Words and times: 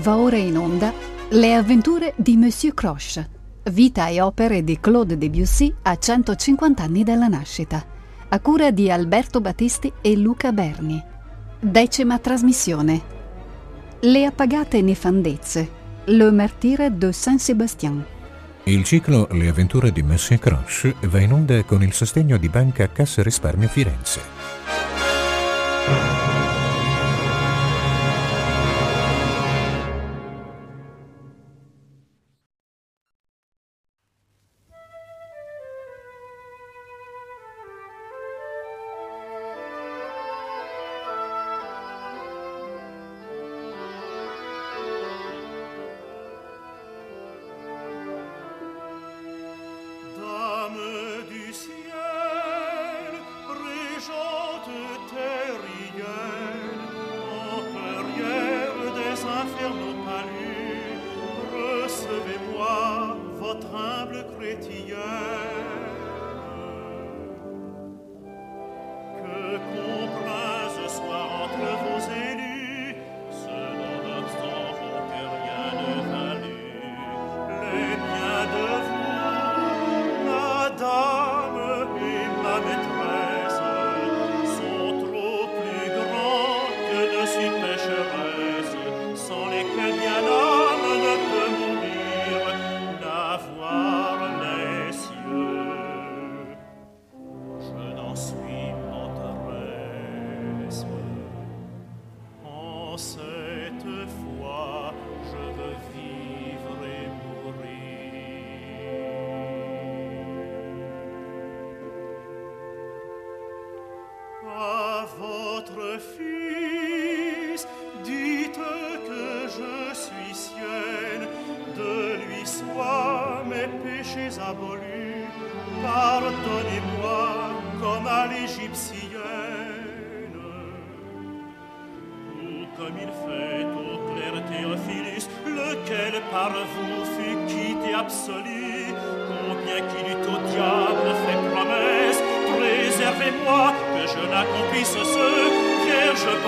Va 0.00 0.16
ora 0.16 0.36
in 0.36 0.56
onda 0.56 0.92
Le 1.30 1.54
avventure 1.54 2.14
di 2.16 2.36
Monsieur 2.36 2.72
Croche, 2.72 3.28
vita 3.72 4.06
e 4.06 4.20
opere 4.20 4.62
di 4.62 4.78
Claude 4.78 5.18
Debussy 5.18 5.74
a 5.82 5.96
150 5.96 6.82
anni 6.84 7.02
dalla 7.02 7.26
nascita, 7.26 7.84
a 8.28 8.40
cura 8.40 8.70
di 8.70 8.90
Alberto 8.90 9.40
Battisti 9.40 9.92
e 10.00 10.16
Luca 10.16 10.52
Berni. 10.52 11.02
Decima 11.58 12.18
trasmissione. 12.18 13.02
Le 14.00 14.24
appagate 14.24 14.80
nefandezze, 14.82 15.68
Le 16.04 16.30
martyre 16.30 16.90
de 16.96 17.10
Saint-Sébastien. 17.10 18.04
Il 18.64 18.84
ciclo 18.84 19.26
Le 19.32 19.48
avventure 19.48 19.90
di 19.90 20.02
Monsieur 20.02 20.38
Croche 20.38 20.94
va 21.08 21.18
in 21.18 21.32
onda 21.32 21.64
con 21.64 21.82
il 21.82 21.92
sostegno 21.92 22.36
di 22.36 22.48
Banca 22.48 22.88
Cassa 22.92 23.22
Risparmio 23.22 23.66
Firenze. 23.66 24.67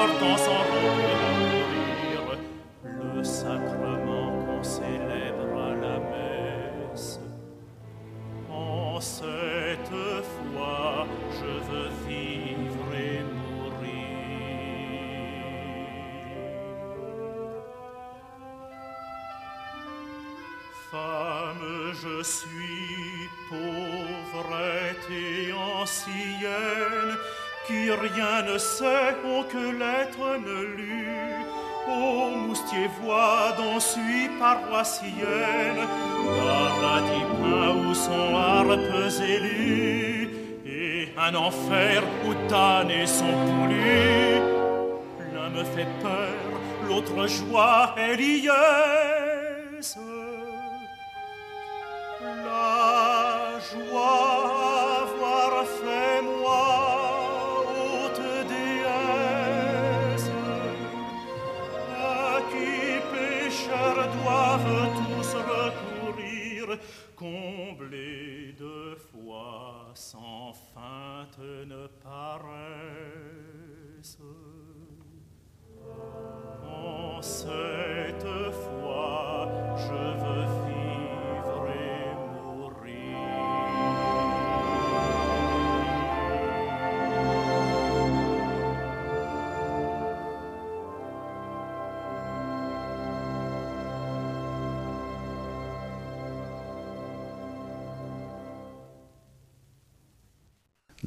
por 0.01 0.19
tu 0.19 0.39
sorrow. 0.39 1.10
Paroissienne, 34.55 35.81
paradis 36.39 37.27
peint 37.41 37.75
où 37.89 37.95
sont 37.95 38.37
harpes 38.37 39.21
élues, 39.23 40.31
et 40.67 41.09
un 41.19 41.35
enfer 41.35 42.03
où 42.27 42.35
damnés 42.49 43.07
sont 43.07 43.37
poulus. 43.47 44.41
L'un 45.35 45.51
me 45.51 45.65
fait 45.65 45.89
peur, 46.03 46.39
l'autre 46.89 47.27
joie 47.27 47.95
est 47.97 48.17
liesse. 48.17 49.00
sans 69.95 70.53
feinte 70.75 71.39
ne 71.39 71.87
paresse. 72.03 72.51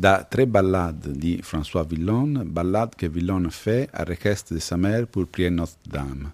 Da 0.03 0.25
tre 0.25 0.45
ballades 0.47 1.13
di 1.13 1.39
François 1.41 1.85
Villon, 1.85 2.41
ballade 2.44 2.94
che 2.97 3.07
Villon 3.07 3.50
fait 3.50 3.88
à 3.94 4.03
request 4.03 4.51
de 4.53 4.59
sa 4.59 4.75
mère 4.75 5.07
pour 5.07 5.27
prier 5.27 5.50
Notre-Dame. 5.50 6.33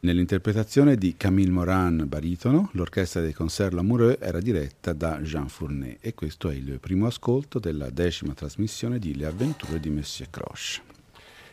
Nell'interpretazione 0.00 0.96
di 0.96 1.14
Camille 1.14 1.50
Moran 1.50 2.06
baritono, 2.08 2.70
l'orchestra 2.72 3.20
dei 3.20 3.34
Concert 3.34 3.74
Lamoureux 3.74 4.16
era 4.18 4.40
diretta 4.40 4.94
da 4.94 5.18
Jean 5.20 5.50
Fournet 5.50 5.98
e 6.00 6.14
questo 6.14 6.48
è 6.48 6.54
il 6.54 6.78
primo 6.80 7.06
ascolto 7.06 7.58
della 7.58 7.90
decima 7.90 8.32
trasmissione 8.32 8.98
di 8.98 9.14
Le 9.14 9.26
avventure 9.26 9.78
di 9.78 9.90
Monsieur 9.90 10.30
Croche. 10.30 10.80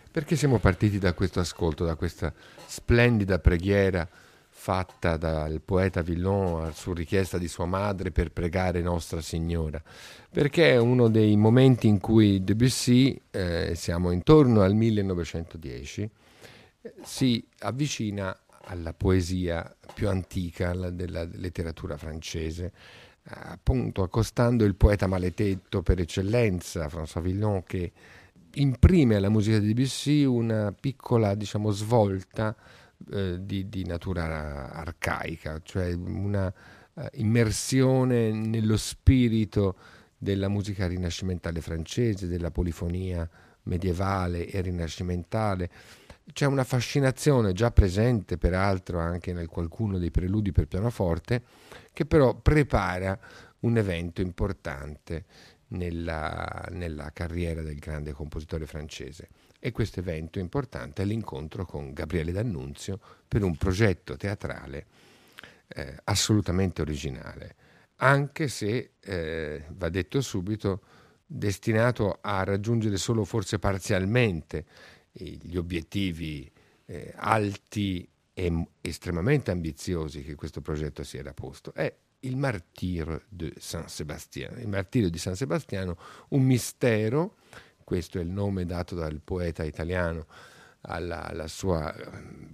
Perché 0.10 0.38
siamo 0.38 0.60
partiti 0.60 0.98
da 0.98 1.12
questo 1.12 1.42
ascolto, 1.42 1.84
da 1.84 1.96
questa 1.96 2.34
splendida 2.68 3.38
preghiera 3.38 4.08
fatta 4.60 5.18
dal 5.18 5.62
poeta 5.62 6.02
Villon 6.02 6.74
su 6.74 6.92
richiesta 6.92 7.38
di 7.38 7.48
sua 7.48 7.68
madre 7.68 8.12
per 8.12 8.32
pregare 8.32 8.82
Nostra 8.82 9.22
Signora? 9.22 9.82
Perché 10.32 10.72
è 10.72 10.78
uno 10.78 11.10
dei 11.10 11.38
momenti 11.38 11.88
in 11.88 12.00
cui 12.00 12.44
Debussy, 12.44 13.22
eh, 13.30 13.74
siamo 13.76 14.10
intorno 14.10 14.62
al 14.62 14.74
1910, 14.74 16.10
si 17.04 17.48
avvicina 17.60 18.36
alla 18.66 18.94
poesia 18.94 19.74
più 19.94 20.10
antica 20.10 20.74
della 20.90 21.24
letteratura 21.24 21.96
francese, 21.96 22.74
appunto 23.26 24.02
accostando 24.02 24.66
il 24.66 24.76
poeta 24.76 25.06
maledetto 25.06 25.84
per 25.84 26.00
eccellenza, 26.00 26.88
François 26.88 27.22
Villon, 27.22 27.64
che 27.64 27.92
imprime 28.56 29.16
alla 29.16 29.30
musica 29.30 29.60
di 29.60 29.68
Debussy 29.68 30.24
una 30.24 30.74
piccola 30.78 31.36
diciamo, 31.36 31.70
svolta 31.70 32.56
eh, 33.12 33.38
di, 33.40 33.70
di, 33.70 33.86
natura 33.86 34.72
arcaica, 34.72 35.60
cioè 35.64 35.94
una 35.94 36.52
eh, 36.94 37.10
immersione 37.14 38.32
nello 38.32 38.78
spirito 38.78 39.78
della 40.18 40.48
musica 40.48 40.88
rinascimentale 40.88 41.62
francese, 41.62 42.28
della 42.28 42.52
polifonia 42.52 43.30
medievale 43.64 44.48
e 44.48 44.62
rinascimentale. 44.62 45.70
C'è 46.34 46.46
una 46.46 46.64
fascinazione 46.64 47.54
già 47.54 47.72
presente, 47.72 48.38
peraltro, 48.38 49.00
anche 49.00 49.32
nel 49.32 49.48
qualcuno 49.48 49.98
dei 49.98 50.12
preludi 50.12 50.52
per 50.52 50.68
pianoforte, 50.68 51.44
che 51.94 52.06
però 52.06 52.36
prepara 52.36 53.18
un 53.60 53.78
evento 53.78 54.22
importante 54.22 55.26
nella, 55.70 56.66
nella 56.72 57.12
carriera 57.14 57.62
del 57.62 57.78
grande 57.78 58.12
compositore 58.12 58.66
francese. 58.66 59.30
E 59.60 59.72
questo 59.72 60.00
evento 60.00 60.40
importante 60.40 61.02
è 61.02 61.06
l'incontro 61.06 61.66
con 61.66 61.94
Gabriele 61.94 62.32
D'Annunzio 62.32 63.00
per 63.28 63.44
un 63.44 63.56
progetto 63.58 64.16
teatrale 64.16 64.86
eh, 65.68 65.98
assolutamente 66.06 66.82
originale, 66.82 67.56
anche 67.98 68.48
se, 68.48 68.92
eh, 69.00 69.64
va 69.70 69.90
detto 69.90 70.22
subito, 70.22 70.82
destinato 71.26 72.20
a 72.22 72.44
raggiungere 72.44 72.98
solo 72.98 73.26
forse 73.26 73.60
parzialmente 73.60 74.66
gli 75.12 75.58
obiettivi 75.58 76.50
eh, 76.86 77.14
alti 77.16 78.08
e 78.34 78.68
estremamente 78.82 79.50
ambiziosi 79.50 80.24
che 80.24 80.36
questo 80.36 80.62
progetto 80.62 81.04
si 81.04 81.18
era 81.18 81.34
posto. 81.34 81.74
È 81.74 81.92
il 82.22 82.38
martirio 82.38 83.24
di 83.28 83.52
San 83.58 83.90
Sebastiano. 83.90 84.60
Il 84.60 84.68
martirio 84.68 85.10
di 85.10 85.18
San 85.18 85.36
Sebastiano, 85.36 85.98
un 86.30 86.44
mistero, 86.44 87.38
questo 87.88 88.18
è 88.18 88.22
il 88.22 88.30
nome 88.30 88.66
dato 88.66 88.96
dal 88.96 89.22
poeta 89.24 89.64
italiano 89.64 90.26
alla, 90.82 91.26
alla 91.26 91.48
sua 91.48 91.96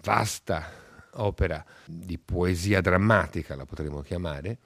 vasta 0.04 0.70
opera 1.14 1.66
di 1.88 2.20
poesia 2.20 2.82
drammatica, 2.82 3.56
la 3.56 3.66
potremmo 3.66 4.02
chiamare, 4.02 4.60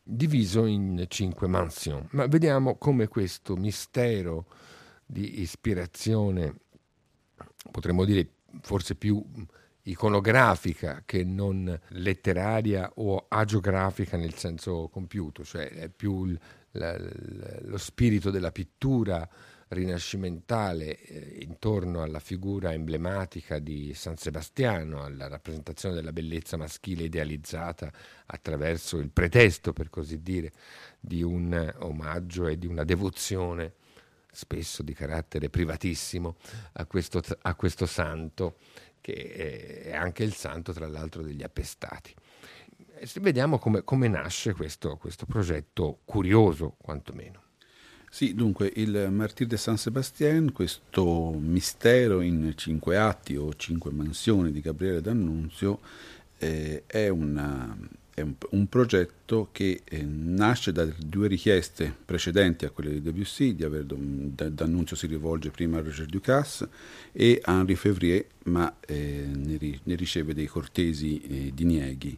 diviso 0.00 0.66
in 0.66 1.06
cinque 1.08 1.48
mansion. 1.48 2.06
Ma 2.12 2.28
vediamo 2.28 2.76
come 2.76 3.08
questo 3.08 3.56
mistero 3.56 4.46
di 5.04 5.40
ispirazione, 5.40 6.60
potremmo 7.72 8.04
dire 8.04 8.34
forse 8.60 8.94
più 8.94 9.20
iconografica 9.82 11.02
che 11.04 11.24
non 11.24 11.76
letteraria 11.88 12.88
o 12.94 13.26
agiografica 13.26 14.16
nel 14.16 14.34
senso 14.34 14.88
compiuto, 14.92 15.42
cioè 15.42 15.70
è 15.70 15.88
più 15.88 16.24
l, 16.24 16.38
l, 16.70 17.58
lo 17.62 17.78
spirito 17.78 18.30
della 18.30 18.52
pittura 18.52 19.28
rinascimentale 19.68 20.98
eh, 21.00 21.38
intorno 21.42 22.02
alla 22.02 22.20
figura 22.20 22.72
emblematica 22.72 23.58
di 23.58 23.92
San 23.94 24.16
Sebastiano, 24.16 25.02
alla 25.02 25.28
rappresentazione 25.28 25.94
della 25.94 26.12
bellezza 26.12 26.56
maschile 26.56 27.04
idealizzata 27.04 27.90
attraverso 28.26 28.98
il 28.98 29.10
pretesto, 29.10 29.72
per 29.72 29.90
così 29.90 30.22
dire, 30.22 30.52
di 31.00 31.22
un 31.22 31.74
omaggio 31.78 32.46
e 32.46 32.58
di 32.58 32.66
una 32.66 32.84
devozione 32.84 33.74
spesso 34.30 34.82
di 34.82 34.92
carattere 34.92 35.48
privatissimo 35.48 36.36
a 36.72 36.86
questo, 36.86 37.22
a 37.42 37.54
questo 37.54 37.86
santo 37.86 38.56
che 39.00 39.82
è 39.84 39.94
anche 39.94 40.24
il 40.24 40.32
santo, 40.32 40.72
tra 40.72 40.88
l'altro, 40.88 41.22
degli 41.22 41.42
appestati. 41.42 42.14
Vediamo 43.20 43.58
come, 43.58 43.84
come 43.84 44.08
nasce 44.08 44.54
questo, 44.54 44.96
questo 44.96 45.26
progetto 45.26 46.00
curioso, 46.06 46.74
quantomeno. 46.78 47.43
Sì, 48.14 48.32
dunque 48.32 48.70
il 48.76 49.08
Martir 49.10 49.48
de 49.48 49.56
San 49.56 49.76
Sebastián, 49.76 50.52
questo 50.52 51.36
mistero 51.36 52.20
in 52.20 52.52
cinque 52.54 52.96
atti 52.96 53.34
o 53.34 53.52
cinque 53.56 53.90
mansioni 53.90 54.52
di 54.52 54.60
Gabriele 54.60 55.00
D'Annunzio, 55.00 55.80
eh, 56.38 56.84
è 56.86 57.08
una, 57.08 57.76
è 58.14 58.20
un, 58.20 58.34
un 58.50 58.68
progetto 58.68 59.48
che 59.50 59.82
eh, 59.82 60.04
nasce 60.04 60.70
da 60.70 60.86
due 60.96 61.26
richieste 61.26 61.92
precedenti 62.04 62.64
a 62.64 62.70
quelle 62.70 62.92
di 62.92 63.02
Debussy, 63.02 63.56
di 63.56 63.64
aver, 63.64 63.84
D'Annunzio 63.84 64.94
si 64.94 65.08
rivolge 65.08 65.50
prima 65.50 65.78
a 65.78 65.82
Roger 65.82 66.06
Ducasse 66.06 66.68
e 67.10 67.42
Henri 67.44 67.74
Fevrier, 67.74 68.26
ma 68.44 68.76
eh, 68.80 69.26
ne, 69.32 69.56
ri, 69.56 69.78
ne, 69.84 69.94
riceve 69.94 70.34
dei 70.34 70.46
cortesi 70.46 71.20
eh, 71.20 71.52
dinieghi. 71.54 72.16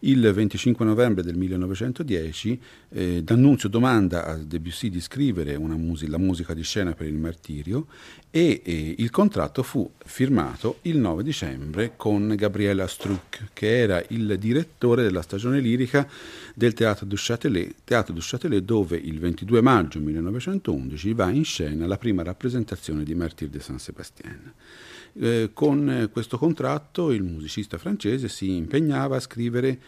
Il 0.00 0.30
25 0.32 0.84
novembre 0.84 1.22
del 1.22 1.36
1910 1.36 2.60
eh, 2.90 3.22
D'Annunzio 3.22 3.68
domanda 3.68 4.26
a 4.26 4.36
Debussy 4.36 4.90
di 4.90 5.00
scrivere 5.00 5.56
mus- 5.58 6.06
la 6.06 6.18
musica 6.18 6.54
di 6.54 6.62
scena 6.62 6.92
per 6.92 7.06
il 7.06 7.16
martirio 7.16 7.86
e 8.30 8.60
eh, 8.62 8.94
il 8.98 9.10
contratto 9.10 9.62
fu 9.62 9.90
firmato 10.04 10.78
il 10.82 10.98
9 10.98 11.22
dicembre 11.22 11.94
con 11.96 12.34
Gabriela 12.36 12.86
Struck, 12.86 13.48
che 13.52 13.78
era 13.78 14.02
il 14.08 14.36
direttore 14.38 15.02
della 15.02 15.22
stagione 15.22 15.60
lirica 15.60 16.06
del 16.54 16.74
Teatro 16.74 17.06
du 17.06 17.16
Châtelet, 17.16 17.74
Teatro 17.84 18.12
du 18.12 18.20
Châtelet 18.22 18.62
dove 18.62 18.96
il 18.96 19.18
22 19.18 19.60
maggio 19.60 19.98
1911 20.00 21.12
va 21.14 21.30
in 21.30 21.44
scena 21.44 21.86
la 21.86 21.98
prima 21.98 22.22
rappresentazione 22.22 23.02
di 23.04 23.14
Martyr 23.14 23.48
de 23.48 23.60
Saint-Sébastien. 23.60 24.52
Eh, 25.14 25.50
con 25.52 26.08
questo 26.12 26.38
contratto 26.38 27.10
il 27.10 27.22
musicista 27.22 27.78
francese 27.78 28.28
si 28.28 28.56
impegnava 28.56 29.16
a 29.16 29.20
scrivere 29.20 29.78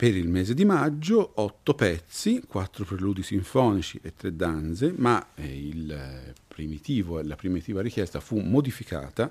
per 0.00 0.16
il 0.16 0.28
mese 0.28 0.54
di 0.54 0.64
maggio 0.64 1.32
otto 1.34 1.74
pezzi, 1.74 2.42
quattro 2.48 2.86
preludi 2.86 3.22
sinfonici 3.22 4.00
e 4.02 4.14
tre 4.16 4.34
danze, 4.34 4.94
ma 4.96 5.34
eh, 5.34 6.32
primitivo, 6.48 7.20
la 7.20 7.36
primitiva 7.36 7.82
richiesta 7.82 8.18
fu 8.18 8.38
modificata 8.38 9.30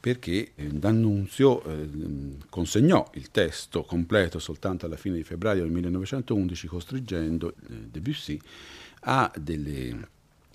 perché 0.00 0.52
eh, 0.54 0.68
D'Annunzio 0.68 1.62
eh, 1.64 1.88
consegnò 2.48 3.10
il 3.12 3.30
testo 3.30 3.82
completo 3.82 4.38
soltanto 4.38 4.86
alla 4.86 4.96
fine 4.96 5.16
di 5.16 5.22
febbraio 5.22 5.64
del 5.64 5.70
1911, 5.70 6.66
costringendo 6.66 7.50
eh, 7.50 7.74
Debussy 7.90 8.40
a 9.00 9.30
delle 9.38 10.08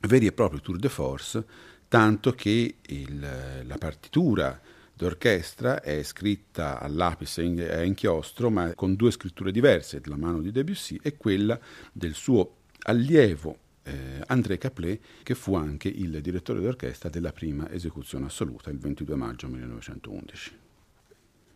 veri 0.07 0.25
e 0.25 0.31
proprie 0.31 0.62
tour 0.62 0.78
de 0.78 0.89
force 0.89 1.45
tanto 1.91 2.31
che 2.31 2.75
il, 2.79 3.19
la 3.65 3.77
partitura 3.77 4.57
d'orchestra 4.93 5.81
è 5.81 6.01
scritta 6.03 6.79
a 6.79 6.88
lapis 6.88 7.39
e 7.39 7.69
a 7.69 7.83
inchiostro, 7.83 8.49
ma 8.49 8.73
con 8.75 8.95
due 8.95 9.11
scritture 9.11 9.51
diverse, 9.51 10.01
la 10.05 10.15
mano 10.15 10.39
di 10.39 10.53
Debussy 10.53 10.97
e 11.03 11.17
quella 11.17 11.59
del 11.91 12.13
suo 12.13 12.59
allievo 12.83 13.57
eh, 13.83 14.21
André 14.27 14.57
Caplet, 14.57 15.01
che 15.21 15.35
fu 15.35 15.54
anche 15.56 15.89
il 15.89 16.21
direttore 16.21 16.61
d'orchestra 16.61 17.09
della 17.09 17.33
prima 17.33 17.69
esecuzione 17.69 18.27
assoluta, 18.27 18.69
il 18.69 18.80
22 18.80 19.16
maggio 19.18 19.49
1911. 19.49 20.59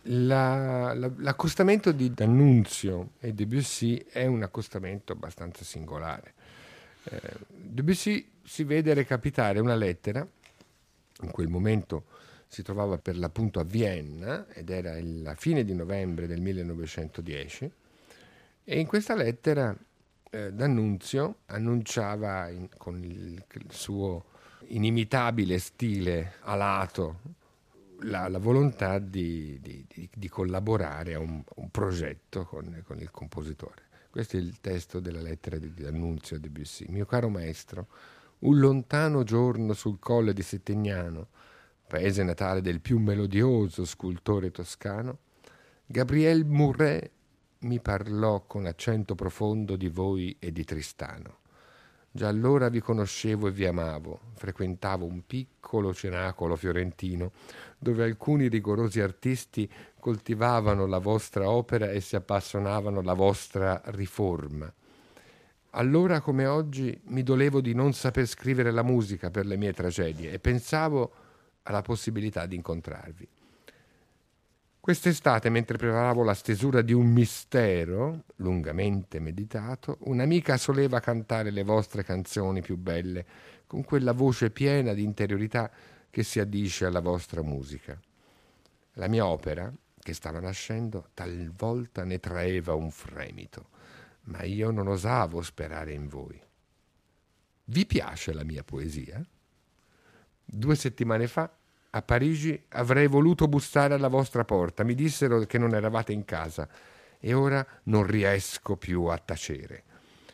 La, 0.08 0.94
la, 0.94 1.10
l'accostamento 1.16 1.94
di 1.94 2.14
D'Annunzio 2.14 3.12
e 3.22 3.32
Debussy 3.32 4.04
è 4.10 4.26
un 4.26 4.44
accostamento 4.44 5.14
abbastanza 5.14 5.64
singolare. 5.64 6.34
Eh, 7.06 7.22
Debussy 7.48 8.32
si 8.44 8.64
vede 8.64 8.94
recapitare 8.94 9.60
una 9.60 9.76
lettera, 9.76 10.28
in 11.22 11.32
quel 11.32 11.48
momento 11.48 12.06
si 12.48 12.62
trovava 12.62 12.98
per 12.98 13.18
l'appunto 13.18 13.60
a 13.60 13.64
Vienna 13.64 14.48
ed 14.54 14.70
era 14.70 14.98
la 15.02 15.36
fine 15.36 15.64
di 15.64 15.74
novembre 15.74 16.28
del 16.28 16.42
1910 16.42 17.72
e 18.64 18.80
in 18.80 18.88
questa 18.88 19.16
lettera 19.16 19.76
eh, 20.30 20.52
D'Annunzio 20.52 21.40
annunciava 21.48 22.50
in, 22.50 22.68
con 22.78 23.04
il, 23.04 23.44
il, 23.52 23.66
suo 23.70 24.26
inimitabile 24.68 25.60
stile 25.60 26.34
alato 26.42 27.20
la, 28.02 28.28
la 28.28 28.40
volontà 28.40 29.00
di, 29.00 29.60
di, 29.62 30.10
di, 30.14 30.30
collaborare 30.30 31.14
a 31.14 31.20
un, 31.20 31.42
un 31.56 31.70
progetto 31.70 32.44
con, 32.46 32.82
con, 32.86 33.00
il 33.00 33.12
compositore. 33.12 33.84
Questo 34.16 34.38
è 34.38 34.40
il 34.40 34.62
testo 34.62 35.02
della 35.02 35.20
lettera 35.20 35.58
di 35.58 35.74
D'Annunzio 35.74 36.38
a 36.38 36.40
Debussy. 36.40 36.86
Mio 36.88 37.06
caro 37.06 37.28
maestro, 37.28 37.88
un 38.40 38.60
lontano 38.60 39.24
giorno 39.24 39.74
sul 39.74 40.00
colle 40.00 40.32
di 40.32 40.42
Settignano, 40.42 41.28
paese 41.86 42.24
natale 42.24 42.62
del 42.62 42.80
più 42.80 42.98
melodioso 42.98 43.84
scultore 43.84 44.52
toscano, 44.52 45.18
Gabriel 45.86 46.46
Murret 46.46 47.12
mi 47.64 47.82
parlò 47.82 48.46
con 48.48 48.68
accento 48.68 49.16
profondo 49.16 49.76
di 49.76 49.90
voi 49.90 50.34
e 50.40 50.54
di 50.54 50.64
Tristano. 50.64 51.40
Già 52.16 52.30
allora 52.30 52.70
vi 52.70 52.80
conoscevo 52.80 53.50
e 53.50 53.52
vi 53.52 53.66
amavo, 53.66 54.20
frequentavo 54.36 55.04
un 55.04 55.26
piccolo 55.28 55.94
cenacolo 55.94 56.56
fiorentino 56.56 57.34
dove 57.78 58.06
alcuni 58.06 58.48
rigorosi 58.48 59.02
artisti 59.02 59.70
coltivavano 60.00 60.86
la 60.86 61.00
vostra 61.00 61.50
opera 61.50 61.92
e 61.92 62.00
si 62.00 62.16
appassionavano 62.16 63.02
alla 63.02 63.16
vostra 63.16 63.82
riforma. 63.88 64.74
Allora 65.72 66.22
come 66.22 66.46
oggi 66.46 66.98
mi 67.08 67.22
dolevo 67.22 67.60
di 67.60 67.74
non 67.74 67.92
saper 67.92 68.28
scrivere 68.28 68.72
la 68.72 68.82
musica 68.82 69.30
per 69.30 69.46
le 69.46 69.58
mie 69.58 69.74
tragedie 69.74 70.32
e 70.32 70.40
pensavo 70.40 71.12
alla 71.64 71.82
possibilità 71.82 72.46
di 72.46 72.56
incontrarvi. 72.56 73.28
Quest'estate, 74.86 75.50
mentre 75.50 75.78
preparavo 75.78 76.22
la 76.22 76.36
stesura 76.36 76.84
di 76.84 76.94
un 76.94 77.08
mistero, 77.08 78.26
lungamente 78.36 79.20
meditato, 79.20 79.98
un'amica 80.02 80.58
soleva 80.58 81.00
cantare 81.00 81.50
le 81.50 81.64
vostre 81.64 82.04
canzoni 82.04 82.62
più 82.62 82.78
belle, 82.78 83.26
con 83.66 83.84
quella 83.84 84.12
voce 84.12 84.52
piena 84.52 84.94
di 84.94 85.02
interiorità 85.02 85.72
che 86.12 86.22
si 86.22 86.40
addice 86.40 86.86
alla 86.86 87.00
vostra 87.00 87.42
musica. 87.42 88.00
La 88.94 89.08
mia 89.08 89.26
opera, 89.26 89.74
che 89.98 90.14
stava 90.14 90.40
nascendo 90.40 91.10
talvolta 91.16 92.04
ne 92.04 92.20
traeva 92.20 92.76
un 92.76 92.92
fremito, 92.92 93.70
ma 94.26 94.44
io 94.44 94.70
non 94.70 94.86
osavo 94.86 95.42
sperare 95.42 95.94
in 95.94 96.08
voi. 96.08 96.40
Vi 97.64 97.86
piace 97.88 98.34
la 98.34 98.44
mia 98.44 98.64
poesia? 98.64 99.20
Due 100.46 100.76
settimane 100.76 101.26
fa 101.26 101.52
a 101.96 102.02
Parigi 102.02 102.62
avrei 102.70 103.08
voluto 103.08 103.48
bussare 103.48 103.94
alla 103.94 104.10
vostra 104.10 104.44
porta. 104.44 104.84
Mi 104.84 104.96
dissero 104.96 105.40
che 105.40 105.58
non 105.58 105.74
eravate 105.74 106.12
in 106.12 106.26
casa 106.26 106.68
e 107.18 107.34
ora 107.34 107.66
non 107.84 108.06
riesco 108.06 108.76
più 108.76 109.06
a 109.06 109.18
tacere. 109.18 109.84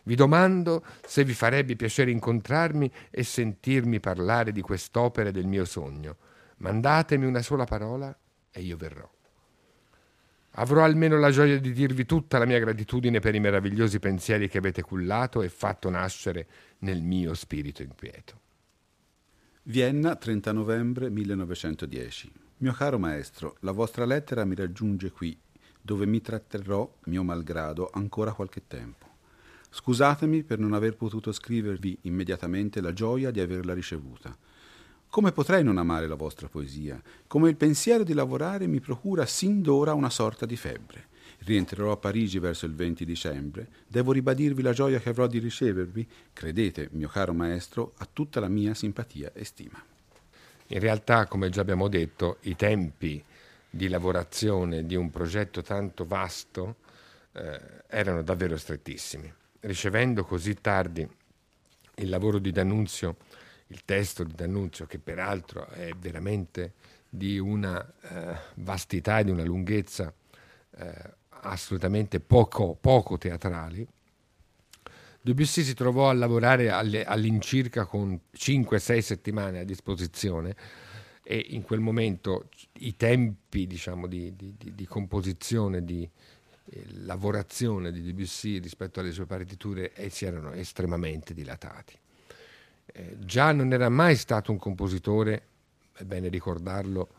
Vi 0.03 0.15
domando 0.15 0.83
se 1.05 1.23
vi 1.23 1.33
farebbe 1.33 1.75
piacere 1.75 2.09
incontrarmi 2.09 2.91
e 3.11 3.23
sentirmi 3.23 3.99
parlare 3.99 4.51
di 4.51 4.61
quest'opera 4.61 5.29
del 5.29 5.45
mio 5.45 5.63
sogno. 5.65 6.17
Mandatemi 6.57 7.27
una 7.27 7.43
sola 7.43 7.65
parola 7.65 8.15
e 8.51 8.61
io 8.61 8.75
verrò. 8.75 9.07
Avrò 10.55 10.83
almeno 10.83 11.19
la 11.19 11.29
gioia 11.29 11.59
di 11.59 11.71
dirvi 11.73 12.07
tutta 12.07 12.39
la 12.39 12.45
mia 12.45 12.59
gratitudine 12.59 13.19
per 13.19 13.35
i 13.35 13.39
meravigliosi 13.39 13.99
pensieri 13.99 14.49
che 14.49 14.57
avete 14.57 14.81
cullato 14.81 15.43
e 15.43 15.49
fatto 15.49 15.91
nascere 15.91 16.47
nel 16.79 17.03
mio 17.03 17.35
spirito 17.35 17.83
inquieto. 17.83 18.49
Vienna, 19.63 20.15
30 20.15 20.53
novembre 20.53 21.11
1910. 21.11 22.31
Mio 22.57 22.73
caro 22.73 22.97
maestro, 22.97 23.57
la 23.59 23.71
vostra 23.71 24.05
lettera 24.05 24.43
mi 24.43 24.55
raggiunge 24.55 25.11
qui, 25.11 25.37
dove 25.79 26.07
mi 26.07 26.19
tratterrò, 26.19 26.91
mio 27.03 27.21
malgrado, 27.21 27.91
ancora 27.93 28.33
qualche 28.33 28.63
tempo. 28.65 29.05
Scusatemi 29.69 30.41
per 30.41 30.57
non 30.57 30.73
aver 30.73 30.95
potuto 30.95 31.31
scrivervi 31.31 31.99
immediatamente 32.01 32.81
la 32.81 32.91
gioia 32.91 33.29
di 33.29 33.39
averla 33.39 33.75
ricevuta. 33.75 34.35
Come 35.07 35.31
potrei 35.31 35.63
non 35.63 35.77
amare 35.77 36.07
la 36.07 36.15
vostra 36.15 36.47
poesia? 36.47 36.99
Come 37.27 37.49
il 37.51 37.55
pensiero 37.55 38.03
di 38.03 38.13
lavorare 38.13 38.65
mi 38.65 38.79
procura 38.79 39.27
sin 39.27 39.61
d'ora 39.61 39.93
una 39.93 40.09
sorta 40.09 40.47
di 40.47 40.57
febbre. 40.57 41.09
Rientrerò 41.43 41.91
a 41.91 41.97
Parigi 41.97 42.39
verso 42.39 42.65
il 42.65 42.75
20 42.75 43.03
dicembre. 43.03 43.67
Devo 43.87 44.11
ribadirvi 44.11 44.61
la 44.61 44.73
gioia 44.73 44.99
che 44.99 45.09
avrò 45.09 45.27
di 45.27 45.39
ricevervi. 45.39 46.07
Credete, 46.33 46.89
mio 46.91 47.07
caro 47.07 47.33
maestro, 47.33 47.93
a 47.97 48.07
tutta 48.11 48.39
la 48.39 48.47
mia 48.47 48.73
simpatia 48.73 49.31
e 49.33 49.43
stima. 49.43 49.83
In 50.67 50.79
realtà, 50.79 51.25
come 51.25 51.49
già 51.49 51.61
abbiamo 51.61 51.87
detto, 51.87 52.37
i 52.41 52.55
tempi 52.55 53.23
di 53.69 53.87
lavorazione 53.87 54.85
di 54.85 54.95
un 54.95 55.09
progetto 55.09 55.61
tanto 55.61 56.05
vasto 56.05 56.75
eh, 57.33 57.59
erano 57.87 58.21
davvero 58.21 58.57
strettissimi. 58.57 59.33
Ricevendo 59.61 60.23
così 60.23 60.55
tardi 60.55 61.07
il 61.95 62.09
lavoro 62.09 62.39
di 62.39 62.51
D'Annunzio, 62.51 63.17
il 63.67 63.83
testo 63.85 64.23
di 64.23 64.33
D'Annunzio, 64.35 64.85
che 64.85 64.99
peraltro 64.99 65.67
è 65.67 65.91
veramente 65.97 66.73
di 67.09 67.37
una 67.39 67.85
eh, 68.01 68.37
vastità 68.55 69.19
e 69.19 69.23
di 69.23 69.31
una 69.31 69.43
lunghezza 69.43 70.13
eh, 70.77 71.19
assolutamente 71.41 72.19
poco, 72.19 72.77
poco 72.79 73.17
teatrali, 73.17 73.87
Debussy 75.23 75.61
si 75.61 75.75
trovò 75.75 76.09
a 76.09 76.13
lavorare 76.13 76.71
all'incirca 76.71 77.85
con 77.85 78.19
5-6 78.35 78.99
settimane 78.99 79.59
a 79.59 79.63
disposizione 79.63 80.55
e 81.23 81.45
in 81.49 81.61
quel 81.61 81.79
momento 81.79 82.49
i 82.79 82.95
tempi 82.97 83.67
diciamo, 83.67 84.07
di, 84.07 84.35
di, 84.35 84.55
di, 84.57 84.73
di, 84.73 84.85
composizione, 84.87 85.85
di 85.85 86.09
eh, 86.65 86.85
lavorazione 87.03 87.91
di 87.91 88.01
Debussy 88.01 88.59
rispetto 88.59 88.99
alle 88.99 89.11
sue 89.11 89.27
partiture 89.27 89.93
eh, 89.93 90.09
si 90.09 90.25
erano 90.25 90.53
estremamente 90.53 91.35
dilatati. 91.35 91.95
Eh, 92.87 93.17
già 93.19 93.51
non 93.51 93.71
era 93.73 93.89
mai 93.89 94.15
stato 94.15 94.51
un 94.51 94.57
compositore, 94.57 95.43
è 95.93 96.03
bene 96.03 96.29
ricordarlo, 96.29 97.09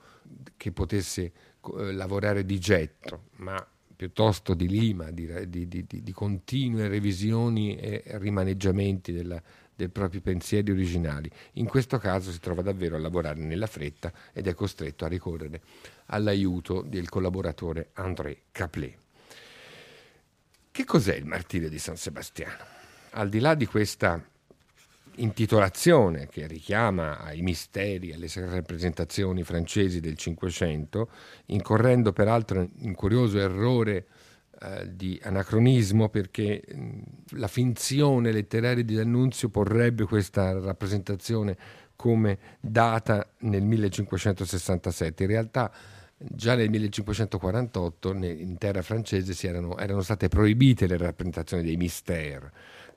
che 0.57 0.73
potesse 0.73 1.23
eh, 1.23 1.93
lavorare 1.93 2.45
di 2.45 2.59
getto, 2.59 3.27
ma 3.37 3.65
piuttosto 4.03 4.55
di 4.55 4.67
lima, 4.67 5.13
di, 5.13 5.49
di, 5.49 5.69
di, 5.69 5.87
di 5.87 6.13
continue 6.13 6.89
revisioni 6.89 7.77
e 7.77 8.03
rimaneggiamenti 8.19 9.13
della, 9.13 9.41
dei 9.73 9.89
propri 9.91 10.19
pensieri 10.19 10.73
originali. 10.73 11.31
In 11.53 11.67
questo 11.67 11.99
caso 11.99 12.33
si 12.33 12.41
trova 12.41 12.63
davvero 12.63 12.97
a 12.97 12.99
lavorare 12.99 13.39
nella 13.39 13.69
fretta 13.69 14.13
ed 14.33 14.49
è 14.49 14.55
costretto 14.55 15.05
a 15.05 15.09
ricorrere 15.09 15.61
all'aiuto 16.07 16.83
del 16.83 17.09
collaboratore 17.09 17.91
André 17.93 18.39
Caplet. 18.51 18.97
Che 20.73 20.85
cos'è 20.85 21.15
il 21.15 21.27
martirio 21.27 21.69
di 21.69 21.79
San 21.79 21.97
Sebastiano? 21.97 22.65
Al 23.11 23.29
di 23.29 23.39
là 23.39 23.55
di 23.55 23.67
questa 23.67 24.21
intitolazione 25.17 26.27
che 26.29 26.47
richiama 26.47 27.21
ai 27.21 27.43
misteri, 27.43 28.13
alle 28.13 28.29
rappresentazioni 28.35 29.43
francesi 29.43 30.01
del 30.01 30.17
Cinquecento, 30.17 31.09
incorrendo 31.47 32.13
peraltro 32.13 32.69
in 32.79 32.95
curioso 32.95 33.39
errore 33.39 34.07
eh, 34.61 34.95
di 34.95 35.19
anacronismo 35.23 36.09
perché 36.09 36.63
la 37.31 37.49
finzione 37.49 38.33
letteraria 38.33 38.85
di 38.85 38.95
D'Annunzio 38.95 39.49
porrebbe 39.49 40.05
questa 40.05 40.59
rappresentazione 40.59 41.57
come 41.97 42.39
data 42.61 43.29
nel 43.41 43.63
1567. 43.63 45.23
In 45.23 45.29
realtà 45.29 45.73
già 46.31 46.55
nel 46.55 46.71
1548 46.71 48.13
in 48.13 48.57
terra 48.59 48.83
francese 48.83 49.35
erano, 49.47 49.79
erano 49.79 50.03
state 50.03 50.29
proibite 50.29 50.87
le 50.87 50.97
rappresentazioni 50.97 51.63
dei 51.63 51.77
misteri, 51.77 52.47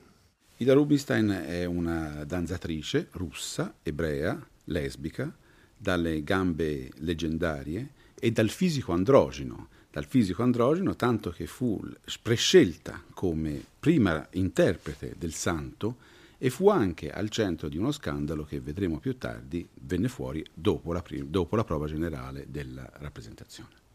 Ida 0.58 0.74
Rubinstein 0.74 1.44
è 1.48 1.66
una 1.66 2.24
danzatrice 2.24 3.10
russa, 3.12 3.76
ebrea, 3.84 4.40
lesbica, 4.66 5.32
dalle 5.78 6.24
gambe 6.24 6.90
leggendarie 6.96 7.90
e 8.20 8.32
dal 8.32 8.50
fisico 8.50 8.94
androgeno, 8.94 9.68
dal 9.92 10.06
fisico 10.06 10.42
androgeno 10.42 10.96
tanto 10.96 11.30
che 11.30 11.46
fu 11.46 11.80
prescelta 12.22 13.04
come 13.14 13.64
prima 13.80 14.28
interprete 14.32 15.14
del 15.18 15.34
santo 15.34 15.98
e 16.38 16.50
fu 16.50 16.70
anche 16.70 17.12
al 17.12 17.29
centro 17.29 17.67
di 17.67 17.77
uno 17.77 17.91
scandalo 17.91 18.44
che 18.44 18.60
vedremo 18.60 19.00
più 19.00 19.17
tardi 19.17 19.67
venne 19.82 20.08
fuori 20.08 20.46
dopo 20.53 20.94
la, 20.94 21.01
prim- 21.01 21.29
dopo 21.29 21.56
la 21.56 21.63
prova 21.63 21.88
generale 21.88 22.46
della 22.48 22.88
rappresentazione. 22.94 23.86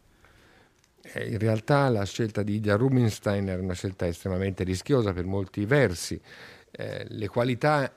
Eh, 1.01 1.29
in 1.31 1.37
realtà 1.37 1.89
la 1.89 2.05
scelta 2.05 2.43
di 2.43 2.55
Ida 2.55 2.75
Rubinstein 2.75 3.49
era 3.49 3.61
una 3.61 3.73
scelta 3.73 4.07
estremamente 4.07 4.63
rischiosa 4.63 5.13
per 5.13 5.25
molti 5.25 5.65
versi. 5.65 6.19
Eh, 6.71 7.05
le 7.07 7.27
qualità 7.27 7.93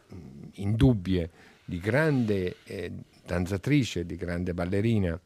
indubbie 0.54 1.30
di 1.64 1.78
grande 1.78 2.56
eh, 2.64 2.92
danzatrice, 3.24 4.06
di 4.06 4.16
grande 4.16 4.54
ballerina, 4.54 5.18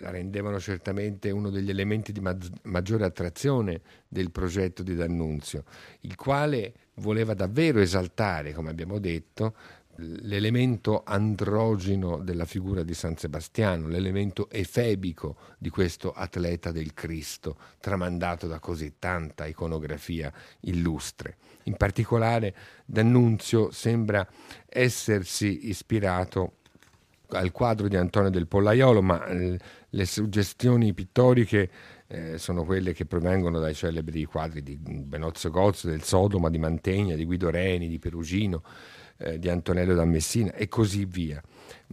la 0.00 0.10
rendevano 0.10 0.60
certamente 0.60 1.30
uno 1.30 1.50
degli 1.50 1.70
elementi 1.70 2.12
di 2.12 2.22
maggiore 2.62 3.04
attrazione 3.04 3.80
del 4.06 4.30
progetto 4.30 4.82
di 4.82 4.94
D'Annunzio, 4.94 5.64
il 6.00 6.14
quale 6.14 6.72
voleva 6.98 7.34
davvero 7.34 7.80
esaltare, 7.80 8.52
come 8.52 8.70
abbiamo 8.70 8.98
detto, 8.98 9.54
l'elemento 10.00 11.02
androgino 11.04 12.18
della 12.18 12.44
figura 12.44 12.82
di 12.82 12.94
San 12.94 13.16
Sebastiano, 13.16 13.88
l'elemento 13.88 14.48
efebico 14.50 15.36
di 15.58 15.70
questo 15.70 16.12
atleta 16.12 16.70
del 16.70 16.94
Cristo, 16.94 17.56
tramandato 17.80 18.46
da 18.46 18.60
così 18.60 18.94
tanta 18.98 19.46
iconografia 19.46 20.32
illustre. 20.60 21.36
In 21.64 21.76
particolare 21.76 22.54
D'Annunzio 22.84 23.70
sembra 23.70 24.26
essersi 24.68 25.68
ispirato 25.68 26.52
al 27.30 27.52
quadro 27.52 27.88
di 27.88 27.96
Antonio 27.96 28.30
del 28.30 28.46
Pollaiolo, 28.46 29.02
ma 29.02 29.26
eh, 29.26 29.58
le 29.90 30.06
suggestioni 30.06 30.94
pittoriche 30.94 31.70
eh, 32.08 32.38
sono 32.38 32.64
quelle 32.64 32.92
che 32.92 33.04
provengono 33.04 33.60
dai 33.60 33.74
celebri 33.74 34.24
quadri 34.24 34.62
di 34.62 34.76
Benozzo 34.76 35.50
Gozzo, 35.50 35.88
del 35.88 36.02
Sodoma, 36.02 36.48
di 36.48 36.58
Mantegna, 36.58 37.14
di 37.14 37.24
Guido 37.24 37.50
Reni, 37.50 37.86
di 37.86 37.98
Perugino, 37.98 38.62
eh, 39.18 39.38
di 39.38 39.48
Antonello 39.48 39.94
da 39.94 40.04
Messina 40.04 40.52
e 40.54 40.68
così 40.68 41.04
via. 41.04 41.42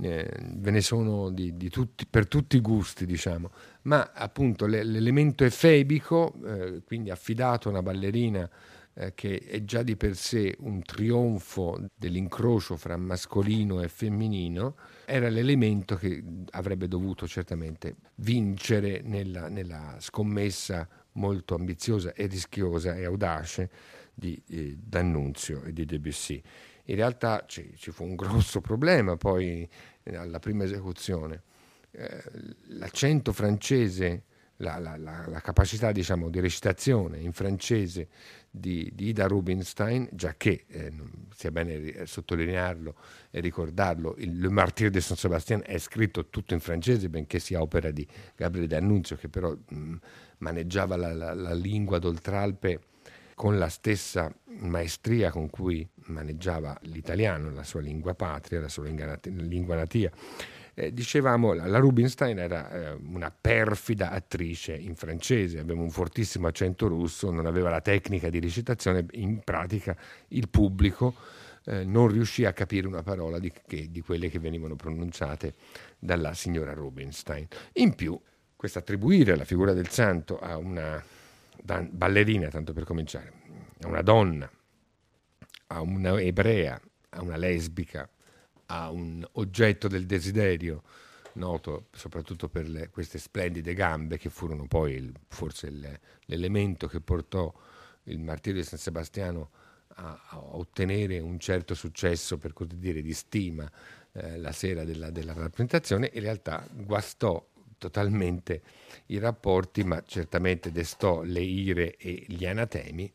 Eh, 0.01 0.29
ve 0.55 0.71
ne 0.71 0.81
sono 0.81 1.29
di, 1.29 1.57
di 1.57 1.69
tutti, 1.69 2.05
per 2.05 2.27
tutti 2.27 2.55
i 2.55 2.61
gusti, 2.61 3.05
diciamo, 3.05 3.51
ma 3.83 4.11
appunto 4.13 4.65
le, 4.65 4.83
l'elemento 4.83 5.43
efebico, 5.43 6.33
eh, 6.45 6.81
quindi 6.85 7.09
affidato 7.09 7.67
a 7.67 7.71
una 7.71 7.81
ballerina 7.81 8.49
eh, 8.95 9.13
che 9.13 9.37
è 9.39 9.63
già 9.63 9.83
di 9.83 9.95
per 9.95 10.15
sé 10.15 10.55
un 10.59 10.81
trionfo 10.81 11.89
dell'incrocio 11.93 12.77
fra 12.77 12.97
mascolino 12.97 13.81
e 13.81 13.89
femminino, 13.89 14.75
era 15.05 15.29
l'elemento 15.29 15.95
che 15.95 16.23
avrebbe 16.51 16.87
dovuto 16.87 17.27
certamente 17.27 17.97
vincere 18.15 19.01
nella, 19.03 19.49
nella 19.49 19.97
scommessa 19.99 20.87
molto 21.13 21.55
ambiziosa 21.55 22.13
e 22.13 22.25
rischiosa 22.27 22.95
e 22.95 23.05
audace 23.05 23.69
di 24.13 24.41
eh, 24.49 24.77
D'Annunzio 24.79 25.63
e 25.63 25.73
di 25.73 25.85
Debussy. 25.85 26.41
In 26.85 26.95
realtà 26.95 27.43
ci, 27.47 27.73
ci 27.75 27.91
fu 27.91 28.03
un 28.03 28.15
grosso 28.15 28.61
problema 28.61 29.17
poi 29.17 29.67
eh, 30.03 30.15
alla 30.15 30.39
prima 30.39 30.63
esecuzione. 30.63 31.43
Eh, 31.91 32.23
l'accento 32.67 33.33
francese, 33.33 34.23
la, 34.57 34.77
la, 34.79 34.95
la, 34.97 35.41
capacità 35.41 35.91
diciamo, 35.91 36.29
di 36.29 36.39
recitazione 36.39 37.19
in 37.19 37.33
francese 37.33 38.07
di, 38.49 38.89
di 38.93 39.07
Ida 39.07 39.27
Rubinstein, 39.27 40.07
già 40.11 40.35
che, 40.37 40.65
eh, 40.67 40.93
sia 41.35 41.51
bene 41.51 42.05
sottolinearlo 42.05 42.95
e 43.31 43.41
ricordarlo, 43.41 44.15
il 44.17 44.39
Le 44.39 44.49
Martyr 44.49 44.89
de 44.89 45.01
Saint-Sébastien 45.01 45.61
è 45.65 45.77
scritto 45.77 46.27
tutto 46.29 46.53
in 46.53 46.61
francese, 46.61 47.09
benché 47.09 47.39
sia 47.39 47.61
opera 47.61 47.91
di 47.91 48.07
Gabriele 48.35 48.67
D'Annunzio, 48.67 49.17
che 49.17 49.27
però 49.27 49.53
mh, 49.53 49.95
maneggiava 50.37 50.95
la, 50.95 51.33
la 51.33 51.53
lingua 51.53 51.99
d'Oltralpe 51.99 52.79
con 53.35 53.57
la 53.57 53.67
stessa 53.67 54.33
maestria 54.59 55.29
con 55.29 55.49
cui 55.49 55.87
maneggiava 56.05 56.77
l'italiano, 56.83 57.51
la 57.51 57.63
sua 57.63 57.81
lingua 57.81 58.15
patria, 58.15 58.61
la 58.61 58.69
sua 58.69 58.85
lingua 58.85 59.75
natia. 59.75 60.09
Eh, 60.77 60.93
dicevamo, 60.93 61.53
la 61.53 61.79
Rubinstein 61.79 62.37
era 62.37 62.69
eh, 62.69 62.97
una 63.13 63.31
perfida 63.31 64.11
attrice 64.11 64.75
in 64.75 64.95
francese, 64.95 65.59
aveva 65.59 65.79
un 65.79 65.89
fortissimo 65.89 66.47
accento 66.47 66.87
russo, 66.87 67.31
non 67.31 67.45
aveva 67.45 67.69
la 67.69 67.79
tecnica 67.79 68.29
di 68.29 68.41
recitazione, 68.41 69.05
in 69.11 69.39
pratica 69.39 69.95
il 70.29 70.49
pubblico 70.49 71.15
eh, 71.63 71.85
non 71.85 72.09
riuscì 72.09 72.43
a 72.43 72.51
capire 72.51 72.87
una 72.87 73.03
parola 73.03 73.39
di, 73.39 73.51
che, 73.65 73.89
di 73.89 74.01
quelle 74.01 74.29
che 74.29 74.39
venivano 74.39 74.75
pronunciate 74.75 75.55
dalla 75.97 76.33
signora 76.33 76.73
Rubinstein. 76.73 77.47
In 77.75 77.95
più, 77.95 78.19
questo 78.55 78.79
attribuire 78.79 79.35
la 79.37 79.45
figura 79.45 79.71
del 79.71 79.89
santo 79.89 80.39
a 80.39 80.57
una 80.57 81.01
ballerina, 81.89 82.49
tanto 82.49 82.73
per 82.73 82.83
cominciare, 82.83 83.31
a 83.81 83.87
una 83.87 84.01
donna, 84.01 84.49
a 85.67 85.81
una 85.81 86.19
ebrea, 86.19 86.79
a 87.09 87.21
una 87.21 87.37
lesbica, 87.37 88.07
a 88.67 88.89
un 88.89 89.25
oggetto 89.33 89.87
del 89.87 90.05
desiderio, 90.05 90.83
noto 91.33 91.87
soprattutto 91.91 92.47
per 92.47 92.69
le, 92.69 92.89
queste 92.89 93.17
splendide 93.17 93.73
gambe 93.73 94.17
che 94.17 94.29
furono 94.29 94.67
poi 94.67 94.93
il, 94.93 95.13
forse 95.27 95.67
il, 95.67 95.99
l'elemento 96.25 96.87
che 96.87 97.01
portò 97.01 97.53
il 98.03 98.19
martirio 98.19 98.61
di 98.61 98.67
San 98.67 98.79
Sebastiano 98.79 99.49
a, 99.95 100.19
a, 100.29 100.37
ottenere 100.37 101.19
un 101.19 101.39
certo 101.39 101.73
successo, 101.73 102.37
per 102.37 102.53
così 102.53 102.77
dire, 102.77 103.01
di 103.01 103.13
stima 103.13 103.69
eh, 104.13 104.37
la 104.37 104.51
sera 104.51 104.83
della, 104.83 105.09
della 105.09 105.33
rappresentazione, 105.33 106.09
in 106.13 106.21
realtà 106.21 106.67
guastò 106.71 107.45
totalmente 107.77 108.61
i 109.07 109.19
rapporti, 109.19 109.83
ma 109.83 110.01
certamente 110.05 110.71
destò 110.71 111.21
le 111.21 111.41
ire 111.41 111.95
e 111.97 112.25
gli 112.27 112.45
anatemi 112.45 113.11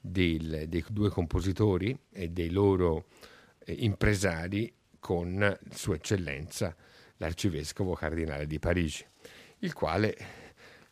del, 0.00 0.66
dei 0.68 0.84
due 0.88 1.08
compositori 1.10 1.96
e 2.10 2.28
dei 2.28 2.50
loro 2.50 3.06
eh, 3.64 3.72
impresari 3.72 4.72
con 5.02 5.58
Sua 5.72 5.96
Eccellenza 5.96 6.76
l'arcivescovo 7.16 7.94
cardinale 7.94 8.46
di 8.46 8.60
Parigi, 8.60 9.04
il 9.58 9.72
quale 9.72 10.16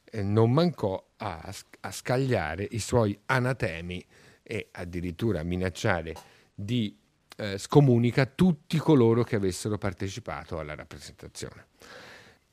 eh, 0.04 0.22
non 0.24 0.50
mancò 0.50 1.00
a, 1.18 1.54
a 1.80 1.92
scagliare 1.92 2.66
i 2.72 2.80
suoi 2.80 3.16
anatemi 3.26 4.04
e 4.42 4.68
addirittura 4.72 5.38
a 5.38 5.44
minacciare 5.44 6.14
di 6.52 6.98
eh, 7.36 7.56
scomunica 7.56 8.26
tutti 8.26 8.78
coloro 8.78 9.22
che 9.22 9.36
avessero 9.36 9.78
partecipato 9.78 10.58
alla 10.58 10.74
rappresentazione 10.74 11.66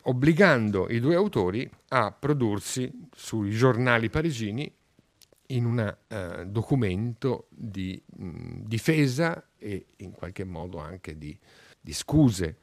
obbligando 0.08 0.88
i 0.90 1.00
due 1.00 1.16
autori 1.16 1.70
a 1.90 2.12
prodursi 2.12 2.92
sui 3.16 3.52
giornali 3.52 4.10
parigini 4.10 4.72
in 5.48 5.66
un 5.66 5.98
uh, 6.10 6.46
documento 6.46 7.48
di 7.50 8.02
mh, 8.06 8.62
difesa 8.64 9.50
e 9.58 9.86
in 9.98 10.12
qualche 10.12 10.44
modo 10.44 10.80
anche 10.80 11.18
di, 11.18 11.38
di, 11.80 11.94
scuse, 11.94 12.58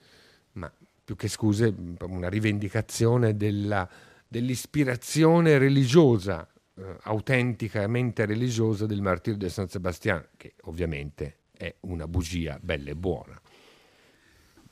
ma 0.53 0.73
più 1.05 1.17
che 1.17 1.29
scuse 1.29 1.75
una 2.01 2.29
rivendicazione 2.29 3.37
della, 3.37 3.89
dell'ispirazione 4.27 5.59
religiosa, 5.59 6.47
uh, 6.75 6.83
autenticamente 7.03 8.27
religiosa 8.27 8.87
del 8.87 9.01
martirio 9.01 9.39
di 9.39 9.49
San 9.49 9.69
Sebastiano, 9.69 10.27
che 10.37 10.55
ovviamente 10.63 11.39
è 11.57 11.75
una 11.81 12.07
bugia 12.07 12.59
bella 12.61 12.91
e 12.91 12.97
buona. 12.97 13.41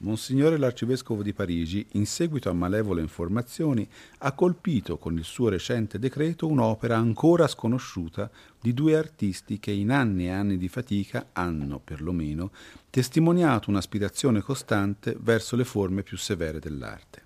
Monsignore 0.04 0.56
l'Arcivescovo 0.56 1.22
di 1.22 1.32
Parigi, 1.32 1.86
in 1.92 2.06
seguito 2.06 2.50
a 2.50 2.52
malevole 2.52 3.00
informazioni, 3.00 3.88
ha 4.18 4.32
colpito 4.32 4.98
con 4.98 5.16
il 5.16 5.22
suo 5.22 5.48
recente 5.48 6.00
decreto 6.00 6.48
un'opera 6.48 6.96
ancora 6.96 7.46
sconosciuta 7.46 8.28
di 8.60 8.74
due 8.74 8.96
artisti 8.96 9.60
che 9.60 9.70
in 9.70 9.92
anni 9.92 10.24
e 10.24 10.30
anni 10.30 10.58
di 10.58 10.66
fatica 10.66 11.28
hanno, 11.32 11.78
perlomeno, 11.78 12.50
testimoniato 12.90 13.70
un'aspirazione 13.70 14.40
costante 14.40 15.16
verso 15.20 15.54
le 15.54 15.64
forme 15.64 16.02
più 16.02 16.16
severe 16.16 16.58
dell'arte. 16.58 17.22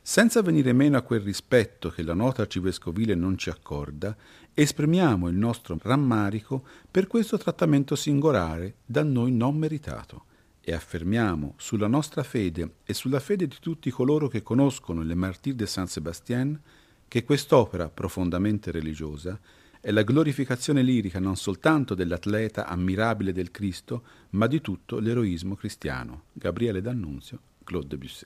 Senza 0.00 0.40
venire 0.40 0.72
meno 0.72 0.96
a 0.96 1.02
quel 1.02 1.22
rispetto 1.22 1.90
che 1.90 2.04
la 2.04 2.14
nota 2.14 2.42
arcivescovile 2.42 3.16
non 3.16 3.36
ci 3.36 3.50
accorda, 3.50 4.16
esprimiamo 4.54 5.26
il 5.26 5.36
nostro 5.36 5.76
rammarico 5.82 6.64
per 6.88 7.08
questo 7.08 7.38
trattamento 7.38 7.96
singolare 7.96 8.76
da 8.86 9.02
noi 9.02 9.32
non 9.32 9.56
meritato 9.56 10.26
e 10.64 10.72
affermiamo 10.72 11.54
sulla 11.56 11.88
nostra 11.88 12.22
fede 12.22 12.76
e 12.84 12.94
sulla 12.94 13.20
fede 13.20 13.46
di 13.46 13.56
tutti 13.60 13.90
coloro 13.90 14.28
che 14.28 14.42
conoscono 14.42 15.02
le 15.02 15.14
Martyrs 15.14 15.56
de 15.56 15.66
Saint-Sébastien 15.66 16.60
che 17.08 17.24
quest'opera 17.24 17.88
profondamente 17.88 18.70
religiosa 18.70 19.38
è 19.80 19.90
la 19.90 20.02
glorificazione 20.02 20.80
lirica 20.80 21.18
non 21.18 21.34
soltanto 21.34 21.96
dell'atleta 21.96 22.68
ammirabile 22.68 23.32
del 23.32 23.50
Cristo, 23.50 24.04
ma 24.30 24.46
di 24.46 24.60
tutto 24.60 25.00
l'eroismo 25.00 25.56
cristiano. 25.56 26.26
Gabriele 26.32 26.80
D'Annunzio, 26.80 27.40
Claude 27.64 27.88
Debussy. 27.88 28.24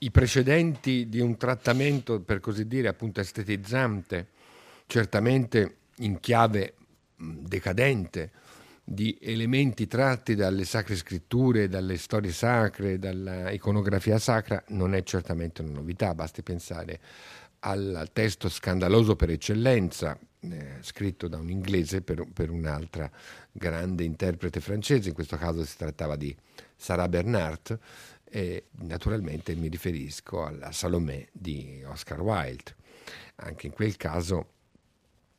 I 0.00 0.10
precedenti 0.10 1.08
di 1.08 1.18
un 1.18 1.38
trattamento, 1.38 2.20
per 2.20 2.40
così 2.40 2.66
dire, 2.66 2.88
appunto 2.88 3.20
estetizzante, 3.20 4.28
certamente 4.86 5.76
in 6.00 6.20
chiave 6.20 6.74
decadente, 7.16 8.30
di 8.92 9.16
elementi 9.20 9.86
tratti 9.86 10.34
dalle 10.34 10.64
sacre 10.64 10.96
scritture, 10.96 11.68
dalle 11.68 11.96
storie 11.96 12.32
sacre, 12.32 12.98
dall'iconografia 12.98 14.18
sacra, 14.18 14.60
non 14.70 14.96
è 14.96 15.04
certamente 15.04 15.62
una 15.62 15.74
novità, 15.74 16.12
basti 16.12 16.42
pensare 16.42 16.98
al 17.60 18.08
testo 18.12 18.48
scandaloso 18.48 19.14
per 19.14 19.30
eccellenza, 19.30 20.18
eh, 20.40 20.78
scritto 20.80 21.28
da 21.28 21.38
un 21.38 21.50
inglese 21.50 22.02
per, 22.02 22.26
per, 22.32 22.50
un'altra 22.50 23.08
grande 23.52 24.02
interprete 24.02 24.58
francese, 24.58 25.10
in 25.10 25.14
questo 25.14 25.36
caso 25.36 25.64
si 25.64 25.76
trattava 25.76 26.16
di 26.16 26.34
Sarah 26.74 27.08
Bernhardt, 27.08 27.78
e 28.28 28.64
naturalmente 28.80 29.54
mi 29.54 29.68
riferisco 29.68 30.44
alla 30.44 30.72
Salomè 30.72 31.28
di 31.30 31.80
Oscar 31.86 32.20
Wilde. 32.20 32.74
Anche 33.36 33.68
in 33.68 33.72
quel 33.72 33.96
caso 33.96 34.48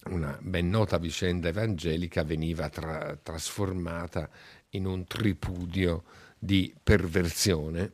una 0.06 0.38
ben 0.42 0.70
nota 0.70 0.98
vicenda 0.98 1.50
evangelica 1.50 2.24
veniva 2.24 2.70
tra, 2.70 3.18
trasformata 3.22 4.30
in 4.72 4.86
un 4.86 5.06
tripudio 5.06 6.04
di 6.38 6.74
perversione 6.82 7.94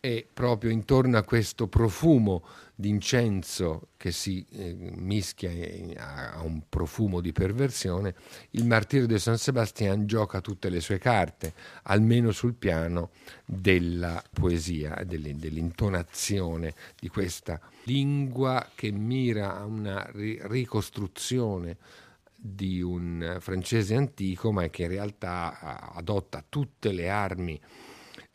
e 0.00 0.28
proprio 0.32 0.70
intorno 0.70 1.18
a 1.18 1.24
questo 1.24 1.66
profumo 1.66 2.44
di 2.72 2.88
incenso 2.88 3.88
che 3.96 4.12
si 4.12 4.46
eh, 4.52 4.72
mischia 4.94 5.50
a, 5.96 6.34
a, 6.34 6.42
un 6.42 6.62
profumo 6.68 7.20
di 7.20 7.32
perversione, 7.32 8.14
il 8.50 8.64
martirio 8.64 9.08
di 9.08 9.18
San 9.18 9.36
Sebastian 9.36 10.06
gioca 10.06 10.40
tutte 10.40 10.68
le 10.68 10.80
sue 10.80 10.98
carte, 10.98 11.52
almeno 11.84 12.30
sul 12.30 12.54
piano 12.54 13.10
della 13.44 14.22
poesia, 14.32 15.02
dell'intonazione 15.04 16.74
di 16.96 17.08
questa 17.08 17.60
lingua 17.82 18.70
che 18.76 18.92
mira 18.92 19.56
a 19.56 19.64
una 19.64 20.08
ri- 20.12 20.38
ricostruzione 20.42 21.76
di 22.36 22.80
un 22.80 23.38
francese 23.40 23.96
antico, 23.96 24.52
ma 24.52 24.68
che 24.68 24.84
in 24.84 24.90
realtà 24.90 25.90
adotta 25.92 26.44
tutte 26.48 26.92
le 26.92 27.10
armi 27.10 27.60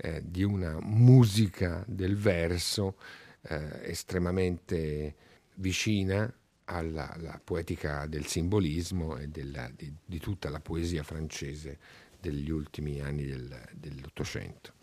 eh, 0.03 0.21
di 0.21 0.43
una 0.43 0.79
musica 0.81 1.81
del 1.87 2.17
verso 2.17 2.97
eh, 3.43 3.89
estremamente 3.89 5.15
vicina 5.55 6.31
alla, 6.65 7.39
poetica 7.41 8.05
del 8.07 8.25
simbolismo 8.25 9.15
e 9.15 9.29
della, 9.29 9.71
di, 9.73 9.93
di, 10.05 10.19
tutta 10.19 10.49
la 10.49 10.59
poesia 10.59 11.03
francese 11.03 11.79
degli 12.19 12.49
ultimi 12.49 12.99
anni 12.99 13.23
del, 13.25 13.61
dell'Ottocento. 13.71 14.73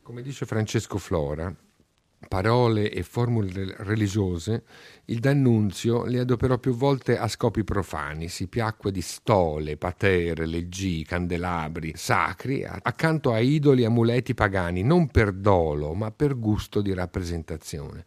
Come 0.00 0.22
dice 0.22 0.46
Francesco 0.46 0.98
Flora, 0.98 1.52
parole 2.28 2.90
e 2.90 3.02
formule 3.02 3.74
religiose, 3.78 4.64
il 5.06 5.18
D'Annunzio 5.18 6.04
le 6.04 6.20
adoperò 6.20 6.58
più 6.58 6.74
volte 6.74 7.18
a 7.18 7.28
scopi 7.28 7.64
profani, 7.64 8.28
si 8.28 8.46
piacque 8.46 8.90
di 8.90 9.00
stole, 9.00 9.76
patere, 9.76 10.46
leggii, 10.46 11.04
candelabri 11.04 11.92
sacri, 11.96 12.64
accanto 12.64 13.32
a 13.32 13.40
idoli 13.40 13.82
e 13.82 13.86
amuleti 13.86 14.34
pagani, 14.34 14.82
non 14.82 15.08
per 15.08 15.32
dolo, 15.32 15.94
ma 15.94 16.10
per 16.10 16.38
gusto 16.38 16.80
di 16.80 16.94
rappresentazione. 16.94 18.04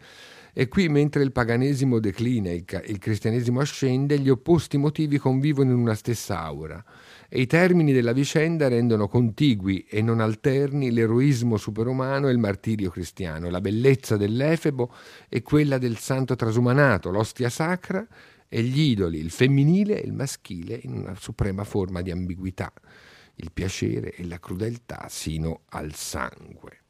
E 0.54 0.69
qui, 0.69 0.88
mentre 0.88 1.21
il 1.21 1.34
paganesimo 1.34 1.99
declina 1.99 2.49
e 2.49 2.63
il 2.86 2.97
cristianesimo 2.97 3.60
ascende, 3.60 4.17
gli 4.19 4.30
opposti 4.30 4.78
motivi 4.78 5.17
convivono 5.17 5.71
in 5.71 5.78
una 5.78 5.95
stessa 5.95 6.39
aura 6.41 6.84
e 7.36 7.41
i 7.41 7.48
termini 7.48 7.91
della 7.91 8.13
vicenda 8.13 8.69
rendono 8.69 9.10
contigui 9.10 9.86
e 9.89 10.02
non 10.02 10.21
alterni 10.21 10.89
l'eroismo 10.89 11.58
superumano 11.58 12.30
e 12.30 12.32
il 12.32 12.38
martirio 12.38 12.89
cristiano, 12.89 13.50
la 13.50 13.60
bellezza 13.60 14.15
dell'efebo 14.15 14.93
e 15.28 15.41
quella 15.41 15.78
del 15.78 15.98
santo 15.98 16.38
trasumanato, 16.38 17.12
l'ostia 17.12 17.50
sacra 17.50 18.08
e 18.48 18.62
gli 18.62 18.80
idoli, 18.80 19.19
il 19.19 19.32
femminile 19.32 20.02
e 20.02 20.06
il 20.06 20.13
maschile 20.13 20.80
in 20.82 20.93
una 20.93 21.13
suprema 21.15 21.65
forma 21.65 22.02
di 22.02 22.10
ambiguità, 22.10 22.71
il 23.36 23.52
piacere 23.52 24.13
e 24.13 24.26
la 24.26 24.39
crudeltà 24.39 25.08
sino 25.10 25.63
al 25.71 25.93
sangue. 25.93 26.84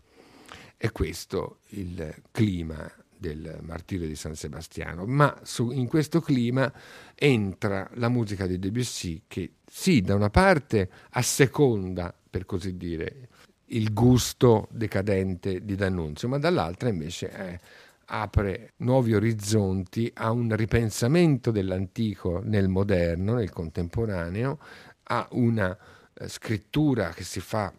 È 0.77 0.91
questo 0.91 1.61
il 1.69 2.17
clima 2.29 2.87
del 3.17 3.59
martirio 3.61 4.07
di 4.07 4.15
San 4.15 4.35
Sebastiano, 4.35 5.05
ma 5.05 5.39
su, 5.43 5.71
in 5.71 5.87
questo 5.87 6.21
clima 6.21 6.71
entra 7.15 7.89
la 7.93 8.09
musica 8.09 8.45
di 8.45 8.59
Debussy 8.59 9.23
che 9.27 9.53
sì, 9.65 10.01
da 10.01 10.15
una 10.15 10.29
parte 10.29 10.89
asseconda, 11.11 12.13
per 12.29 12.45
così 12.45 12.77
dire, 12.77 13.29
il 13.69 13.93
gusto 13.93 14.67
decadente 14.71 15.65
di 15.65 15.75
D'Annunzio, 15.75 16.27
ma 16.27 16.37
dall'altra 16.37 16.89
invece 16.89 17.31
eh, 17.31 17.59
apre 18.05 18.73
nuovi 18.77 19.15
orizzonti 19.15 20.11
a 20.15 20.31
un 20.31 20.55
ripensamento 20.55 21.51
dell'antico 21.51 22.41
nel 22.43 22.67
moderno, 22.67 23.33
nel 23.33 23.49
contemporaneo, 23.49 24.59
a 25.03 25.27
una 25.31 25.75
eh, 26.13 26.27
scrittura 26.27 27.09
che 27.09 27.23
si 27.23 27.39
fa 27.39 27.73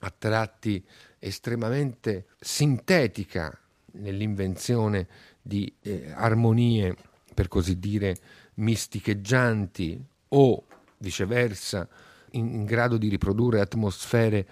a 0.00 0.14
tratti 0.16 0.84
estremamente 1.18 2.26
sintetica 2.38 3.58
nell'invenzione 3.94 5.06
di 5.40 5.72
eh, 5.82 6.10
armonie, 6.14 6.94
per 7.34 7.48
così 7.48 7.78
dire, 7.78 8.16
misticheggianti 8.54 10.02
o 10.28 10.64
viceversa 10.98 11.88
in, 12.30 12.52
in 12.54 12.64
grado 12.64 12.96
di 12.96 13.08
riprodurre 13.08 13.60
atmosfere 13.60 14.46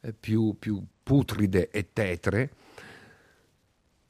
eh, 0.00 0.12
più, 0.12 0.56
più 0.58 0.82
putride 1.02 1.70
e 1.70 1.92
tetre 1.92 2.50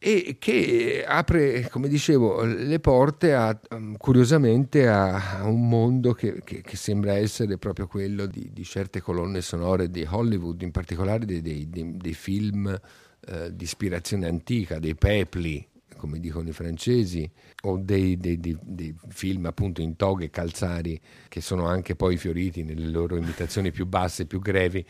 e 0.01 0.37
che 0.39 1.05
apre, 1.05 1.69
come 1.71 1.89
dicevo, 1.89 2.45
le 2.45 2.79
porte 2.79 3.35
a, 3.35 3.59
um, 3.71 3.97
curiosamente 3.97 4.87
a, 4.87 5.41
un 5.43 5.69
mondo 5.69 6.13
che, 6.13 6.41
che, 6.45 6.61
che, 6.61 6.77
sembra 6.77 7.17
essere 7.17 7.59
proprio 7.59 7.89
quello 7.89 8.27
di, 8.27 8.51
di, 8.53 8.63
certe 8.63 9.01
colonne 9.01 9.41
sonore 9.41 9.91
di 9.91 10.07
Hollywood, 10.09 10.63
in 10.63 10.71
particolare 10.71 11.25
dei, 11.25 11.43
dei, 11.43 11.69
dei 11.69 12.15
film 12.15 12.81
eh, 13.29 13.55
di 13.55 13.65
ispirazione 13.65 14.27
antica, 14.27 14.79
dei 14.79 14.95
pepli, 14.95 15.67
come 15.97 16.19
dicono 16.19 16.49
i 16.49 16.53
francesi, 16.53 17.31
o 17.65 17.77
dei, 17.77 18.17
dei, 18.17 18.39
dei, 18.41 18.57
dei, 18.63 18.95
film 19.09 19.47
appunto 19.47 19.83
in 19.83 19.97
toghe 19.97 20.31
calzari 20.31 20.99
che 21.29 21.41
sono 21.41 21.67
anche 21.67 21.97
poi 21.97 22.17
fioriti 22.17 22.63
nelle 22.63 22.87
loro 22.87 23.17
imitazioni 23.17 23.73
più 23.73 23.85
basse, 23.85 24.27
più 24.27 24.41
grevi, 24.41 24.85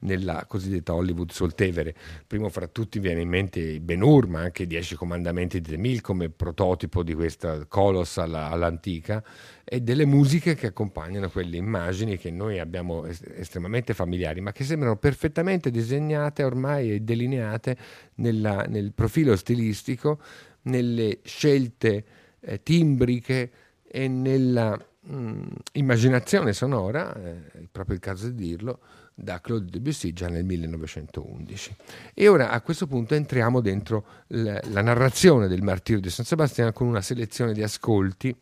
nella 0.00 0.46
cosiddetta 0.46 0.94
Hollywood 0.94 1.30
soltevere. 1.30 1.94
Primo 2.26 2.48
fra 2.48 2.66
tutti 2.66 2.98
viene 2.98 3.20
in 3.20 3.28
mente 3.28 3.78
Ben 3.80 4.02
Hur, 4.02 4.26
ma 4.26 4.40
anche 4.40 4.64
i 4.64 4.66
Dieci 4.66 4.96
Comandamenti 4.96 5.60
di 5.60 5.74
Emile 5.74 6.00
come 6.00 6.30
prototipo 6.30 7.02
di 7.02 7.14
questa 7.14 7.66
colos 7.66 8.16
alla, 8.16 8.48
all'antica, 8.48 9.22
e 9.64 9.80
delle 9.80 10.04
musiche 10.04 10.54
che 10.54 10.66
accompagnano 10.66 11.30
quelle 11.30 11.56
immagini 11.56 12.18
che 12.18 12.30
noi 12.30 12.58
abbiamo 12.58 13.06
estremamente 13.06 13.94
familiari, 13.94 14.40
ma 14.40 14.52
che 14.52 14.62
sembrano 14.62 14.96
perfettamente 14.96 15.70
disegnate 15.70 16.44
ormai 16.44 16.92
e 16.92 17.00
delineate 17.00 17.76
nella, 18.16 18.64
nel 18.68 18.92
profilo 18.92 19.34
stilistico, 19.36 20.20
nelle 20.62 21.20
scelte 21.24 22.04
eh, 22.40 22.62
timbriche 22.62 23.50
e 23.82 24.06
nella 24.06 24.78
mh, 25.00 25.16
mm, 25.16 25.42
immaginazione 25.72 26.52
sonora, 26.52 27.14
eh, 27.14 27.50
è 27.52 27.66
proprio 27.72 27.94
il 27.94 28.00
caso 28.02 28.28
di 28.28 28.46
dirlo, 28.46 28.80
da 29.14 29.40
Claude 29.40 29.70
Debussy 29.70 30.12
già 30.12 30.28
nel 30.28 30.44
1911. 30.44 31.76
E 32.12 32.28
ora 32.28 32.50
a 32.50 32.60
questo 32.60 32.86
punto 32.86 33.14
entriamo 33.14 33.60
dentro 33.60 34.04
la, 34.28 34.60
la 34.70 34.82
narrazione 34.82 35.46
del 35.48 35.62
martirio 35.62 36.00
di 36.00 36.10
San 36.10 36.24
Sebastiano 36.24 36.72
con 36.72 36.86
una 36.86 37.00
selezione 37.00 37.52
di 37.52 37.62
ascolti 37.62 38.36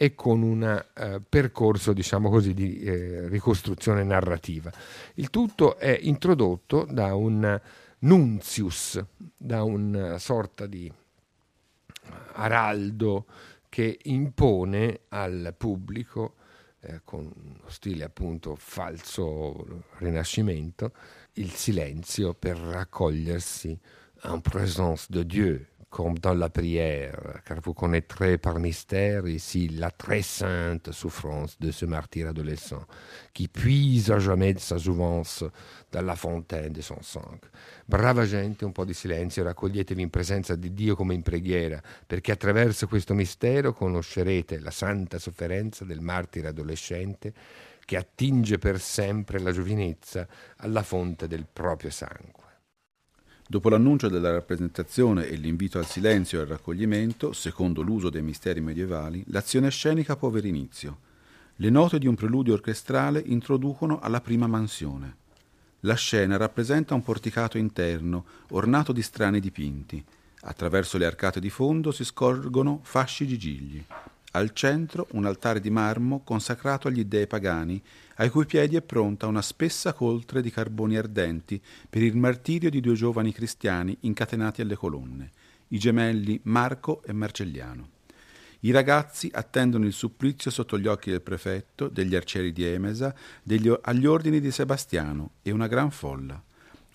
e 0.00 0.14
con 0.14 0.42
un 0.42 0.62
eh, 0.62 1.20
percorso, 1.28 1.92
diciamo 1.92 2.30
così, 2.30 2.54
di 2.54 2.78
eh, 2.78 3.26
ricostruzione 3.26 4.04
narrativa. 4.04 4.70
Il 5.14 5.28
tutto 5.28 5.76
è 5.76 5.98
introdotto 6.02 6.86
da 6.88 7.16
un 7.16 7.60
nunzius, 7.98 9.04
da 9.36 9.64
una 9.64 10.18
sorta 10.18 10.66
di 10.66 10.88
araldo 12.34 13.26
che 13.68 13.98
impone 14.04 15.00
al 15.08 15.52
pubblico 15.58 16.34
eh, 16.78 17.00
con 17.02 17.28
uno 17.34 17.68
stile 17.68 18.04
appunto 18.04 18.54
falso 18.54 19.82
rinascimento, 19.96 20.92
il 21.32 21.50
silenzio 21.50 22.34
per 22.34 22.56
raccogliersi 22.56 23.76
en 24.22 24.40
présence 24.42 25.06
de 25.10 25.24
Dieu, 25.24 25.66
comme 25.90 26.18
dans 26.18 26.34
la 26.34 26.50
prière, 26.50 27.40
car 27.46 27.60
vous 27.62 27.72
connaîtrez 27.72 28.36
par 28.36 28.58
mystère 28.58 29.26
ici 29.26 29.68
la 29.68 29.90
très 29.90 30.22
sainte 30.22 30.92
souffrance 30.92 31.58
de 31.58 31.70
ce 31.70 31.86
martyr 31.86 32.28
adolescent, 32.28 32.86
qui 33.32 33.48
puise 33.48 34.10
à 34.10 34.18
jamais 34.18 34.52
de 34.52 34.58
sa 34.58 34.76
jouvence 34.76 35.44
dalla 35.90 36.14
fontaine 36.14 36.72
de 36.72 36.82
son 36.82 37.02
sang. 37.02 37.38
Brava 37.86 38.26
gente, 38.26 38.64
un 38.64 38.72
po' 38.72 38.84
di 38.84 38.92
silenzio, 38.92 39.44
raccoglietevi 39.44 40.02
in 40.02 40.10
presenza 40.10 40.56
di 40.56 40.74
Dio 40.74 40.94
come 40.94 41.14
in 41.14 41.22
preghiera, 41.22 41.80
perché 42.06 42.32
attraverso 42.32 42.86
questo 42.86 43.14
mistero 43.14 43.72
conoscerete 43.72 44.60
la 44.60 44.70
santa 44.70 45.18
sofferenza 45.18 45.84
del 45.84 46.00
martire 46.00 46.48
adolescente 46.48 47.32
che 47.86 47.96
attinge 47.96 48.58
per 48.58 48.78
sempre 48.78 49.38
la 49.38 49.52
giovinezza 49.52 50.28
alla 50.58 50.82
fonte 50.82 51.26
del 51.26 51.46
proprio 51.50 51.88
sangue. 51.88 52.47
Dopo 53.50 53.70
l'annuncio 53.70 54.10
della 54.10 54.30
rappresentazione 54.30 55.26
e 55.26 55.36
l'invito 55.36 55.78
al 55.78 55.86
silenzio 55.86 56.38
e 56.38 56.42
al 56.42 56.48
raccoglimento, 56.48 57.32
secondo 57.32 57.80
l'uso 57.80 58.10
dei 58.10 58.20
misteri 58.20 58.60
medievali, 58.60 59.24
l'azione 59.28 59.70
scenica 59.70 60.16
può 60.16 60.28
avere 60.28 60.48
inizio. 60.48 60.98
Le 61.56 61.70
note 61.70 61.98
di 61.98 62.06
un 62.06 62.14
preludio 62.14 62.52
orchestrale 62.52 63.22
introducono 63.24 64.00
alla 64.00 64.20
prima 64.20 64.46
mansione. 64.46 65.16
La 65.80 65.94
scena 65.94 66.36
rappresenta 66.36 66.92
un 66.92 67.02
porticato 67.02 67.56
interno, 67.56 68.26
ornato 68.50 68.92
di 68.92 69.00
strani 69.00 69.40
dipinti. 69.40 70.04
Attraverso 70.42 70.98
le 70.98 71.06
arcate 71.06 71.40
di 71.40 71.48
fondo 71.48 71.90
si 71.90 72.04
scorgono 72.04 72.80
fasci 72.82 73.24
di 73.24 73.38
gigli. 73.38 73.82
Al 74.32 74.52
centro 74.52 75.06
un 75.12 75.24
altare 75.24 75.60
di 75.60 75.70
marmo 75.70 76.20
consacrato 76.22 76.88
agli 76.88 77.02
dei 77.06 77.26
pagani, 77.26 77.82
ai 78.18 78.30
cui 78.30 78.46
piedi 78.46 78.76
è 78.76 78.82
pronta 78.82 79.26
una 79.26 79.42
spessa 79.42 79.92
coltre 79.92 80.42
di 80.42 80.50
carboni 80.50 80.96
ardenti 80.96 81.60
per 81.88 82.02
il 82.02 82.16
martirio 82.16 82.70
di 82.70 82.80
due 82.80 82.94
giovani 82.94 83.32
cristiani 83.32 83.96
incatenati 84.00 84.60
alle 84.60 84.74
colonne, 84.74 85.30
i 85.68 85.78
gemelli 85.78 86.40
Marco 86.44 87.02
e 87.04 87.12
Marcelliano. 87.12 87.90
I 88.60 88.72
ragazzi 88.72 89.30
attendono 89.32 89.86
il 89.86 89.92
supplizio 89.92 90.50
sotto 90.50 90.78
gli 90.80 90.88
occhi 90.88 91.10
del 91.10 91.22
prefetto, 91.22 91.88
degli 91.88 92.16
arcieri 92.16 92.52
di 92.52 92.64
Emesa, 92.64 93.14
degli, 93.40 93.72
agli 93.82 94.04
ordini 94.04 94.40
di 94.40 94.50
Sebastiano 94.50 95.34
e 95.42 95.52
una 95.52 95.68
gran 95.68 95.92
folla. 95.92 96.42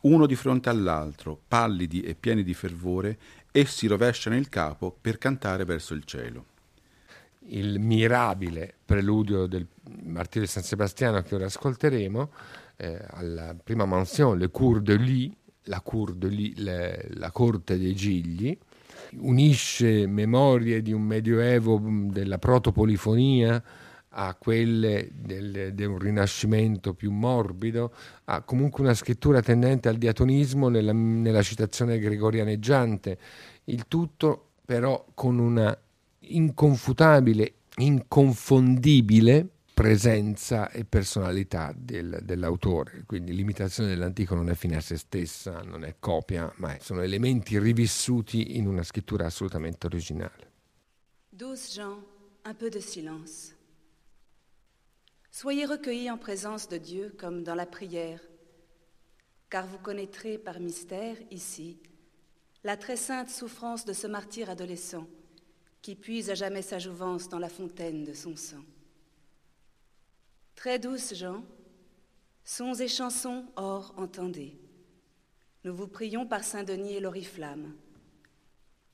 Uno 0.02 0.26
di 0.26 0.36
fronte 0.36 0.68
all'altro, 0.68 1.40
pallidi 1.48 2.02
e 2.02 2.16
pieni 2.16 2.44
di 2.44 2.54
fervore, 2.54 3.18
essi 3.50 3.88
rovesciano 3.88 4.36
il 4.36 4.50
capo 4.50 4.94
per 5.00 5.18
cantare 5.18 5.64
verso 5.64 5.94
il 5.94 6.04
cielo. 6.04 6.52
Il 7.46 7.80
mirabile 7.80 8.74
preludio 8.86 9.46
del 9.48 9.68
martirio 10.04 10.44
di 10.44 10.48
San 10.48 10.64
Sebastiano 10.64 11.22
che 11.22 11.36
ora 11.36 11.46
ascolteremo, 11.46 12.32
eh, 12.78 13.00
alla 13.12 13.56
prima 13.62 13.86
mansione, 13.86 14.40
le 14.40 14.50
Cour 14.50 14.82
de 14.82 14.96
Lis, 14.96 15.32
la, 15.64 15.82
cour 15.82 16.14
de 16.14 16.28
Lis, 16.28 16.58
le, 16.58 17.08
la 17.14 17.32
corte 17.32 17.78
dei 17.78 17.94
gigli, 17.94 18.58
unisce 19.18 20.08
memorie 20.08 20.82
di 20.82 20.92
un 20.92 21.04
medioevo 21.04 21.80
della 21.84 22.38
protopolifonia 22.38 23.64
a 24.16 24.36
quelle 24.36 25.10
del, 25.14 25.74
di 25.74 25.86
un 25.86 25.98
rinascimento 25.98 26.94
più 26.94 27.12
morbido, 27.12 27.94
ha 28.26 28.42
comunque 28.42 28.84
una 28.84 28.94
scrittura 28.94 29.42
tendente 29.42 29.90
al 29.90 29.98
diatonismo 29.98 30.70
nella, 30.70 30.94
nella 30.94 31.42
citazione 31.42 31.98
gregorianeggiante, 31.98 33.18
il 33.66 33.88
tutto 33.88 34.50
però 34.66 35.06
con 35.14 35.40
una 35.40 35.76
inconfutabile, 36.30 37.54
inconfondibile 37.78 39.50
presenza 39.74 40.70
e 40.70 40.86
personalità 40.86 41.74
del, 41.76 42.20
dell'autore. 42.24 43.04
Quindi 43.06 43.34
l'imitazione 43.34 43.90
dell'antico 43.90 44.36
non 44.36 44.50
è 44.50 44.56
fine 44.56 44.78
a 44.78 44.82
se 44.82 44.98
stessa, 44.98 45.62
non 45.62 45.84
è 45.84 45.96
copia, 46.00 46.52
ma 46.58 46.78
sono 46.80 47.02
elementi 47.02 47.58
rivissuti 47.58 48.58
in 48.58 48.68
una 48.68 48.84
scrittura 48.84 49.26
assolutamente 49.26 49.88
originale. 49.88 50.52
12 51.30 51.72
Jean, 51.72 52.04
un 52.46 52.56
peu 52.56 52.70
de 52.70 52.80
silence. 52.80 53.56
Soyez 55.32 55.66
recueillis 55.66 56.12
en 56.12 56.20
présence 56.20 56.68
de 56.68 56.78
Dieu 56.78 57.16
comme 57.18 57.42
dans 57.42 57.56
la 57.56 57.66
prière, 57.66 58.22
car 59.50 59.66
vous 59.66 59.80
connaîtrez 59.80 60.38
par 60.38 60.60
mystère 60.60 61.18
ici 61.32 61.80
la 62.64 62.78
très 62.78 62.98
sainte 62.98 63.30
souffrance 63.30 63.84
de 63.84 63.94
ce 63.94 64.06
martyr 64.06 64.50
adolescent 64.52 65.08
qui 65.84 65.96
puise 65.96 66.30
à 66.30 66.34
jamais 66.34 66.62
sa 66.62 66.80
jouvence 66.80 67.28
dans 67.28 67.38
la 67.38 67.50
fontaine 67.50 68.06
de 68.06 68.14
son 68.14 68.38
sang. 68.38 68.64
Très 70.56 70.80
douces 70.80 71.14
gens, 71.14 71.44
sons 72.46 72.74
et 72.76 72.88
chansons, 72.88 73.46
or 73.58 73.94
entendez. 73.98 74.58
Nous 75.66 75.76
vous 75.76 75.88
prions 75.88 76.26
par 76.26 76.46
Saint-Denis 76.46 76.94
et 76.94 77.00
l'oriflamme. 77.02 77.76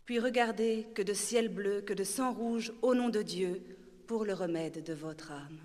Puis 0.05 0.17
regardez 0.17 0.87
que 0.95 1.03
de 1.03 1.13
ciel 1.13 1.49
bleu, 1.49 1.81
que 1.81 1.93
de 1.93 2.03
sang 2.03 2.33
rouge, 2.33 2.73
au 2.81 2.95
nom 2.95 3.09
de 3.09 3.21
Dieu, 3.21 3.61
pour 4.07 4.25
le 4.25 4.33
remède 4.33 4.83
de 4.83 4.93
votre 4.93 5.31
âme. 5.31 5.59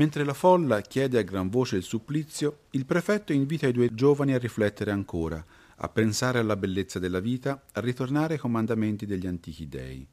Mentre 0.00 0.24
la 0.24 0.32
folla 0.32 0.80
chiede 0.80 1.18
a 1.18 1.22
gran 1.22 1.50
voce 1.50 1.76
il 1.76 1.82
supplizio, 1.82 2.60
il 2.70 2.86
prefetto 2.86 3.34
invita 3.34 3.66
i 3.66 3.72
due 3.72 3.92
giovani 3.92 4.32
a 4.32 4.38
riflettere 4.38 4.92
ancora, 4.92 5.44
a 5.76 5.88
pensare 5.90 6.38
alla 6.38 6.56
bellezza 6.56 6.98
della 6.98 7.20
vita, 7.20 7.64
a 7.70 7.80
ritornare 7.80 8.32
ai 8.32 8.40
comandamenti 8.40 9.04
degli 9.04 9.26
antichi 9.26 9.68
dei. 9.68 10.06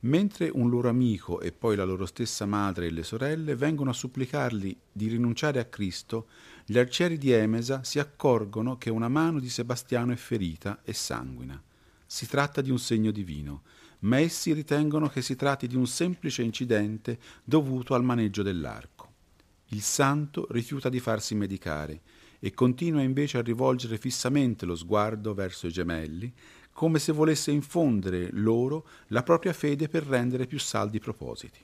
Mentre 0.00 0.50
un 0.52 0.68
loro 0.68 0.88
amico 0.88 1.40
e 1.40 1.52
poi 1.52 1.76
la 1.76 1.84
loro 1.84 2.04
stessa 2.04 2.46
madre 2.46 2.86
e 2.86 2.90
le 2.90 3.04
sorelle 3.04 3.54
vengono 3.54 3.90
a 3.90 3.92
supplicarli 3.92 4.76
di 4.90 5.06
rinunciare 5.06 5.60
a 5.60 5.66
Cristo, 5.66 6.26
gli 6.66 6.76
arcieri 6.76 7.16
di 7.16 7.30
Emesa 7.30 7.84
si 7.84 8.00
accorgono 8.00 8.76
che 8.76 8.90
una 8.90 9.08
mano 9.08 9.38
di 9.38 9.48
Sebastiano 9.48 10.10
è 10.10 10.16
ferita 10.16 10.80
e 10.82 10.92
sanguina. 10.92 11.62
Si 12.04 12.26
tratta 12.26 12.60
di 12.60 12.72
un 12.72 12.78
segno 12.80 13.12
divino, 13.12 13.62
ma 14.00 14.18
essi 14.18 14.52
ritengono 14.52 15.06
che 15.08 15.22
si 15.22 15.36
tratti 15.36 15.68
di 15.68 15.76
un 15.76 15.86
semplice 15.86 16.42
incidente 16.42 17.20
dovuto 17.44 17.94
al 17.94 18.02
maneggio 18.02 18.42
dell'arco. 18.42 18.97
Il 19.68 19.82
santo 19.82 20.46
rifiuta 20.50 20.88
di 20.88 20.98
farsi 20.98 21.34
medicare 21.34 22.00
e 22.38 22.54
continua 22.54 23.02
invece 23.02 23.38
a 23.38 23.42
rivolgere 23.42 23.98
fissamente 23.98 24.64
lo 24.64 24.74
sguardo 24.74 25.34
verso 25.34 25.66
i 25.66 25.72
gemelli, 25.72 26.32
come 26.72 26.98
se 26.98 27.12
volesse 27.12 27.50
infondere 27.50 28.28
loro 28.32 28.86
la 29.08 29.22
propria 29.22 29.52
fede 29.52 29.88
per 29.88 30.04
rendere 30.04 30.46
più 30.46 30.58
saldi 30.58 30.96
i 30.96 31.00
propositi. 31.00 31.58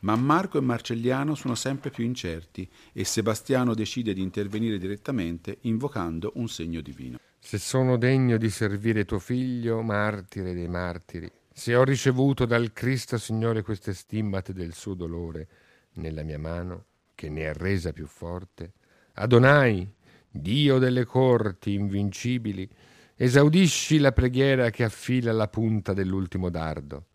Ma 0.00 0.14
Marco 0.14 0.58
e 0.58 0.60
Marcelliano 0.60 1.34
sono 1.34 1.54
sempre 1.54 1.90
più 1.90 2.04
incerti 2.04 2.68
e 2.92 3.04
Sebastiano 3.04 3.74
decide 3.74 4.12
di 4.12 4.22
intervenire 4.22 4.78
direttamente 4.78 5.58
invocando 5.62 6.32
un 6.34 6.48
segno 6.48 6.80
divino. 6.80 7.18
Se 7.38 7.58
sono 7.58 7.96
degno 7.96 8.36
di 8.36 8.50
servire 8.50 9.04
tuo 9.04 9.18
figlio, 9.18 9.80
martire 9.82 10.52
dei 10.52 10.68
martiri, 10.68 11.30
se 11.52 11.74
ho 11.74 11.82
ricevuto 11.82 12.44
dal 12.44 12.72
Cristo 12.72 13.16
Signore 13.16 13.62
queste 13.62 13.94
stimmate 13.94 14.52
del 14.52 14.74
suo 14.74 14.94
dolore 14.94 15.48
nella 15.94 16.22
mia 16.22 16.38
mano, 16.38 16.84
che 17.18 17.28
ne 17.28 17.48
ha 17.48 17.52
resa 17.52 17.90
più 17.90 18.06
forte, 18.06 18.74
Adonai, 19.14 19.92
Dio 20.30 20.78
delle 20.78 21.04
corti 21.04 21.74
invincibili, 21.74 22.70
esaudisci 23.16 23.98
la 23.98 24.12
preghiera 24.12 24.70
che 24.70 24.84
affila 24.84 25.32
la 25.32 25.48
punta 25.48 25.92
dell'ultimo 25.94 26.48
dardo. 26.48 27.06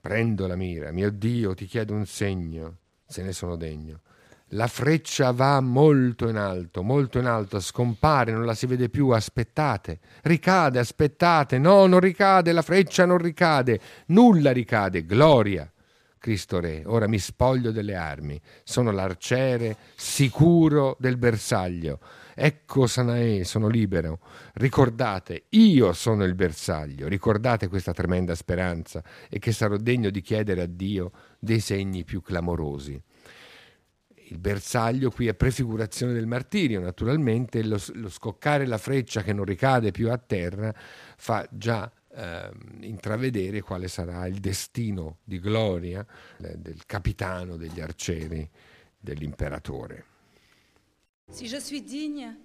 Prendo 0.00 0.46
la 0.46 0.54
mira, 0.54 0.92
mio 0.92 1.10
Dio, 1.10 1.54
ti 1.54 1.66
chiedo 1.66 1.92
un 1.92 2.06
segno, 2.06 2.76
se 3.04 3.24
ne 3.24 3.32
sono 3.32 3.56
degno. 3.56 4.02
La 4.50 4.68
freccia 4.68 5.32
va 5.32 5.58
molto 5.58 6.28
in 6.28 6.36
alto, 6.36 6.84
molto 6.84 7.18
in 7.18 7.26
alto, 7.26 7.58
scompare, 7.58 8.30
non 8.30 8.44
la 8.44 8.54
si 8.54 8.66
vede 8.66 8.88
più, 8.88 9.08
aspettate. 9.08 9.98
Ricade, 10.22 10.78
aspettate, 10.78 11.58
no, 11.58 11.86
non 11.86 11.98
ricade, 11.98 12.52
la 12.52 12.62
freccia 12.62 13.04
non 13.04 13.18
ricade, 13.18 13.80
nulla 14.06 14.52
ricade, 14.52 15.04
gloria. 15.04 15.68
Cristo 16.26 16.58
Re, 16.58 16.82
ora 16.86 17.06
mi 17.06 17.20
spoglio 17.20 17.70
delle 17.70 17.94
armi, 17.94 18.40
sono 18.64 18.90
l'arciere 18.90 19.76
sicuro 19.94 20.96
del 20.98 21.18
bersaglio. 21.18 22.00
Ecco 22.34 22.88
Sanae, 22.88 23.44
sono 23.44 23.68
libero. 23.68 24.18
Ricordate, 24.54 25.44
io 25.50 25.92
sono 25.92 26.24
il 26.24 26.34
bersaglio, 26.34 27.06
ricordate 27.06 27.68
questa 27.68 27.92
tremenda 27.92 28.34
speranza 28.34 29.04
e 29.30 29.38
che 29.38 29.52
sarò 29.52 29.76
degno 29.76 30.10
di 30.10 30.20
chiedere 30.20 30.62
a 30.62 30.66
Dio 30.66 31.12
dei 31.38 31.60
segni 31.60 32.02
più 32.02 32.20
clamorosi. 32.22 33.00
Il 34.28 34.38
bersaglio 34.38 35.12
qui 35.12 35.28
è 35.28 35.34
prefigurazione 35.34 36.12
del 36.12 36.26
martirio, 36.26 36.80
naturalmente 36.80 37.62
lo, 37.62 37.80
lo 37.92 38.08
scoccare 38.08 38.66
la 38.66 38.78
freccia 38.78 39.22
che 39.22 39.32
non 39.32 39.44
ricade 39.44 39.92
più 39.92 40.10
a 40.10 40.18
terra 40.18 40.74
fa 41.16 41.46
già 41.52 41.88
eh, 42.16 42.50
intravedere 42.80 43.60
quale 43.60 43.88
sarà 43.88 44.26
il 44.26 44.40
destino 44.40 45.18
di 45.22 45.38
gloria 45.38 46.04
eh, 46.38 46.56
del 46.56 46.86
capitano 46.86 47.56
degli 47.56 47.80
arcieri 47.80 48.48
dell'imperatore. 48.98 50.04
Si 51.30 51.46
je 51.46 51.60
suis 51.60 51.82
digne 51.82 52.36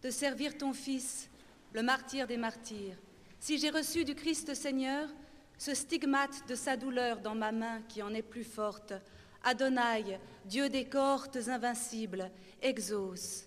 de 0.00 0.10
servir 0.10 0.56
ton 0.56 0.72
Fils, 0.72 1.28
le 1.72 1.82
martyr 1.82 2.26
des 2.26 2.36
martyrs, 2.36 2.98
si 3.38 3.58
j'ai 3.58 3.70
reçu 3.70 4.04
du 4.04 4.14
Christ 4.14 4.54
Seigneur 4.54 5.08
ce 5.58 5.74
stigmate 5.74 6.46
de 6.48 6.54
sa 6.54 6.76
douleur 6.76 7.20
dans 7.20 7.34
ma 7.34 7.52
main 7.52 7.82
qui 7.88 8.02
en 8.02 8.14
est 8.14 8.22
plus 8.22 8.44
forte, 8.44 8.94
Adonai, 9.42 10.18
Dieu 10.44 10.68
des 10.68 10.86
cohortes 10.86 11.48
invincibles, 11.48 12.30
exauce, 12.62 13.46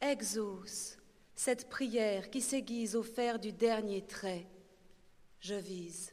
exauce 0.00 0.96
cette 1.34 1.68
prière 1.68 2.30
qui 2.30 2.40
s'aiguise 2.40 2.94
au 2.94 3.02
fer 3.02 3.38
du 3.38 3.52
dernier 3.52 4.02
trait 4.02 4.46
je 5.42 5.54
vise. 5.54 6.12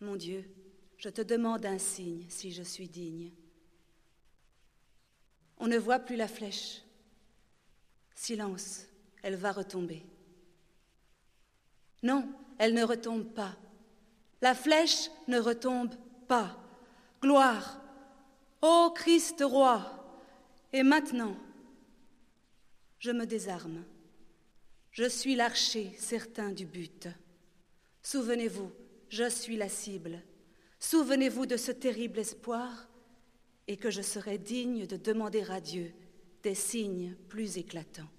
Mon 0.00 0.16
Dieu, 0.16 0.48
je 0.96 1.08
te 1.08 1.20
demande 1.20 1.66
un 1.66 1.78
signe 1.78 2.24
si 2.28 2.52
je 2.52 2.62
suis 2.62 2.88
digne. 2.88 3.32
On 5.58 5.66
ne 5.66 5.76
voit 5.76 5.98
plus 5.98 6.16
la 6.16 6.28
flèche. 6.28 6.82
Silence, 8.14 8.86
elle 9.22 9.34
va 9.34 9.52
retomber. 9.52 10.06
Non, 12.02 12.28
elle 12.58 12.74
ne 12.74 12.84
retombe 12.84 13.24
pas. 13.34 13.56
La 14.40 14.54
flèche 14.54 15.10
ne 15.26 15.38
retombe 15.38 15.94
pas. 16.28 16.56
Gloire. 17.20 17.80
Ô 18.62 18.92
Christ 18.94 19.42
roi. 19.42 19.90
Et 20.72 20.82
maintenant, 20.82 21.36
je 22.98 23.10
me 23.10 23.26
désarme. 23.26 23.84
Je 24.92 25.08
suis 25.08 25.34
l'archer 25.34 25.92
certain 25.98 26.52
du 26.52 26.66
but. 26.66 27.08
Souvenez-vous, 28.04 28.70
je 29.08 29.28
suis 29.30 29.56
la 29.56 29.70
cible. 29.70 30.22
Souvenez-vous 30.78 31.46
de 31.46 31.56
ce 31.56 31.72
terrible 31.72 32.18
espoir 32.18 32.88
et 33.66 33.78
que 33.78 33.90
je 33.90 34.02
serai 34.02 34.36
digne 34.36 34.86
de 34.86 34.98
demander 34.98 35.42
à 35.50 35.60
Dieu 35.60 35.92
des 36.42 36.54
signes 36.54 37.16
plus 37.28 37.56
éclatants. 37.56 38.10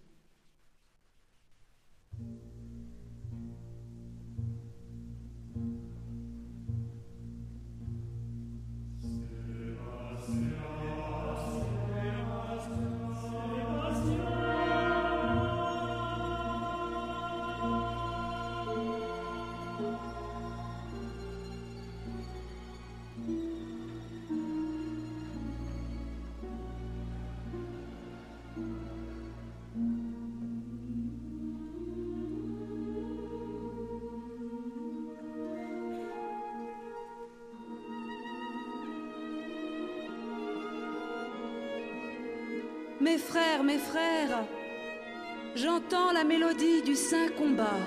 Saint 47.09 47.29
combat, 47.37 47.81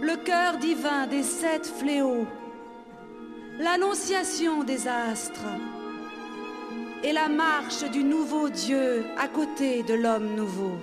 le 0.00 0.16
cœur 0.16 0.56
divin 0.56 1.06
des 1.06 1.22
sept 1.22 1.64
fléaux, 1.64 2.26
l'annonciation 3.60 4.64
des 4.64 4.88
astres. 4.88 5.52
Et 7.04 7.12
la 7.12 7.28
marche 7.28 7.84
du 7.92 8.02
nouveau 8.02 8.48
Dieu 8.48 9.04
à 9.16 9.28
côté 9.28 9.84
de 9.84 9.94
l'homme 9.94 10.34
nouveau. 10.34 10.76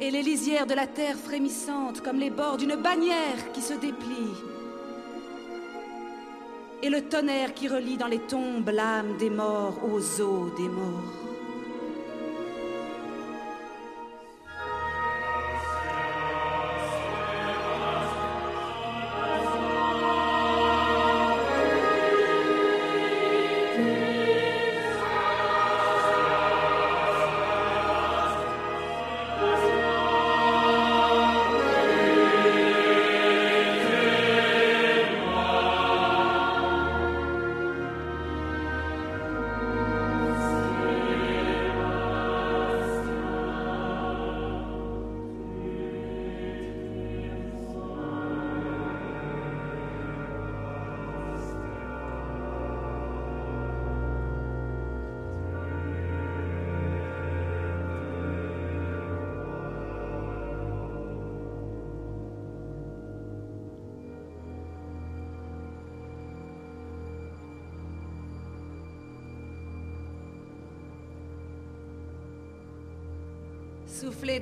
Et 0.00 0.10
les 0.10 0.22
lisières 0.22 0.66
de 0.66 0.72
la 0.72 0.86
terre 0.86 1.18
frémissantes 1.18 2.00
comme 2.00 2.18
les 2.18 2.30
bords 2.30 2.56
d'une 2.56 2.76
bannière 2.76 3.52
qui 3.52 3.60
se 3.60 3.74
déplie 3.74 4.32
et 6.82 6.90
le 6.90 7.02
tonnerre 7.02 7.54
qui 7.54 7.68
relie 7.68 7.96
dans 7.96 8.08
les 8.08 8.18
tombes 8.18 8.68
l'âme 8.68 9.16
des 9.18 9.30
morts 9.30 9.78
aux 9.84 10.20
eaux 10.20 10.50
des 10.56 10.68
morts. 10.68 11.31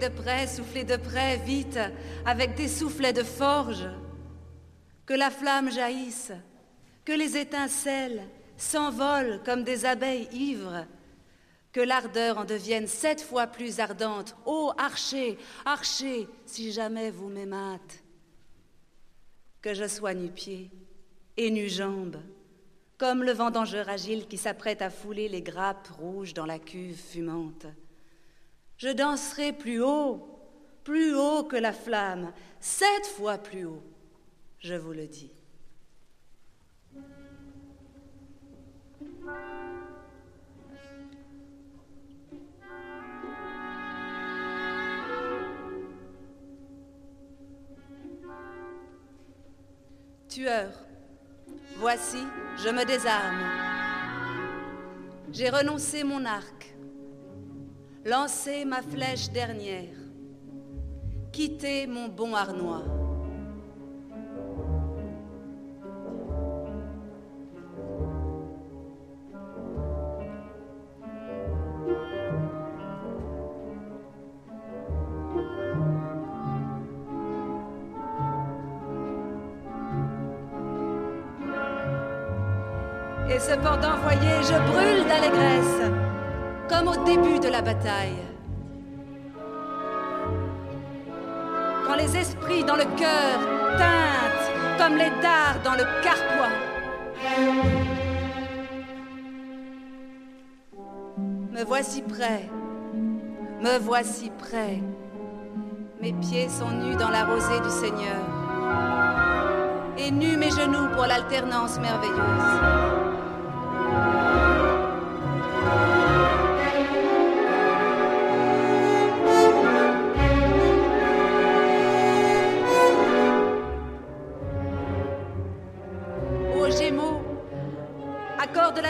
De 0.01 0.09
près, 0.09 0.46
soufflez 0.46 0.84
de 0.84 0.96
près, 0.96 1.36
vite, 1.36 1.78
avec 2.26 2.57
des 2.57 2.68
soufflets 2.68 3.12
de 3.12 3.22
forge. 3.22 3.86
Que 5.07 5.14
la 5.14 5.30
flamme 5.30 5.70
jaillisse, 5.70 6.32
que 7.05 7.12
les 7.12 7.36
étincelles 7.36 8.26
s'envolent 8.57 9.40
comme 9.44 9.64
des 9.64 9.84
abeilles 9.84 10.28
ivres, 10.32 10.86
que 11.72 11.80
l'ardeur 11.80 12.38
en 12.38 12.44
devienne 12.44 12.86
sept 12.86 13.20
fois 13.20 13.46
plus 13.46 13.80
ardente. 13.80 14.36
Ô 14.46 14.72
archer, 14.76 15.38
archer, 15.64 16.28
si 16.46 16.72
jamais 16.72 17.11
vous 17.11 17.28
m'aimâtes. 17.28 18.03
Que 19.62 19.74
je 19.74 19.86
sois 19.86 20.14
nu-pied 20.14 20.70
et 21.36 21.51
nu-jambe, 21.51 22.20
comme 22.98 23.22
le 23.22 23.32
vendangeur 23.32 23.88
agile 23.88 24.26
qui 24.26 24.36
s'apprête 24.36 24.82
à 24.82 24.90
fouler 24.90 25.28
les 25.28 25.42
grappes 25.42 25.88
rouges 25.98 26.34
dans 26.34 26.46
la 26.46 26.59
cuve 26.59 26.96
fumante. 26.96 27.66
Je 28.80 28.88
danserai 28.88 29.52
plus 29.52 29.82
haut, 29.82 30.26
plus 30.84 31.14
haut 31.14 31.44
que 31.44 31.56
la 31.56 31.74
flamme, 31.74 32.32
sept 32.60 33.06
fois 33.14 33.36
plus 33.36 33.66
haut, 33.66 33.82
je 34.58 34.72
vous 34.72 34.94
le 34.94 35.06
dis. 35.06 35.30
Tueur, 50.26 50.70
voici, 51.76 52.24
je 52.56 52.70
me 52.70 52.86
désarme. 52.86 53.44
J'ai 55.32 55.50
renoncé 55.50 56.02
mon 56.02 56.24
arc, 56.24 56.69
lancé 58.05 58.64
ma 58.64 58.82
flèche 58.82 59.30
dernière, 59.30 59.94
quitté 61.32 61.86
mon 61.86 62.09
bon 62.09 62.34
harnois. 62.34 62.82
Et 83.32 83.38
cependant, 83.38 83.96
voyez, 84.03 84.42
je 84.42 84.72
brûle 84.72 85.07
d'allégresse, 85.07 85.99
comme 86.70 86.86
au 86.86 87.04
début 87.04 87.40
de 87.40 87.48
la 87.48 87.62
bataille. 87.62 88.22
Quand 91.84 91.96
les 91.96 92.16
esprits 92.16 92.62
dans 92.62 92.76
le 92.76 92.84
cœur 92.96 93.40
teintent 93.76 94.78
comme 94.78 94.96
les 94.96 95.10
dards 95.20 95.60
dans 95.64 95.74
le 95.74 95.84
carquois. 96.04 96.54
Me 101.50 101.64
voici 101.64 102.02
prêt, 102.02 102.48
me 103.60 103.78
voici 103.78 104.30
prêt. 104.38 104.80
Mes 106.00 106.12
pieds 106.12 106.48
sont 106.48 106.70
nus 106.70 106.94
dans 106.94 107.10
la 107.10 107.24
rosée 107.24 107.60
du 107.60 107.70
Seigneur 107.70 108.22
et 109.98 110.10
nus 110.12 110.36
mes 110.36 110.50
genoux 110.50 110.88
pour 110.94 111.04
l'alternance 111.06 111.78
merveilleuse. 111.80 112.80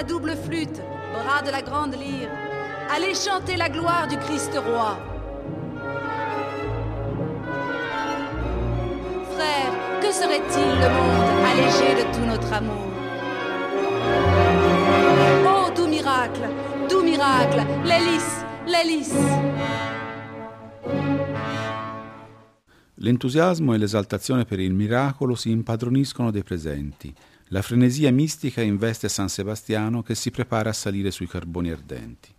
La 0.01 0.07
double 0.07 0.35
flûte, 0.35 0.81
bras 1.13 1.43
de 1.43 1.51
la 1.51 1.61
grande 1.61 1.95
lyre, 1.95 2.31
allez 2.91 3.15
chanter 3.15 3.57
la 3.59 3.69
gloire 3.69 4.09
du 4.09 4.17
Christ 4.17 4.53
roi. 4.57 4.99
Frères, 9.35 9.75
que 10.01 10.11
serait-il 10.11 10.71
le 10.85 10.89
monde 10.97 11.31
allégé 11.51 11.89
de 12.01 12.05
tout 12.15 12.25
notre 12.25 12.51
amour? 12.51 12.89
Oh, 15.47 15.71
doux 15.77 15.87
miracle, 15.87 16.49
doux 16.89 17.03
miracle, 17.03 17.63
l'hélice, 17.85 18.43
l'hélice. 18.67 19.15
L'entusiasmo 23.03 23.75
e 23.75 23.79
l'esaltazione 23.79 24.47
per 24.47 24.61
il 24.61 24.73
miracolo 24.73 25.35
si 25.35 25.51
impadroniscono 25.51 26.31
dei 26.31 26.43
presenti. 26.43 27.15
La 27.53 27.63
frenesia 27.63 28.13
mistica 28.13 28.61
investe 28.61 29.09
San 29.09 29.29
Sebastiano 29.29 30.03
che 30.03 30.15
si 30.15 30.31
prepara 30.31 30.71
a 30.71 30.73
salire 30.73 31.11
sui 31.11 31.27
carboni 31.27 31.73
ardenti. 31.73 32.33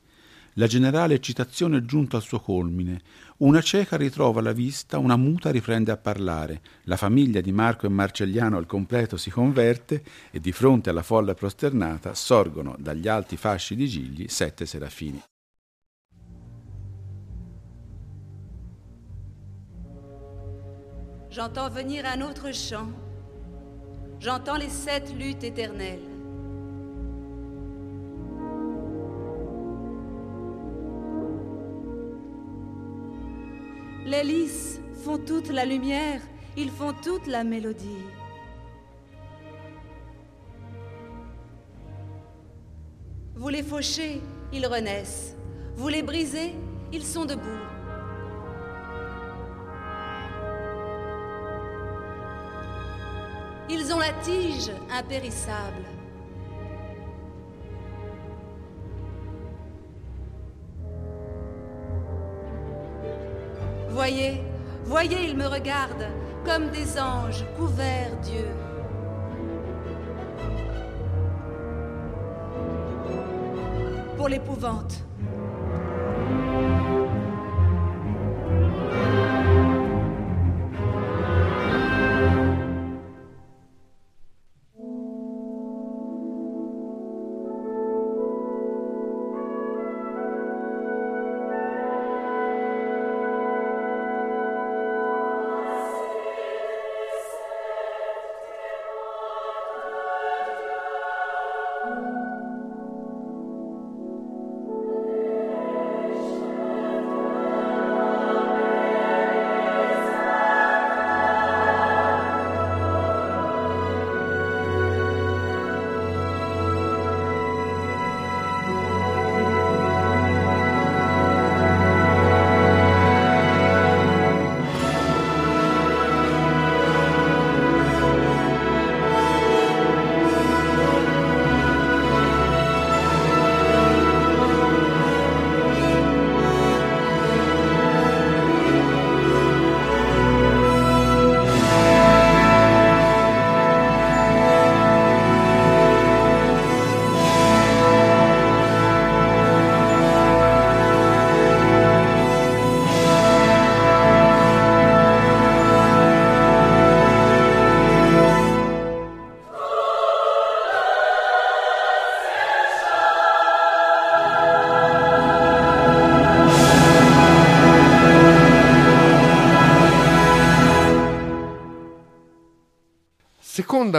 La 0.53 0.67
generale 0.67 1.15
eccitazione 1.15 1.79
è 1.79 1.81
giunta 1.81 2.15
al 2.15 2.23
suo 2.23 2.39
culmine. 2.39 3.01
Una 3.39 3.61
cieca 3.61 3.97
ritrova 3.97 4.39
la 4.39 4.53
vista, 4.53 4.99
una 4.99 5.17
muta 5.17 5.51
riprende 5.51 5.91
a 5.91 5.97
parlare. 5.97 6.61
La 6.83 6.95
famiglia 6.95 7.41
di 7.41 7.51
Marco 7.51 7.87
e 7.87 7.89
Marcelliano 7.89 8.55
al 8.55 8.65
completo 8.65 9.17
si 9.17 9.29
converte 9.29 10.01
e 10.31 10.39
di 10.39 10.53
fronte 10.53 10.89
alla 10.89 11.03
folla 11.03 11.33
prosternata 11.33 12.13
sorgono 12.13 12.77
dagli 12.79 13.09
alti 13.09 13.35
fasci 13.35 13.75
di 13.75 13.87
gigli 13.89 14.27
sette 14.29 14.65
serafini. 14.65 15.21
J'entends 21.29 21.73
venir 21.73 22.05
un 22.05 22.21
autre 22.21 22.51
chant. 22.53 23.10
J'entends 24.21 24.57
les 24.57 24.69
sept 24.69 25.15
luttes 25.17 25.43
éternelles. 25.43 25.99
Les 34.05 34.23
lys 34.23 34.79
font 35.03 35.17
toute 35.17 35.49
la 35.49 35.65
lumière, 35.65 36.21
ils 36.55 36.69
font 36.69 36.93
toute 37.01 37.25
la 37.25 37.43
mélodie. 37.43 38.05
Vous 43.33 43.49
les 43.49 43.63
fauchez, 43.63 44.21
ils 44.53 44.67
renaissent. 44.67 45.35
Vous 45.75 45.87
les 45.87 46.03
brisez, 46.03 46.53
ils 46.93 47.03
sont 47.03 47.25
debout. 47.25 47.70
La 54.01 54.13
tige 54.23 54.71
impérissable. 54.91 55.85
Voyez, 63.89 64.41
voyez, 64.85 65.29
ils 65.29 65.37
me 65.37 65.45
regardent 65.45 66.09
comme 66.43 66.69
des 66.69 66.99
anges 66.99 67.45
couverts 67.55 68.17
Dieu. 68.23 68.47
Pour 74.17 74.27
l'épouvante. 74.29 75.03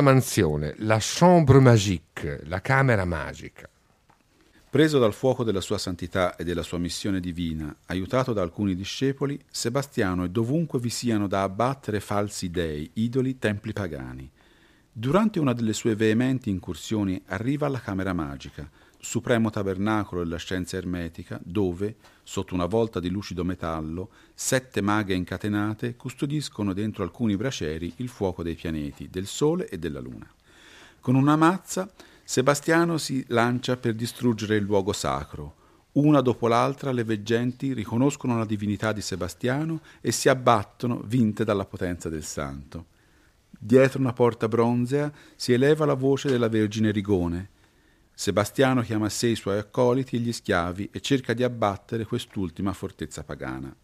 Mansione, 0.03 0.75
la 0.79 0.99
chambre 1.01 1.59
magique, 1.61 2.43
la 2.45 2.61
camera 2.61 3.07
magica. 3.07 3.67
Preso 4.69 4.99
dal 4.99 5.15
fuoco 5.15 5.45
della 5.45 5.61
sua 5.61 5.79
santità 5.79 6.37
e 6.37 6.45
della 6.45 6.63
sua 6.63 6.79
missione 6.79 7.21
divina, 7.21 7.75
aiutato 7.87 8.33
da 8.33 8.43
alcuni 8.43 8.75
discepoli, 8.75 9.39
Sebastiano 9.51 10.25
è 10.25 10.29
dovunque 10.29 10.79
vi 10.79 10.91
siano 10.91 11.27
da 11.27 11.43
abbattere 11.43 12.01
falsi 12.01 12.51
dei, 12.51 12.91
idoli, 12.95 13.39
templi 13.39 13.73
pagani. 13.73 14.31
Durante 14.91 15.39
una 15.39 15.53
delle 15.53 15.73
sue 15.73 15.95
veementi 15.95 16.51
incursioni 16.51 17.23
arriva 17.27 17.67
alla 17.67 17.81
Camera 17.81 18.13
Magica, 18.13 18.69
supremo 18.99 19.51
tabernacolo 19.51 20.23
della 20.23 20.37
scienza 20.37 20.77
ermetica, 20.77 21.41
dove, 21.43 21.97
sotto 22.23 22.55
una 22.55 22.67
volta 22.67 23.01
di 23.01 23.09
lucido 23.09 23.45
metallo, 23.45 24.11
sette 24.35 24.81
maghe 24.81 25.15
incatenate 25.15 25.97
custodiscono 25.97 26.73
dentro 26.73 27.03
alcuni 27.03 27.37
bracieri 27.37 27.95
il 27.97 28.09
fuoco 28.09 28.43
dei 28.43 28.55
pianeti, 28.55 29.09
del 29.11 29.27
Sole 29.27 29.69
e 29.69 29.79
della 29.79 30.01
Luna. 30.01 30.29
Con 31.01 31.15
una 31.15 31.37
mazza 31.37 31.91
Sebastiano 32.25 32.97
si 32.99 33.25
lancia 33.29 33.77
per 33.77 33.95
distruggere 33.95 34.57
il 34.57 34.63
luogo 34.63 34.93
sacro. 34.93 35.55
Una 35.93 36.21
dopo 36.21 36.49
l'altra 36.49 36.93
le 36.93 37.05
veggenti 37.05 37.75
riconoscono 37.75 38.39
la 38.39 38.47
divinità 38.47 38.93
di 38.93 39.03
Sebastiano 39.03 39.81
e 40.01 40.13
si 40.13 40.29
abbattono, 40.29 41.03
vinte 41.05 41.45
dalla 41.45 41.67
potenza 41.67 42.09
del 42.09 42.25
santo. 42.25 42.87
Dietro 43.51 44.01
una 44.01 44.15
porta 44.15 44.49
bronzea 44.49 45.13
si 45.37 45.53
eleva 45.53 45.85
la 45.85 45.95
voce 45.95 46.31
della 46.31 46.49
Vergine 46.49 46.91
Rigone. 46.91 47.51
Sebastiano 48.23 48.83
chiama 48.83 49.07
a 49.07 49.09
sé 49.09 49.27
i 49.27 49.35
suoi 49.35 49.59
accoliti 49.59 50.15
e 50.15 50.21
gli 50.21 50.33
schiavi 50.33 50.91
e 50.93 51.01
cerca 51.01 51.33
di 51.33 51.43
abbattere 51.43 52.05
quest'ultima 52.05 52.73
fortezza 52.73 53.25
pagana. 53.25 53.75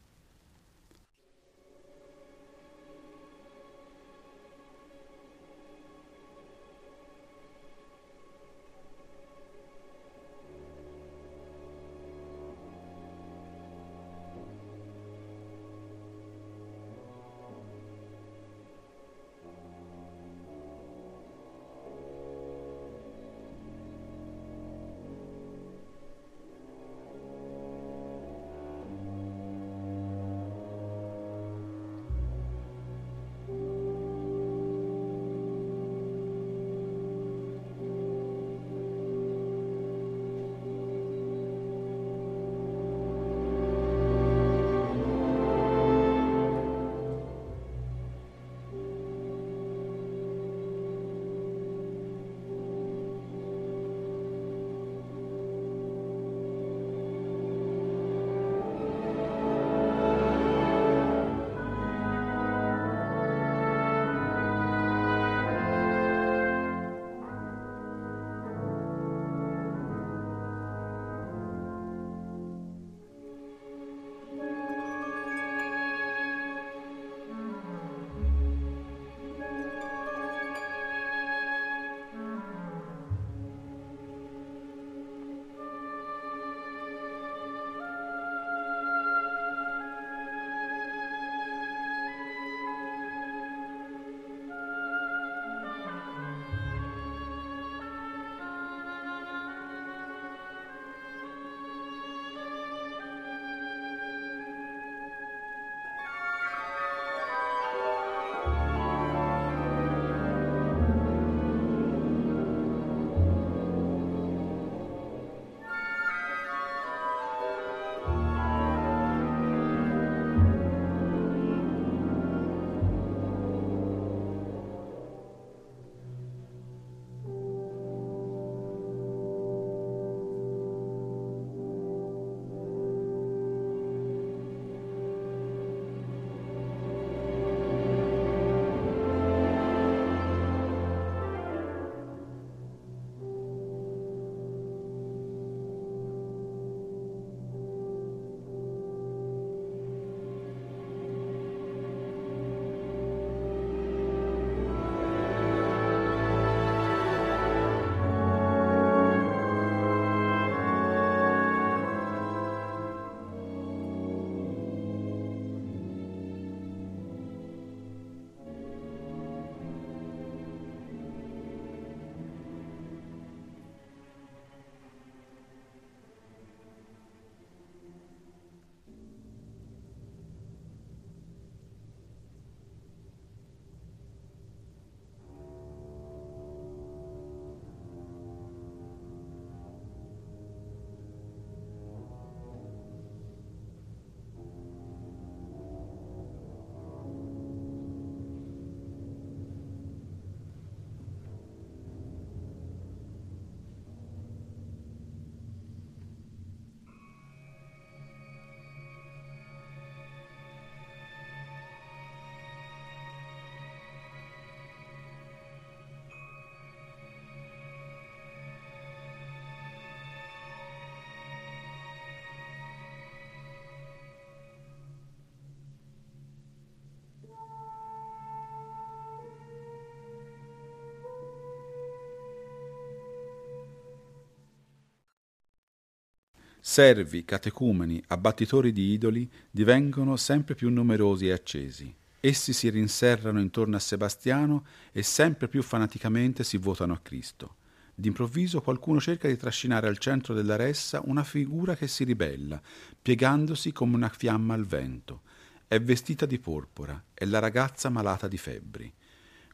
Servi, 236.71 237.25
catecumeni, 237.25 238.01
abbattitori 238.09 238.73
di 238.73 238.93
idoli 238.93 239.27
divengono 239.51 240.17
sempre 240.17 240.55
più 240.55 240.69
numerosi 240.69 241.27
e 241.27 241.33
accesi. 241.33 241.93
Essi 242.21 242.53
si 242.53 242.69
rinserrano 242.69 243.41
intorno 243.41 243.77
a 243.77 243.79
Sebastiano 243.79 244.67
e 244.93 245.03
sempre 245.03 245.49
più 245.49 245.63
fanaticamente 245.63 246.45
si 246.45 246.59
votano 246.59 246.93
a 246.93 246.99
Cristo. 246.99 247.55
D'improvviso 247.95 248.61
qualcuno 248.61 249.01
cerca 249.01 249.29
di 249.29 249.39
trascinare 249.39 249.89
al 249.89 249.97
centro 249.97 250.35
della 250.35 250.57
ressa 250.57 251.01
una 251.07 251.25
figura 251.25 251.75
che 251.75 251.89
si 251.89 252.05
ribella, 252.05 252.61
piegandosi 253.01 253.73
come 253.73 253.97
una 253.97 254.11
fiamma 254.11 254.53
al 254.53 254.67
vento. 254.67 255.23
È 255.67 255.81
vestita 255.81 256.27
di 256.27 256.39
porpora, 256.39 257.03
è 257.15 257.25
la 257.25 257.39
ragazza 257.39 257.89
malata 257.89 258.29
di 258.29 258.37
febbri. 258.37 258.93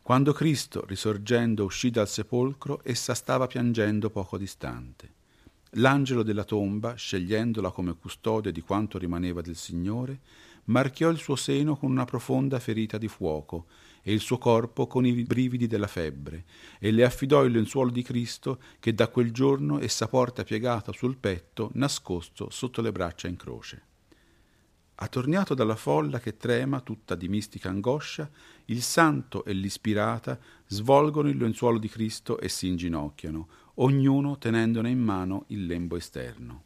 Quando 0.02 0.32
Cristo, 0.32 0.84
risorgendo, 0.84 1.64
uscì 1.64 1.90
dal 1.90 2.08
sepolcro, 2.08 2.80
essa 2.82 3.14
stava 3.14 3.46
piangendo 3.46 4.10
poco 4.10 4.36
distante. 4.36 5.22
L'angelo 5.78 6.22
della 6.22 6.44
tomba, 6.44 6.94
scegliendola 6.94 7.70
come 7.70 7.96
custode 7.96 8.52
di 8.52 8.60
quanto 8.60 8.96
rimaneva 8.96 9.40
del 9.40 9.56
Signore, 9.56 10.20
marchiò 10.66 11.08
il 11.10 11.18
suo 11.18 11.34
seno 11.34 11.76
con 11.76 11.90
una 11.90 12.04
profonda 12.04 12.60
ferita 12.60 12.96
di 12.96 13.08
fuoco 13.08 13.66
e 14.02 14.12
il 14.12 14.20
suo 14.20 14.38
corpo 14.38 14.86
con 14.86 15.04
i 15.04 15.24
brividi 15.24 15.66
della 15.66 15.88
febbre, 15.88 16.44
e 16.78 16.92
le 16.92 17.04
affidò 17.04 17.42
il 17.44 17.52
lenzuolo 17.52 17.90
di 17.90 18.02
Cristo 18.02 18.60
che 18.78 18.94
da 18.94 19.08
quel 19.08 19.32
giorno 19.32 19.80
essa 19.80 20.06
porta 20.06 20.44
piegata 20.44 20.92
sul 20.92 21.16
petto, 21.16 21.70
nascosto 21.74 22.50
sotto 22.50 22.80
le 22.80 22.92
braccia 22.92 23.26
in 23.26 23.36
croce. 23.36 23.82
Attorniato 24.96 25.54
dalla 25.54 25.74
folla 25.74 26.20
che 26.20 26.36
trema 26.36 26.80
tutta 26.80 27.16
di 27.16 27.28
mistica 27.28 27.68
angoscia, 27.68 28.30
il 28.66 28.80
santo 28.80 29.44
e 29.44 29.52
l'ispirata 29.52 30.38
svolgono 30.68 31.28
il 31.28 31.36
lenzuolo 31.36 31.78
di 31.78 31.88
Cristo 31.88 32.38
e 32.38 32.48
si 32.48 32.68
inginocchiano, 32.68 33.48
ognuno 33.74 34.38
tenendone 34.38 34.90
in 34.90 34.98
mano 34.98 35.44
il 35.48 35.66
lembo 35.66 35.96
esterno. 35.96 36.62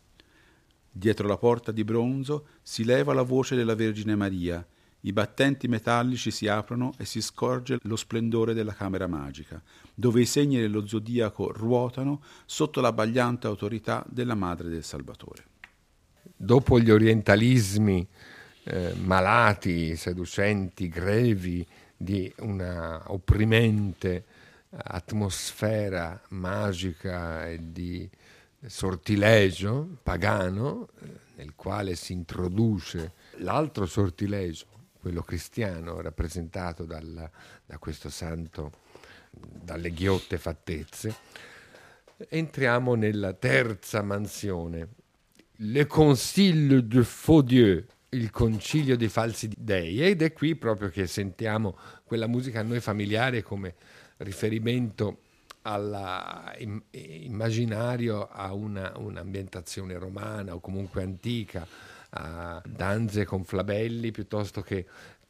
Dietro 0.91 1.29
la 1.29 1.37
porta 1.37 1.73
di 1.73 1.85
bronzo 1.85 2.47
si 2.63 2.85
leva 2.85 3.13
la 3.13 3.23
voce 3.23 3.57
della 3.57 3.75
Vergine 3.75 4.17
Maria, 4.17 4.67
i 5.03 5.13
battenti 5.13 5.69
metallici 5.69 6.31
si 6.31 6.49
aprono 6.49 6.93
e 6.99 7.05
si 7.05 7.21
scorge 7.21 7.79
lo 7.83 7.95
splendore 7.95 8.53
della 8.53 8.75
camera 8.75 9.07
magica, 9.07 9.63
dove 9.95 10.21
i 10.21 10.27
segni 10.27 10.59
dello 10.59 10.87
zodiaco 10.87 11.53
ruotano 11.53 12.23
sotto 12.47 12.81
la 12.81 12.93
bagliante 12.93 13.47
autorità 13.47 14.05
della 14.09 14.35
Madre 14.35 14.69
del 14.69 14.83
Salvatore 14.83 15.45
dopo 16.39 16.79
gli 16.79 16.91
orientalismi 16.91 18.07
eh, 18.65 18.95
malati, 19.03 19.97
seducenti, 19.97 20.89
grevi 20.89 21.67
di 21.97 22.33
una 22.39 23.03
opprimente 23.07 24.25
atmosfera 24.71 26.21
magica 26.29 27.49
e 27.49 27.73
di 27.73 28.09
sortilegio 28.67 29.99
pagano 30.03 30.89
eh, 31.01 31.27
nel 31.37 31.55
quale 31.55 31.95
si 31.95 32.13
introduce 32.13 33.13
l'altro 33.39 33.87
sortilegio, 33.87 34.67
quello 35.01 35.23
cristiano 35.23 36.01
rappresentato 36.01 36.85
dal, 36.85 37.31
da 37.65 37.79
questo 37.79 38.11
santo, 38.11 38.73
dalle 39.31 39.91
ghiotte 39.91 40.39
fattezze, 40.39 41.15
entriamo 42.29 42.95
nella 42.95 43.33
terza 43.33 44.03
mansione, 44.03 44.89
le 45.61 45.87
Concile 45.87 46.87
de 46.87 47.05
Faux 47.05 47.45
Dieu, 47.45 47.85
il 48.11 48.31
concilio 48.31 48.97
dei 48.97 49.09
falsi 49.09 49.51
dei, 49.55 50.03
ed 50.03 50.23
è 50.23 50.33
qui 50.33 50.57
proprio 50.57 50.89
che 50.89 51.07
sentiamo 51.07 51.77
quella 52.05 52.27
musica 52.27 52.61
a 52.61 52.63
noi 52.63 52.81
familiare 52.81 53.43
come 53.43 53.75
riferimento 54.19 55.23
all'immaginario 55.63 58.29
a 58.31 58.53
una, 58.53 58.93
un'ambientazione 58.97 59.99
romana 59.99 60.55
o 60.55 60.61
comunque 60.61 61.03
antica, 61.03 61.67
a 62.11 62.63
danze 62.65 63.25
con 63.27 63.43
flabelli 63.45 64.13
piuttosto 64.13 64.63
che 64.63 64.87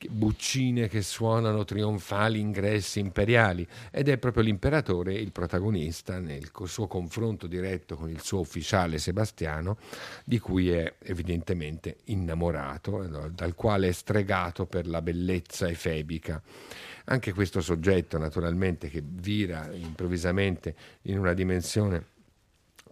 buccine 0.08 0.86
che 0.86 1.02
suonano 1.02 1.64
trionfali 1.64 2.38
ingressi 2.38 3.00
imperiali 3.00 3.66
ed 3.90 4.08
è 4.08 4.16
proprio 4.16 4.44
l'imperatore 4.44 5.14
il 5.14 5.32
protagonista 5.32 6.20
nel 6.20 6.50
suo 6.64 6.86
confronto 6.86 7.48
diretto 7.48 7.96
con 7.96 8.08
il 8.08 8.20
suo 8.20 8.38
ufficiale 8.40 8.98
Sebastiano 8.98 9.78
di 10.24 10.38
cui 10.38 10.70
è 10.70 10.94
evidentemente 11.02 11.96
innamorato 12.04 13.02
eh, 13.02 13.30
dal 13.30 13.54
quale 13.54 13.88
è 13.88 13.92
stregato 13.92 14.66
per 14.66 14.86
la 14.86 15.02
bellezza 15.02 15.68
efebica 15.68 16.40
anche 17.06 17.32
questo 17.32 17.60
soggetto 17.60 18.18
naturalmente 18.18 18.88
che 18.88 19.02
vira 19.04 19.68
improvvisamente 19.72 20.74
in 21.02 21.18
una 21.18 21.32
dimensione 21.32 22.16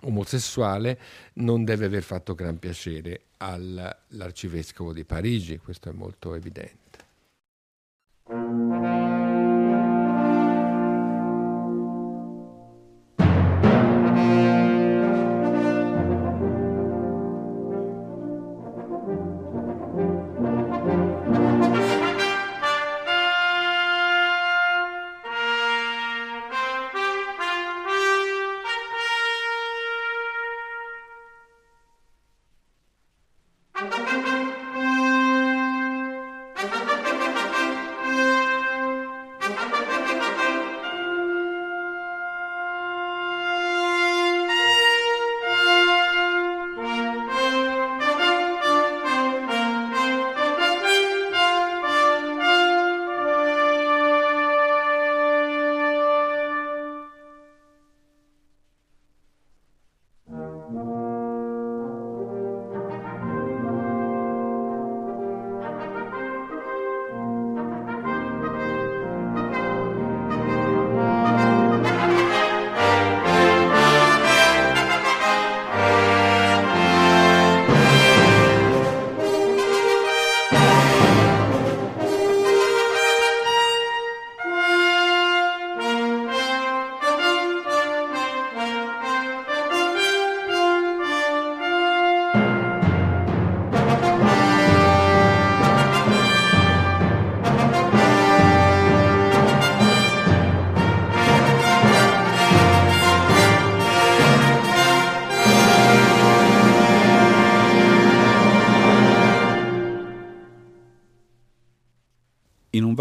omosessuale 0.02 0.98
non 1.34 1.64
deve 1.64 1.86
aver 1.86 2.02
fatto 2.02 2.34
gran 2.34 2.59
piacere 2.59 3.22
all'arcivescovo 3.38 4.92
di 4.92 5.04
Parigi, 5.04 5.59
questo 5.59 5.88
è 5.88 5.92
molto 5.92 6.34
evidente. 6.34 6.86
Mm-hmm. 8.57 9.05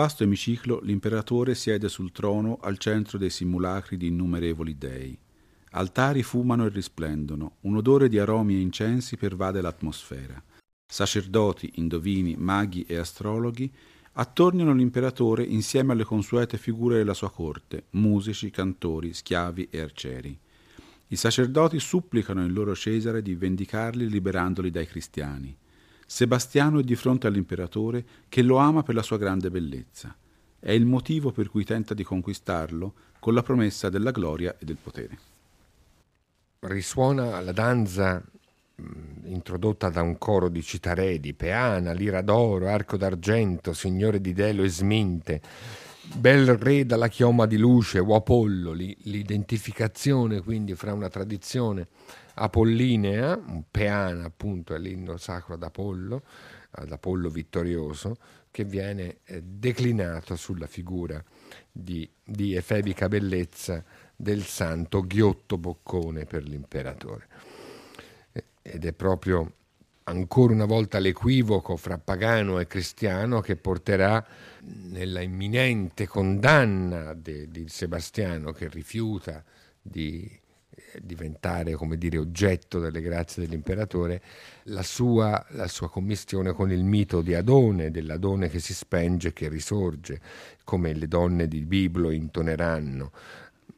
Vasto 0.06 0.22
emiciclo 0.22 0.82
l'imperatore 0.84 1.56
siede 1.56 1.90
sul 1.90 2.12
trono 2.12 2.60
al 2.62 2.78
centro 2.78 3.18
dei 3.18 3.32
simulacri 3.32 3.98
di 3.98 4.08
innumerevoli 4.08 4.78
dei. 4.78 5.18
Altari 5.72 6.22
fumano 6.22 6.68
e 6.68 6.70
risplendono, 6.70 7.56
un 7.62 7.78
odore 7.78 8.08
di 8.08 8.20
aromi 8.20 8.54
e 8.54 8.60
incensi 8.60 9.18
pervade 9.18 9.62
l'atmosfera. 9.62 10.40
Sacerdoti, 10.86 11.72
indovini, 11.78 12.36
maghi 12.38 12.84
e 12.84 12.98
astrologhi 12.98 13.74
attorniano 14.14 14.76
l'imperatore 14.76 15.44
insieme 15.44 15.94
alle 15.94 16.04
consuete 16.04 16.60
figure 16.60 16.98
della 16.98 17.16
sua 17.16 17.32
corte, 17.32 17.86
musici, 17.92 18.52
cantori, 18.52 19.12
schiavi 19.12 19.70
e 19.72 19.82
arcieri. 19.82 20.40
I 21.08 21.16
sacerdoti 21.16 21.80
supplicano 21.80 22.46
il 22.46 22.54
loro 22.54 22.76
Cesare 22.76 23.24
di 23.24 23.34
vendicarli 23.34 24.08
liberandoli 24.08 24.70
dai 24.70 24.86
cristiani. 24.86 25.58
Sebastiano 26.06 26.80
è 26.80 26.84
di 26.84 26.96
fronte 26.96 27.28
all'imperatore 27.28 28.06
che 28.30 28.44
lo 28.44 28.58
ama 28.58 28.84
per 28.84 28.96
la 28.96 29.02
sua 29.02 29.18
grande 29.18 29.50
bellezza. 29.50 30.16
È 30.60 30.72
il 30.72 30.86
motivo 30.86 31.32
per 31.32 31.50
cui 31.50 31.66
tenta 31.66 31.94
di 31.94 32.04
conquistarlo 32.04 32.94
con 33.20 33.34
la 33.34 33.42
promessa 33.42 33.90
della 33.90 34.12
gloria 34.12 34.56
e 34.60 34.66
del 34.66 34.78
potere. 34.82 35.18
Risuona 36.60 37.40
la 37.42 37.52
danza 37.52 38.24
introdotta 39.24 39.90
da 39.90 40.02
un 40.02 40.18
coro 40.18 40.50
di 40.50 40.62
citaredi, 40.62 41.34
peana, 41.34 41.92
lira 41.92 42.22
d'oro, 42.22 42.68
arco 42.68 42.98
d'argento, 42.98 43.74
signore 43.74 44.22
di 44.22 44.34
Delo 44.34 44.64
e 44.64 44.70
sminte, 44.70 45.42
bel 46.16 46.56
re 46.58 46.86
dalla 46.86 47.08
chioma 47.08 47.46
di 47.46 47.58
luce 47.58 48.00
o 48.00 48.16
Apollo, 48.16 48.74
l'identificazione 48.74 50.42
quindi 50.42 50.76
fra 50.76 50.94
una 50.94 51.10
tradizione 51.10 51.88
apollinea, 52.36 53.36
un 53.36 53.64
peana 53.70 54.26
appunto 54.26 54.74
è 54.74 54.80
l'inno 54.80 55.18
sacro 55.18 55.56
ad 55.56 55.64
Apollo, 55.64 56.24
ad 56.72 56.92
Apollo 56.92 57.30
vittorioso, 57.30 58.18
che 58.52 58.64
viene 58.64 59.18
eh, 59.26 59.42
declinato 59.44 60.36
sulla 60.36 60.68
figura 60.68 61.22
di, 61.72 62.10
di 62.24 62.56
efebica 62.56 63.10
bellezza 63.10 63.84
del 64.16 64.44
santo 64.44 65.06
ghiotto 65.06 65.58
boccone 65.58 66.26
per 66.26 66.44
l'imperatore. 66.44 67.28
Ed 68.62 68.86
è 68.86 68.94
proprio 68.94 69.54
ancora 70.04 70.54
una 70.54 70.66
volta 70.66 71.00
l'equivoco 71.00 71.76
fra 71.78 71.98
pagano 71.98 72.60
e 72.60 72.68
cristiano 72.68 73.42
che 73.42 73.56
porterà 73.56 74.26
nella 74.62 75.22
imminente 75.22 76.08
condanna 76.08 77.14
di 77.14 77.66
Sebastiano 77.68 78.52
che 78.52 78.68
rifiuta 78.70 79.44
di 79.82 80.44
diventare 81.02 81.74
come 81.74 81.98
dire, 81.98 82.18
oggetto 82.18 82.80
delle 82.80 83.02
grazie 83.02 83.44
dell'imperatore, 83.44 84.22
la 84.64 84.84
sua, 84.84 85.46
la 85.50 85.68
sua 85.68 85.90
commistione 85.90 86.54
con 86.54 86.72
il 86.72 86.84
mito 86.84 87.22
di 87.22 87.34
Adone, 87.34 87.92
dell'Adone 87.92 88.50
che 88.50 88.60
si 88.60 88.74
spenge 88.74 89.30
e 89.30 89.34
che 89.34 89.50
risorge, 89.50 90.20
come 90.64 90.94
le 90.94 91.08
donne 91.08 91.48
di 91.48 91.62
Biblo 91.62 92.12
intoneranno 92.12 93.12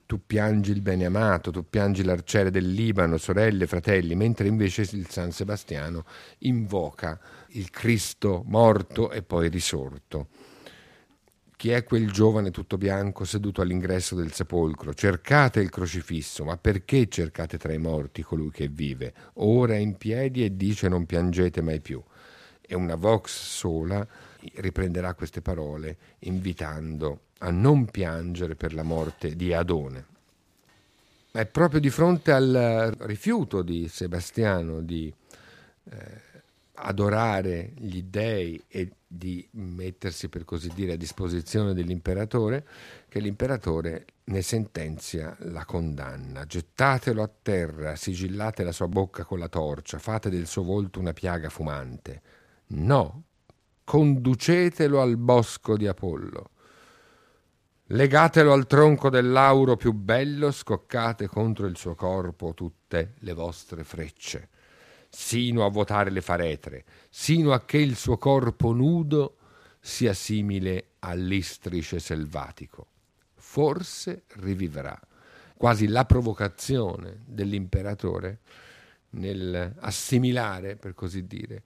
tu 0.08 0.22
piangi 0.26 0.72
il 0.72 0.82
bene 0.82 1.06
amato, 1.06 1.52
tu 1.52 1.66
piangi 1.70 2.02
l'arciere 2.02 2.50
del 2.50 2.72
Libano, 2.72 3.18
sorelle, 3.18 3.68
fratelli, 3.68 4.16
mentre 4.16 4.48
invece 4.48 4.84
il 4.84 5.10
San 5.10 5.32
Sebastiano 5.32 6.06
invoca 6.40 7.20
il 7.50 7.70
Cristo 7.70 8.42
morto 8.46 9.12
e 9.12 9.22
poi 9.22 9.50
risorto. 9.50 10.30
Chi 11.58 11.72
è 11.72 11.84
quel 11.84 12.12
giovane 12.12 12.52
tutto 12.52 12.78
bianco 12.78 13.26
seduto 13.26 13.62
all'ingresso 13.62 14.14
del 14.14 14.32
sepolcro? 14.32 14.94
Cercate 14.94 15.60
il 15.60 15.72
crocifisso, 15.72 16.44
ma 16.44 16.56
perché 16.56 17.08
cercate 17.08 17.58
tra 17.58 17.74
i 17.74 17.80
morti 17.80 18.22
colui 18.22 18.52
che 18.52 18.68
vive? 18.68 19.12
Ora 19.38 19.74
è 19.74 19.78
in 19.78 19.98
piedi 19.98 20.46
e 20.46 20.56
dice 20.56 20.88
non 20.88 21.08
piangete 21.08 21.64
mai 21.64 21.80
più. 21.80 22.00
E 22.62 22.76
una 22.76 22.94
vox 22.94 23.32
sola 23.32 24.08
riprenderà 24.58 25.16
queste 25.16 25.42
parole 25.42 25.98
invitando 26.20 27.22
a 27.40 27.50
non 27.50 27.86
piangere 27.86 28.54
per 28.54 28.76
la 28.76 28.84
morte 28.84 29.36
di 29.36 29.52
Adone. 29.52 30.06
Ma 31.32 31.40
è 31.42 31.48
proprio 31.48 31.80
di 31.80 31.90
fronte 31.90 32.32
al 32.34 32.96
rifiuto 33.00 33.64
di 33.64 33.88
Sebastiano 33.88 34.82
di 34.82 35.12
eh, 35.90 36.22
adorare 36.80 37.74
gli 37.76 38.04
dei 38.04 38.64
e 38.68 38.92
di 39.08 39.48
mettersi, 39.52 40.30
per 40.30 40.46
così 40.46 40.72
dire, 40.74 40.94
a 40.94 40.98
disposizione 40.98 41.74
dell'imperatore, 41.74 42.66
che 43.08 43.20
l'imperatore 43.20 44.06
ne 44.26 44.42
sentenzia 44.42 45.36
la 45.40 45.66
condanna. 45.66 46.46
Gettatelo 46.46 47.24
a 47.24 47.32
terra, 47.42 47.96
sigillate 47.96 48.64
la 48.64 48.72
sua 48.72 48.88
bocca 48.88 49.24
con 49.24 49.40
la 49.40 49.48
torcia, 49.48 49.98
fate 49.98 50.30
del 50.30 50.46
suo 50.46 50.64
volto 50.64 51.00
una 51.00 51.14
piaga 51.14 51.50
fumante. 51.50 52.22
No, 52.68 53.24
conducetelo 53.84 55.02
al 55.02 55.18
bosco 55.18 55.78
di 55.78 55.88
Apollo. 55.88 56.50
Legatelo 57.92 58.52
al 58.52 58.68
tronco 58.68 59.10
del 59.10 59.32
lauro 59.32 59.78
più 59.78 59.94
bello, 59.94 60.52
scoccate 60.52 61.28
contro 61.28 61.68
il 61.68 61.78
suo 61.78 61.96
corpo 61.96 62.54
tutte 62.54 63.14
le 63.20 63.32
vostre 63.32 63.86
frecce, 63.86 64.50
sino 65.10 65.66
a 65.66 65.70
vuotare 65.70 66.10
le 66.10 66.22
faretre, 66.22 66.86
sino 67.10 67.54
a 67.54 67.64
che 67.64 67.78
il 67.78 67.96
suo 67.96 68.18
corpo 68.18 68.74
nudo 68.74 69.38
sia 69.80 70.14
simile 70.14 70.92
all'istrice 71.00 72.00
selvatico. 72.00 72.88
Forse 73.36 74.24
rivivrà. 74.36 75.00
Quasi 75.56 75.88
la 75.88 76.06
provocazione 76.06 77.24
dell'imperatore 77.26 78.40
nel 79.12 79.74
assimilare, 79.80 80.76
per 80.76 80.94
così 80.94 81.26
dire, 81.26 81.64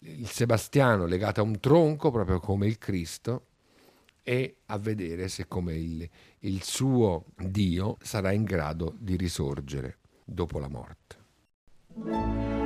il 0.00 0.28
Sebastiano 0.28 1.06
legato 1.06 1.40
a 1.40 1.44
un 1.44 1.58
tronco, 1.58 2.10
proprio 2.10 2.38
come 2.38 2.66
il 2.66 2.78
Cristo, 2.78 3.46
e 4.22 4.56
a 4.66 4.78
vedere 4.78 5.28
se 5.28 5.46
come 5.46 5.74
il, 5.74 6.08
il 6.40 6.62
suo 6.62 7.26
Dio 7.36 7.96
sarà 8.00 8.32
in 8.32 8.44
grado 8.44 8.94
di 8.98 9.16
risorgere 9.16 9.98
dopo 10.24 10.58
la 10.58 10.68
morte. 10.68 12.63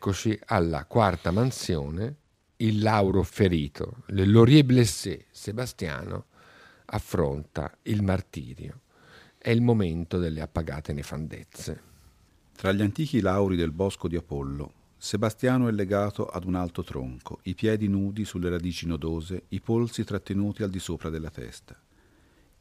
Eccoci 0.00 0.40
alla 0.46 0.86
quarta 0.86 1.30
mansione, 1.30 2.16
il 2.56 2.80
Lauro 2.80 3.22
ferito, 3.22 3.98
le 4.06 4.24
Laurier 4.24 4.64
blessé, 4.64 5.26
Sebastiano 5.30 6.28
affronta 6.86 7.70
il 7.82 8.02
martirio. 8.02 8.80
È 9.36 9.50
il 9.50 9.60
momento 9.60 10.16
delle 10.16 10.40
appagate 10.40 10.94
nefandezze. 10.94 11.82
Tra 12.56 12.72
gli 12.72 12.80
antichi 12.80 13.20
lauri 13.20 13.56
del 13.56 13.72
bosco 13.72 14.08
di 14.08 14.16
Apollo, 14.16 14.72
Sebastiano 14.96 15.68
è 15.68 15.70
legato 15.70 16.24
ad 16.24 16.44
un 16.44 16.54
alto 16.54 16.82
tronco, 16.82 17.40
i 17.42 17.54
piedi 17.54 17.86
nudi 17.86 18.24
sulle 18.24 18.48
radici 18.48 18.86
nodose, 18.86 19.42
i 19.48 19.60
polsi 19.60 20.02
trattenuti 20.02 20.62
al 20.62 20.70
di 20.70 20.78
sopra 20.78 21.10
della 21.10 21.28
testa. 21.28 21.78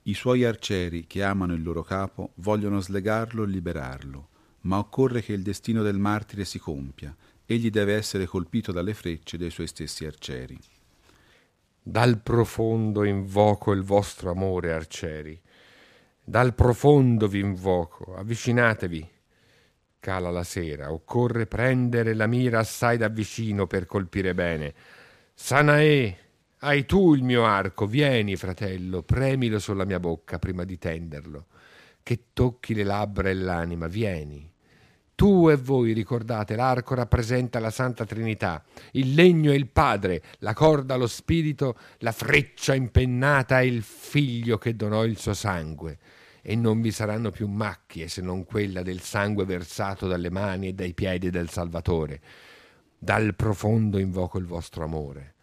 I 0.04 0.14
suoi 0.14 0.44
arcieri, 0.44 1.08
che 1.08 1.24
amano 1.24 1.54
il 1.54 1.64
loro 1.64 1.84
capo, 1.84 2.34
vogliono 2.36 2.82
slegarlo 2.82 3.44
e 3.44 3.48
liberarlo, 3.48 4.28
ma 4.62 4.78
occorre 4.78 5.22
che 5.22 5.34
il 5.34 5.42
destino 5.42 5.84
del 5.84 5.98
martire 5.98 6.44
si 6.44 6.60
compia, 6.60 7.16
egli 7.54 7.70
deve 7.72 7.96
essere 7.96 8.26
colpito 8.26 8.72
dalle 8.72 8.94
frecce 8.94 9.38
dei 9.38 9.50
suoi 9.50 9.66
stessi 9.66 10.06
arcieri. 10.06 10.58
Dal 11.82 12.22
profondo 12.22 13.04
invoco 13.04 13.72
il 13.72 13.82
vostro 13.82 14.30
amore, 14.30 14.72
arcieri. 14.72 15.40
Dal 16.24 16.54
profondo 16.54 17.28
vi 17.28 17.40
invoco, 17.40 18.16
avvicinatevi. 18.16 19.10
Cala 20.00 20.30
la 20.30 20.44
sera, 20.44 20.92
occorre 20.92 21.48
prendere 21.48 22.14
la 22.14 22.28
mira 22.28 22.60
assai 22.60 22.98
da 22.98 23.08
vicino 23.08 23.66
per 23.66 23.86
colpire 23.86 24.34
bene. 24.36 24.74
Sanae, 25.34 26.18
hai 26.60 26.86
tu 26.86 27.16
il 27.16 27.24
mio 27.24 27.46
arco, 27.46 27.88
vieni, 27.88 28.36
fratello, 28.36 29.02
premilo 29.02 29.58
sulla 29.58 29.86
mia 29.86 30.00
bocca 30.00 30.38
prima 30.38 30.64
di 30.64 30.78
tenderlo 30.78 31.48
che 32.10 32.30
tocchi 32.34 32.74
le 32.74 32.84
labbra 32.84 33.30
e 33.30 33.36
l'anima, 33.36 33.86
vieni. 33.86 34.49
Tu 35.20 35.50
e 35.50 35.58
voi 35.58 35.92
ricordate, 35.92 36.56
l'arco 36.56 36.96
rappresenta 36.96 37.60
la 37.60 37.72
Santa 37.72 38.06
Trinità, 38.06 38.64
il 38.92 39.16
legno 39.16 39.52
è 39.52 39.54
il 39.54 39.68
Padre, 39.68 40.24
la 40.38 40.54
corda 40.54 40.96
lo 40.96 41.08
Spirito, 41.08 41.76
la 41.98 42.14
freccia 42.14 42.74
impennata 42.74 43.60
è 43.60 43.64
il 43.64 43.84
Figlio 43.84 44.58
che 44.58 44.78
donò 44.78 45.04
il 45.04 45.18
suo 45.18 45.34
sangue. 45.34 45.98
E 46.42 46.56
non 46.56 46.80
vi 46.80 46.92
saranno 46.92 47.32
più 47.32 47.50
macchie 47.50 48.08
se 48.08 48.22
non 48.22 48.46
quella 48.46 48.82
del 48.82 49.02
sangue 49.02 49.44
versato 49.44 50.08
dalle 50.08 50.30
mani 50.30 50.70
e 50.70 50.74
dai 50.74 50.94
piedi 50.94 51.30
del 51.30 51.50
Salvatore. 51.50 52.22
Dal 52.98 53.36
profondo 53.36 54.00
invoco 54.00 54.38
il 54.38 54.46
vostro 54.46 54.86
amore. 54.86 55.34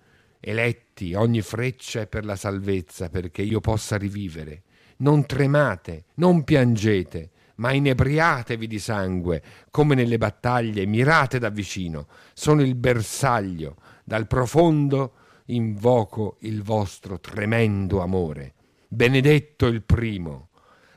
Eletti, 0.40 1.12
ogni 1.12 1.42
freccia 1.42 2.00
è 2.00 2.06
per 2.06 2.24
la 2.24 2.36
salvezza, 2.36 3.10
perché 3.10 3.42
io 3.42 3.60
possa 3.60 3.98
rivivere 3.98 4.62
non 4.98 5.26
tremate, 5.26 6.04
non 6.14 6.44
piangete, 6.44 7.30
ma 7.56 7.72
inebriatevi 7.72 8.66
di 8.66 8.78
sangue, 8.78 9.42
come 9.70 9.94
nelle 9.94 10.18
battaglie, 10.18 10.86
mirate 10.86 11.38
da 11.38 11.48
vicino. 11.48 12.06
Sono 12.34 12.62
il 12.62 12.74
bersaglio, 12.74 13.76
dal 14.04 14.26
profondo 14.26 15.12
invoco 15.46 16.36
il 16.40 16.62
vostro 16.62 17.20
tremendo 17.20 18.00
amore. 18.00 18.54
Benedetto 18.88 19.66
il 19.66 19.82
primo, 19.82 20.48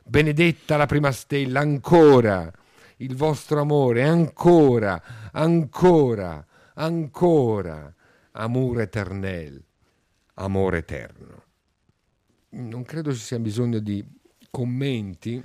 benedetta 0.03 0.77
la 0.77 0.85
prima 0.85 1.11
stella, 1.11 1.59
ancora 1.59 2.51
il 2.97 3.15
vostro 3.15 3.61
amore, 3.61 4.03
ancora, 4.03 5.01
ancora, 5.31 6.45
ancora, 6.75 7.93
amore 8.31 8.83
eternel, 8.83 9.63
amore 10.35 10.77
eterno. 10.79 11.43
Non 12.51 12.83
credo 12.83 13.13
ci 13.13 13.19
sia 13.19 13.39
bisogno 13.39 13.79
di 13.79 14.05
commenti 14.49 15.41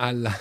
alla 0.00 0.34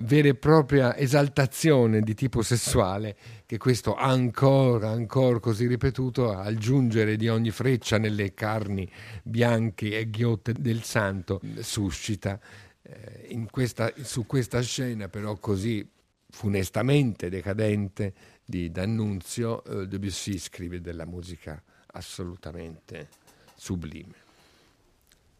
vera 0.00 0.28
e 0.28 0.34
propria 0.34 0.96
esaltazione 0.96 2.00
di 2.00 2.14
tipo 2.14 2.42
sessuale 2.42 3.16
che 3.44 3.58
questo 3.58 3.94
ancora, 3.94 4.88
ancora 4.88 5.38
così 5.38 5.66
ripetuto 5.66 6.34
al 6.34 6.56
giungere 6.56 7.16
di 7.16 7.28
ogni 7.28 7.50
freccia 7.50 7.98
nelle 7.98 8.32
carni 8.32 8.90
bianche 9.22 9.98
e 9.98 10.08
ghiotte 10.08 10.54
del 10.54 10.82
santo 10.82 11.40
suscita. 11.60 12.40
Eh, 12.82 13.46
questa, 13.50 13.92
su 14.02 14.26
questa 14.26 14.60
scena 14.62 15.08
però 15.08 15.36
così 15.36 15.86
funestamente 16.30 17.28
decadente 17.28 18.14
di 18.44 18.70
D'Annunzio, 18.70 19.62
eh, 19.64 19.86
Debussy 19.86 20.38
scrive 20.38 20.80
della 20.80 21.04
musica 21.04 21.62
assolutamente 21.92 23.08
sublime. 23.54 24.23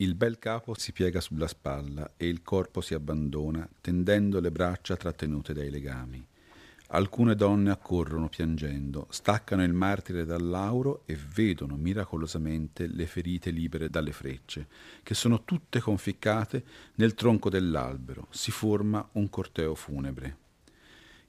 Il 0.04 0.16
bel 0.16 0.38
capo 0.38 0.78
si 0.78 0.92
piega 0.92 1.18
sulla 1.18 1.46
spalla 1.46 2.12
e 2.18 2.28
il 2.28 2.42
corpo 2.42 2.82
si 2.82 2.92
abbandona, 2.92 3.66
tendendo 3.80 4.38
le 4.38 4.50
braccia 4.50 4.96
trattenute 4.96 5.54
dai 5.54 5.70
legami. 5.70 6.22
Alcune 6.88 7.34
donne 7.34 7.70
accorrono 7.70 8.28
piangendo, 8.28 9.06
staccano 9.08 9.64
il 9.64 9.72
martire 9.72 10.26
dal 10.26 10.46
lauro 10.46 11.04
e 11.06 11.16
vedono 11.16 11.76
miracolosamente 11.76 12.86
le 12.86 13.06
ferite 13.06 13.48
libere 13.48 13.88
dalle 13.88 14.12
frecce, 14.12 14.66
che 15.02 15.14
sono 15.14 15.42
tutte 15.42 15.80
conficcate 15.80 16.62
nel 16.96 17.14
tronco 17.14 17.48
dell'albero. 17.48 18.26
Si 18.28 18.50
forma 18.50 19.08
un 19.12 19.30
corteo 19.30 19.74
funebre. 19.74 20.36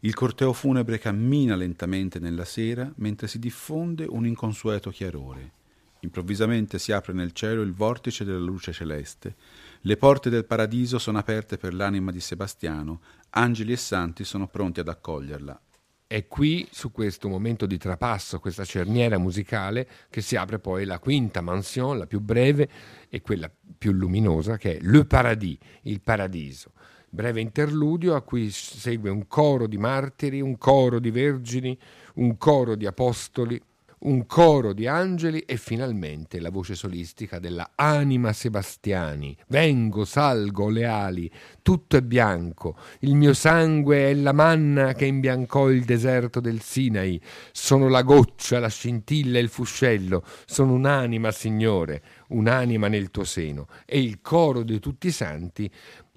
Il 0.01 0.13
corteo 0.13 0.51
funebre 0.51 0.99
cammina 0.99 1.55
lentamente 1.55 2.19
nella 2.19 2.43
sera 2.43 2.91
mentre 2.97 3.29
si 3.29 3.39
diffonde 3.39 4.03
un 4.03 4.25
inconsueto 4.25 4.89
chiarore. 4.89 5.63
Improvvisamente 6.05 6.77
si 6.77 6.91
apre 6.91 7.13
nel 7.13 7.31
cielo 7.31 7.63
il 7.63 7.73
vortice 7.73 8.23
della 8.23 8.37
luce 8.37 8.71
celeste. 8.71 9.35
Le 9.81 9.97
porte 9.97 10.29
del 10.29 10.45
paradiso 10.45 10.99
sono 10.99 11.17
aperte 11.17 11.57
per 11.57 11.73
l'anima 11.73 12.11
di 12.11 12.19
Sebastiano, 12.19 13.01
angeli 13.31 13.71
e 13.71 13.77
santi 13.77 14.23
sono 14.23 14.47
pronti 14.47 14.79
ad 14.79 14.87
accoglierla. 14.87 15.59
È 16.05 16.27
qui, 16.27 16.67
su 16.69 16.91
questo 16.91 17.27
momento 17.27 17.65
di 17.65 17.79
trapasso, 17.79 18.39
questa 18.39 18.65
cerniera 18.65 19.17
musicale, 19.17 19.87
che 20.11 20.21
si 20.21 20.35
apre 20.35 20.59
poi 20.59 20.85
la 20.85 20.99
quinta 20.99 21.41
mansion, 21.41 21.97
la 21.97 22.05
più 22.05 22.19
breve 22.21 22.69
e 23.09 23.21
quella 23.21 23.51
più 23.75 23.91
luminosa, 23.91 24.57
che 24.57 24.77
è 24.77 24.81
Le 24.81 25.05
Paradis, 25.05 25.57
il 25.83 26.01
paradiso. 26.01 26.73
Breve 27.09 27.41
interludio 27.41 28.13
a 28.13 28.21
cui 28.21 28.51
segue 28.51 29.09
un 29.09 29.25
coro 29.25 29.65
di 29.65 29.79
martiri, 29.79 30.39
un 30.39 30.59
coro 30.59 30.99
di 30.99 31.09
vergini, 31.09 31.75
un 32.15 32.37
coro 32.37 32.75
di 32.75 32.85
apostoli, 32.85 33.59
un 34.05 34.25
coro 34.27 34.73
di 34.73 34.87
angeli 34.87 35.39
e 35.41 35.57
finalmente 35.57 36.39
la 36.39 36.51
voce 36.51 36.75
solistica 36.75 37.39
della 37.39 37.71
Anima 37.75 38.33
Sebastiani. 38.33 39.35
Vengo, 39.47 40.05
salgo, 40.05 40.69
le 40.69 40.85
ali, 40.85 41.31
tutto 41.61 41.97
è 41.97 42.01
bianco, 42.01 42.77
il 42.99 43.15
mio 43.15 43.33
sangue 43.33 44.09
è 44.09 44.13
la 44.13 44.31
manna 44.31 44.93
che 44.93 45.05
imbiancò 45.05 45.69
il 45.69 45.83
deserto 45.85 46.39
del 46.39 46.61
Sinai, 46.61 47.19
sono 47.51 47.89
la 47.89 48.03
goccia, 48.03 48.59
la 48.59 48.69
scintilla 48.69 49.39
e 49.39 49.41
il 49.41 49.49
fuscello, 49.49 50.23
sono 50.45 50.73
un'anima, 50.73 51.31
Signore, 51.31 52.03
un'anima 52.29 52.87
nel 52.87 53.09
tuo 53.09 53.23
seno. 53.23 53.67
E 53.85 53.99
il 53.99 54.21
coro 54.21 54.61
di 54.61 54.79
tutti 54.79 55.07
i 55.07 55.11
santi 55.11 55.69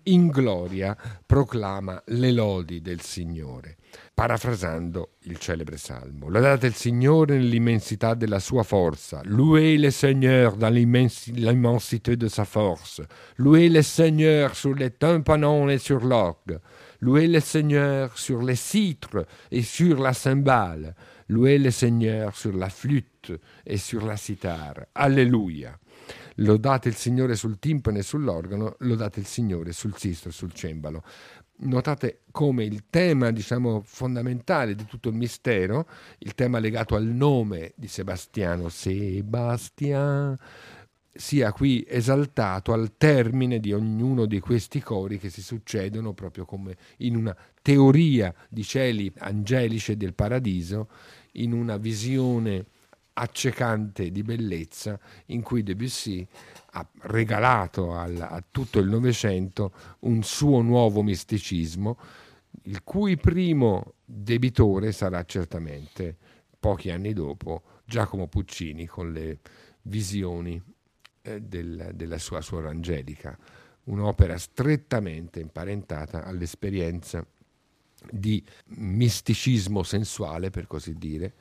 in 0.05 0.29
gloria 0.29 0.97
proclama 1.25 2.03
le 2.07 2.33
lodi 2.33 2.81
del 2.81 3.01
Signore, 3.01 3.78
parafrasando 4.15 5.11
il 5.25 5.39
celebre 5.39 5.77
salmo. 5.77 6.29
Lodate 6.29 6.67
il 6.67 6.75
Signore 6.75 7.37
nell'immensità 7.37 8.15
della 8.15 8.39
sua 8.39 8.63
forza. 8.63 9.21
Louez 9.25 9.79
le 9.79 9.91
Seigneur 9.91 10.57
dans 10.57 10.73
l'immensité 10.73 12.17
de 12.17 12.29
sa 12.29 12.45
force. 12.45 13.03
Louez 13.37 13.69
le 13.69 13.83
Seigneur 13.83 14.55
sur 14.55 14.75
les 14.75 14.91
tympanons 14.91 15.69
et 15.69 15.79
sur 15.79 16.05
l'orgue. 16.05 16.59
Louez 17.01 17.29
le 17.29 17.41
Seigneur 17.41 18.19
sur 18.19 18.43
les 18.43 18.57
citres 18.57 19.25
et 19.51 19.63
sur 19.63 20.01
la 20.01 20.13
cymbale. 20.13 20.95
Louez 21.29 21.59
le 21.59 21.71
Seigneur 21.71 22.35
sur 22.35 22.57
la 22.57 22.69
flûte 22.69 23.33
et 23.65 23.77
sur 23.77 24.05
la 24.05 24.17
cithare. 24.17 24.87
Alléluia 24.95 25.79
lodate 26.39 26.89
il 26.89 26.95
Signore 26.95 27.35
sul 27.35 27.59
timpano 27.59 27.99
e 27.99 28.03
sull'organo, 28.03 28.77
lodate 28.81 29.21
il 29.21 29.27
Signore 29.27 29.73
sul 29.73 29.97
sistro 29.97 30.31
e 30.31 30.33
sul 30.33 30.53
cembalo. 30.53 31.03
Notate 31.61 32.21
come 32.31 32.65
il 32.65 32.85
tema, 32.89 33.33
diciamo, 33.33 33.83
fondamentale 33.85 34.77
di 34.77 34.85
tutto 34.85 35.09
il 35.09 35.17
mistero, 35.17 35.89
il 36.19 36.35
tema 36.35 36.61
legato 36.61 36.95
al 36.95 37.07
nome 37.07 37.73
di 37.75 37.89
Sebastiano, 37.89 38.69
Sebastian, 38.69 40.39
sia 41.13 41.53
qui 41.53 41.85
esaltato 41.89 42.73
al 42.73 42.97
termine 42.97 43.59
di 43.59 43.73
ognuno 43.73 44.27
di 44.27 44.39
questi 44.39 44.81
cori 44.81 45.19
che 45.19 45.31
si 45.31 45.43
succedono 45.43 46.13
proprio 46.13 46.45
come 46.45 46.77
in 46.99 47.17
una 47.17 47.37
teoria 47.61 48.33
di 48.49 48.63
cieli 48.63 49.13
angelici 49.19 49.97
del 49.97 50.15
paradiso, 50.15 50.89
in 51.33 51.53
una 51.53 51.77
visione 51.77 52.67
accecante 53.19 54.11
di 54.11 54.23
bellezza 54.23 54.99
in 55.27 55.43
cui 55.43 55.63
Debussy 55.63 56.27
ha 56.73 56.87
regalato 57.03 57.95
al, 57.95 58.21
a 58.21 58.43
tutto 58.49 58.79
il 58.79 58.89
Novecento 58.89 59.73
un 60.01 60.23
suo 60.23 60.61
nuovo 60.63 61.03
misticismo, 61.03 61.99
il 62.65 62.83
cui 62.85 63.17
primo 63.17 63.95
debitore 64.05 64.93
sarà 64.93 65.25
certamente, 65.25 66.17
pochi 66.59 66.91
anni 66.91 67.13
dopo, 67.13 67.63
Giacomo 67.85 68.29
Puccini 68.29 68.87
con 68.87 69.13
le 69.13 69.39
visioni 69.83 70.61
eh, 71.23 71.41
del, 71.41 71.91
della 71.95 72.19
sua 72.19 72.41
suora 72.41 72.71
angelica, 72.71 73.37
un'opera 73.85 74.39
strettamente 74.39 75.41
imparentata 75.41 76.25
all'esperienza 76.25 77.27
di 78.11 78.45
misticismo 78.67 79.83
sensuale, 79.83 80.51
per 80.51 80.67
così 80.67 80.95
dire, 80.95 81.33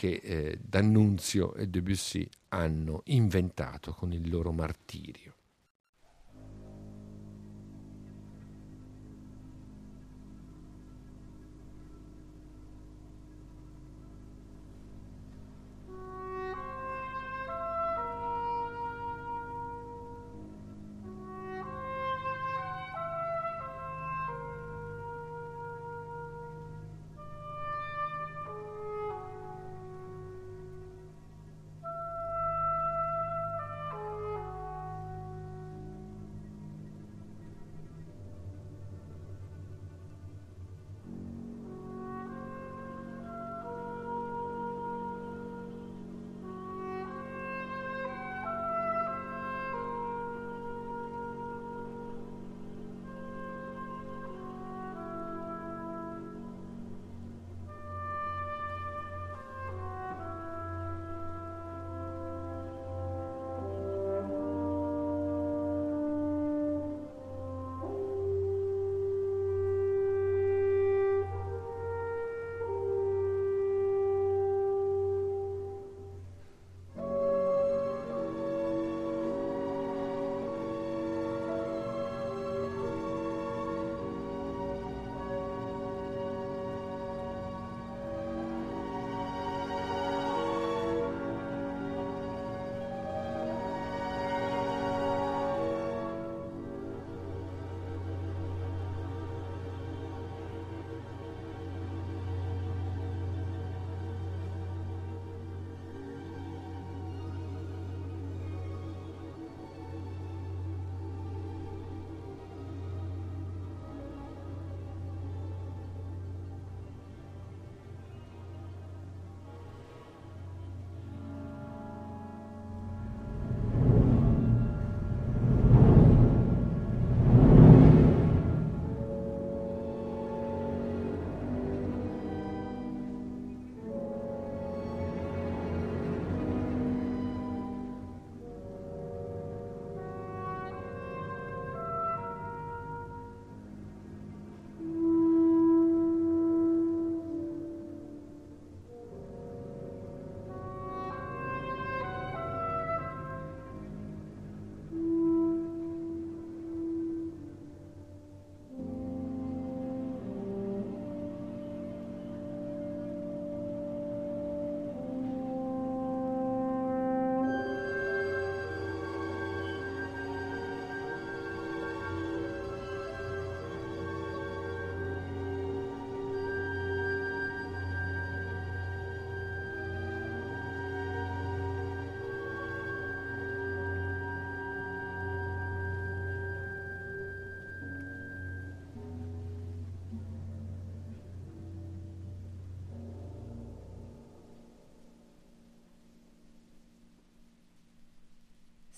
che 0.00 0.18
eh, 0.22 0.58
D'Annunzio 0.62 1.52
e 1.56 1.66
Debussy 1.66 2.26
hanno 2.48 3.02
inventato 3.08 3.92
con 3.92 4.14
il 4.14 4.30
loro 4.30 4.50
martirio. 4.50 5.34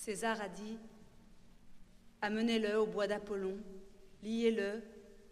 César 0.03 0.40
a 0.40 0.48
dit 0.48 0.80
Amenez-le 2.22 2.80
au 2.80 2.86
bois 2.86 3.07
d'Apollon, 3.07 3.57
liez-le 4.24 4.82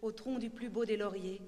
au 0.01 0.13
tronc 0.13 0.39
du 0.39 0.49
plus 0.49 0.69
beau 0.69 0.85
des 0.85 0.95
lauriers, 0.95 1.41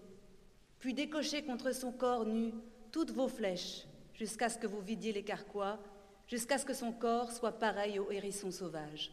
puis 0.78 0.94
décochez 0.94 1.42
contre 1.42 1.74
son 1.74 1.94
corps 1.94 2.26
nu 2.26 2.54
toutes 2.92 3.12
vos 3.12 3.30
flèches, 3.30 3.88
jusqu'à 4.14 4.50
ce 4.50 4.58
que 4.58 4.68
vous 4.68 4.82
vidiez 4.82 5.14
les 5.14 5.24
carquois, 5.24 5.80
jusqu'à 6.28 6.58
ce 6.58 6.66
que 6.66 6.74
son 6.74 6.92
corps 6.92 7.32
soit 7.32 7.54
pareil 7.60 7.98
au 7.98 8.12
hérisson 8.12 8.52
sauvage. 8.52 9.10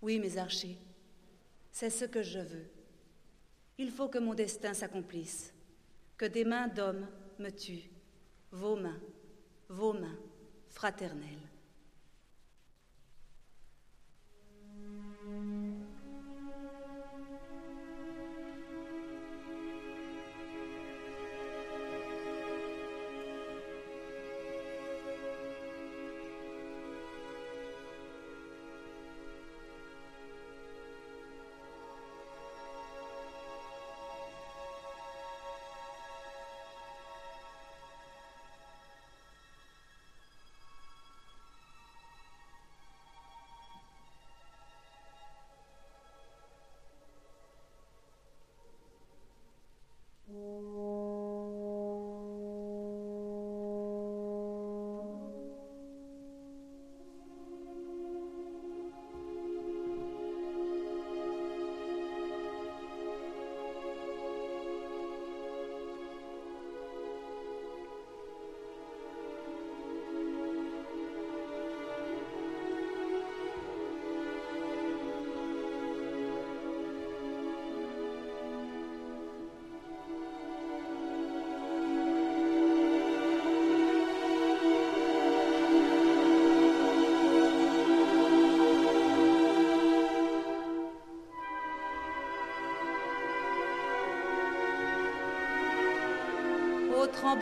Oui, 0.00 0.18
mes 0.18 0.36
archers, 0.36 0.78
c'est 1.70 1.90
ce 1.90 2.06
que 2.06 2.24
je 2.24 2.40
veux. 2.40 2.66
Il 3.78 3.92
faut 3.92 4.08
que 4.08 4.18
mon 4.18 4.34
destin 4.34 4.74
s'accomplisse, 4.74 5.54
que 6.16 6.26
des 6.26 6.44
mains 6.44 6.66
d'hommes 6.66 7.06
me 7.38 7.50
tuent, 7.50 7.88
vos 8.50 8.74
mains, 8.74 9.00
vos 9.68 9.92
mains 9.92 10.18
fraternelles. 10.70 11.51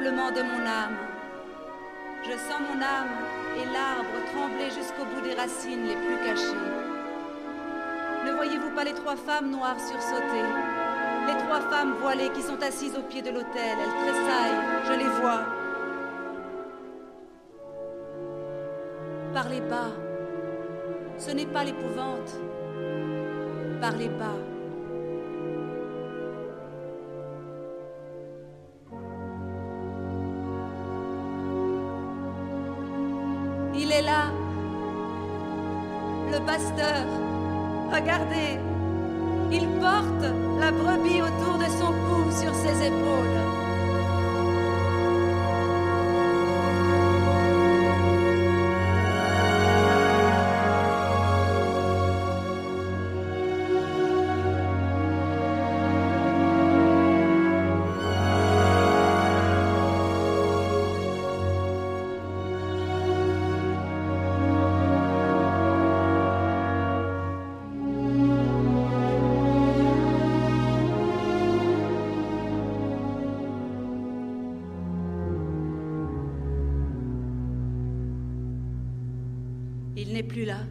De 0.04 0.42
mon 0.42 0.66
âme. 0.66 0.96
Je 2.24 2.30
sens 2.30 2.60
mon 2.60 2.80
âme 2.80 3.12
et 3.56 3.66
l'arbre 3.66 4.16
trembler 4.32 4.70
jusqu'au 4.70 5.04
bout 5.04 5.20
des 5.20 5.34
racines 5.34 5.86
les 5.86 5.94
plus 5.94 6.16
cachées. 6.24 6.56
Ne 8.24 8.32
voyez-vous 8.32 8.70
pas 8.74 8.84
les 8.84 8.94
trois 8.94 9.16
femmes 9.16 9.50
noires 9.50 9.78
sursauter? 9.78 10.46
Les 11.26 11.36
trois 11.44 11.60
femmes 11.60 11.92
voilées 12.00 12.30
qui 12.30 12.40
sont 12.40 12.62
assises 12.62 12.96
au 12.96 13.02
pied 13.02 13.20
de 13.20 13.30
l'autel, 13.30 13.76
elles 13.82 14.06
tressaillent, 14.06 14.62
je 14.86 14.92
les 14.92 15.08
vois. 15.20 15.40
Parlez 19.34 19.60
bas, 19.60 19.92
ce 21.18 21.30
n'est 21.30 21.46
pas 21.46 21.64
l'épouvante. 21.64 22.40
Parlez 23.80 24.08
bas. 24.08 24.49
Regardez, 37.92 38.58
il 39.50 39.66
porte 39.80 40.24
la 40.60 40.70
brebis 40.70 41.20
autour 41.20 41.58
de 41.58 41.64
son 41.64 41.92
cou 41.92 42.30
sur 42.30 42.54
ses 42.54 42.86
épaules. 42.86 43.49
Plus 80.30 80.44
là. 80.44 80.69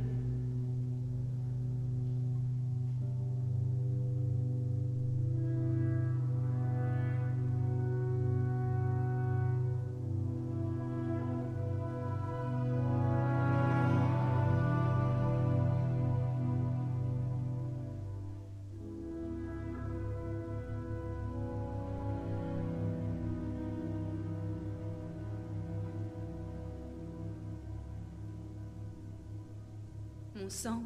Sang 30.50 30.84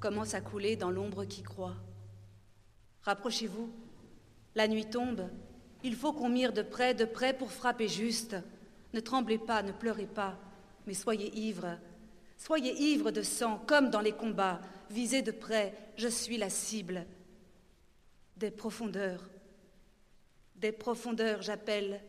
commence 0.00 0.34
à 0.34 0.40
couler 0.40 0.76
dans 0.76 0.90
l'ombre 0.90 1.24
qui 1.24 1.42
croît. 1.42 1.76
Rapprochez-vous. 3.02 3.70
La 4.54 4.68
nuit 4.68 4.86
tombe. 4.86 5.28
Il 5.84 5.94
faut 5.94 6.12
qu'on 6.12 6.28
mire 6.28 6.52
de 6.52 6.62
près, 6.62 6.94
de 6.94 7.04
près 7.04 7.36
pour 7.36 7.52
frapper 7.52 7.88
juste. 7.88 8.36
Ne 8.92 9.00
tremblez 9.00 9.38
pas, 9.38 9.62
ne 9.62 9.72
pleurez 9.72 10.06
pas, 10.06 10.38
mais 10.86 10.94
soyez 10.94 11.32
ivres. 11.38 11.78
Soyez 12.36 12.72
ivres 12.92 13.10
de 13.10 13.22
sang, 13.22 13.62
comme 13.66 13.90
dans 13.90 14.00
les 14.00 14.12
combats. 14.12 14.60
Visez 14.90 15.22
de 15.22 15.30
près, 15.30 15.74
je 15.96 16.08
suis 16.08 16.36
la 16.36 16.50
cible. 16.50 17.06
Des 18.36 18.50
profondeurs, 18.50 19.28
des 20.56 20.72
profondeurs, 20.72 21.42
j'appelle 21.42 22.00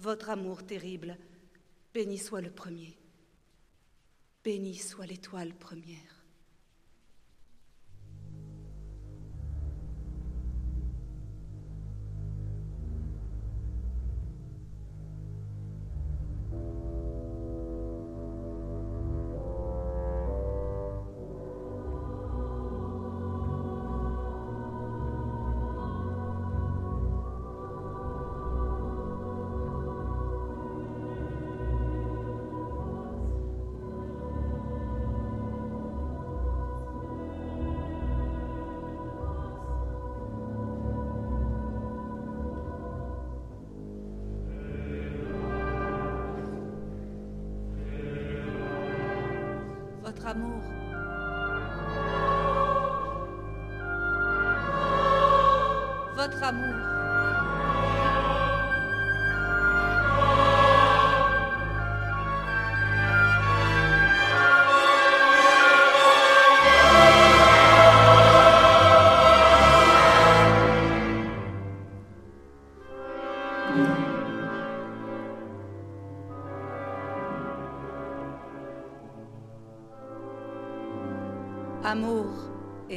votre 0.00 0.30
amour 0.30 0.64
terrible. 0.64 1.16
Béni 1.94 2.18
soit 2.18 2.40
le 2.40 2.50
premier. 2.50 2.96
Béni 4.42 4.74
soit 4.74 5.06
l'étoile 5.06 5.54
première. 5.54 6.21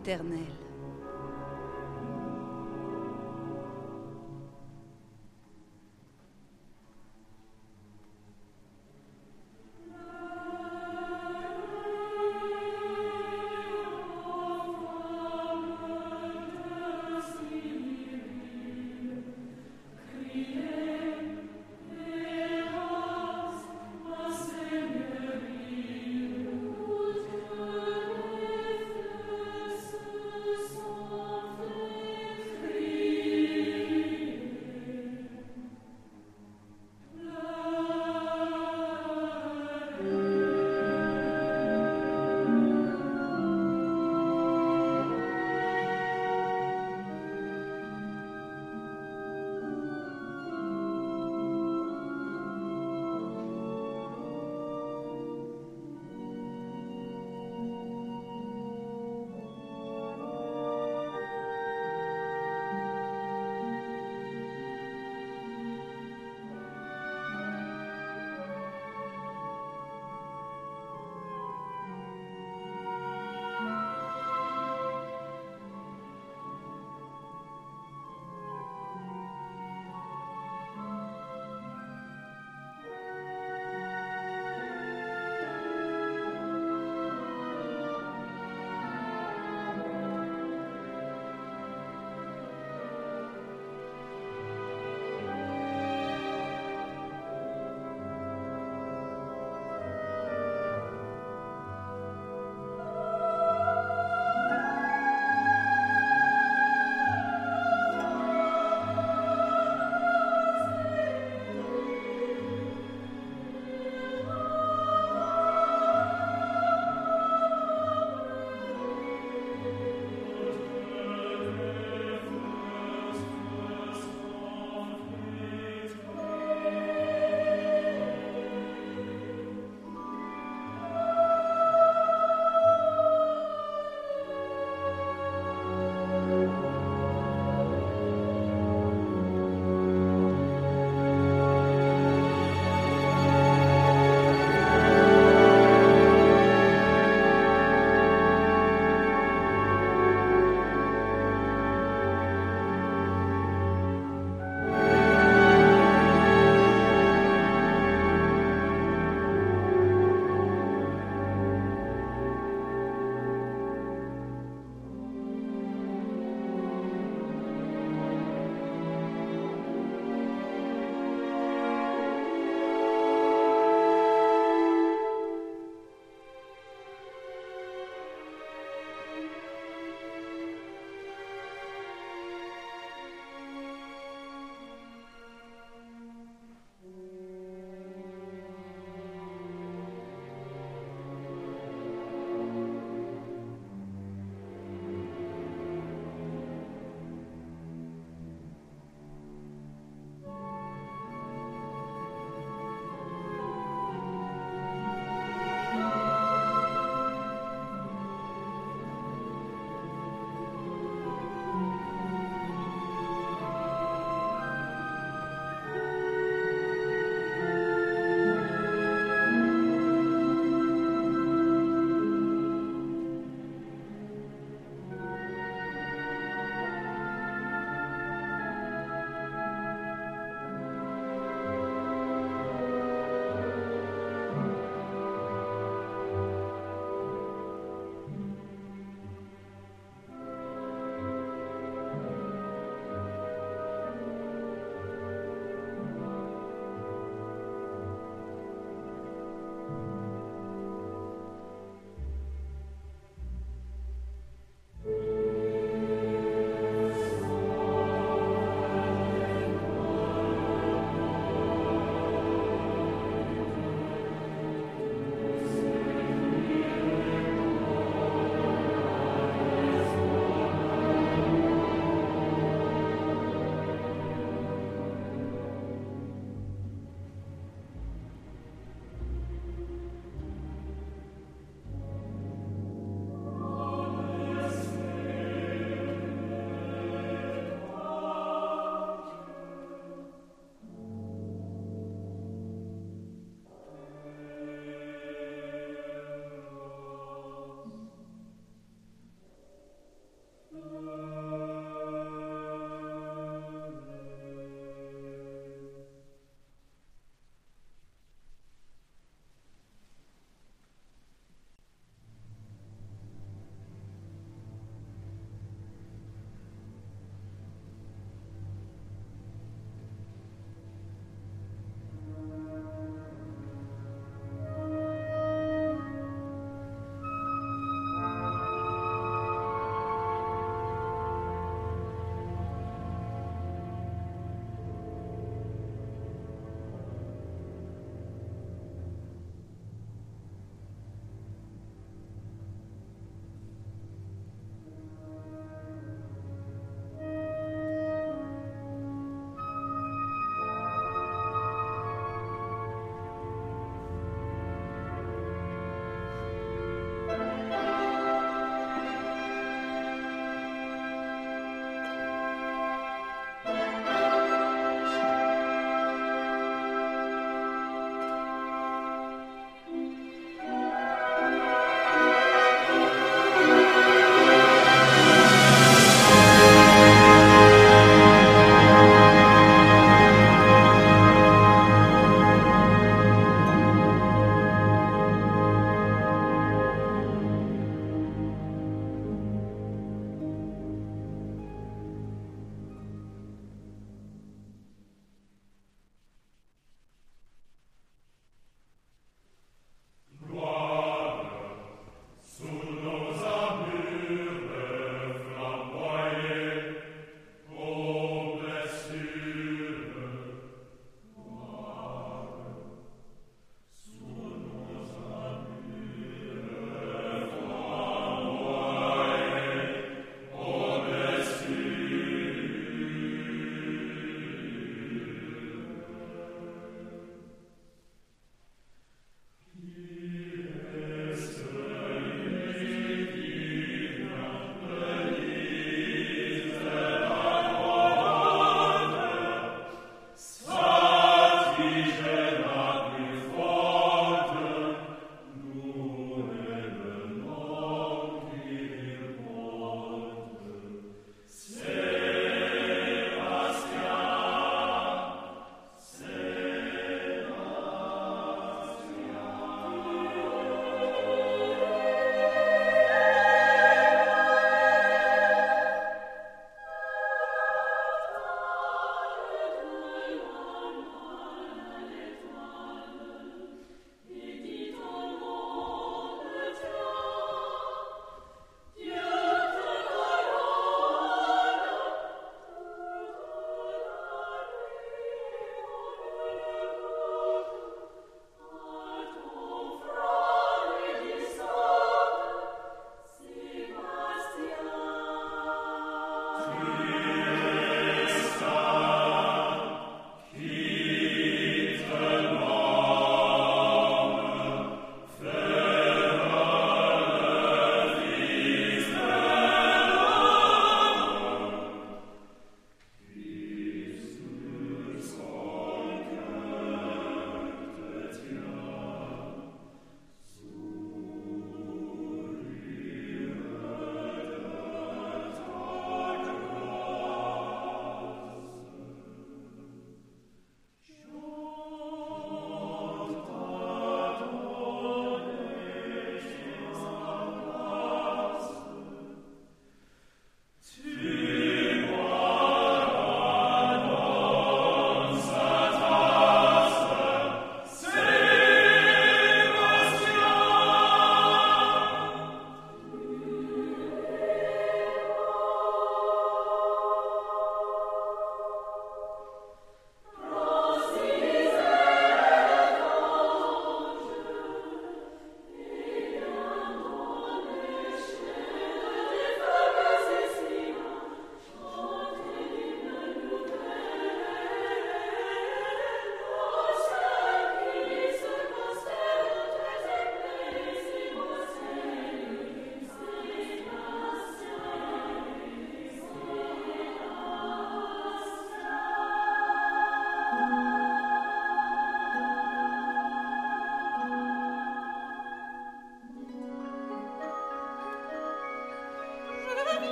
Éternel. 0.00 0.59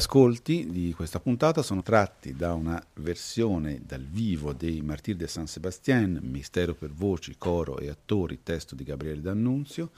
Ascolti 0.00 0.70
di 0.70 0.94
questa 0.94 1.20
puntata 1.20 1.60
sono 1.60 1.82
tratti 1.82 2.34
da 2.34 2.54
una 2.54 2.82
versione 2.94 3.82
dal 3.84 4.02
vivo 4.02 4.54
dei 4.54 4.80
Martir 4.80 5.14
de 5.14 5.26
San 5.26 5.46
Sebastian, 5.46 6.20
mistero 6.22 6.72
per 6.74 6.90
voci, 6.90 7.34
coro 7.36 7.76
e 7.76 7.90
attori, 7.90 8.40
testo 8.42 8.74
di 8.74 8.82
Gabriele 8.82 9.20
D'Annunzio, 9.20 9.90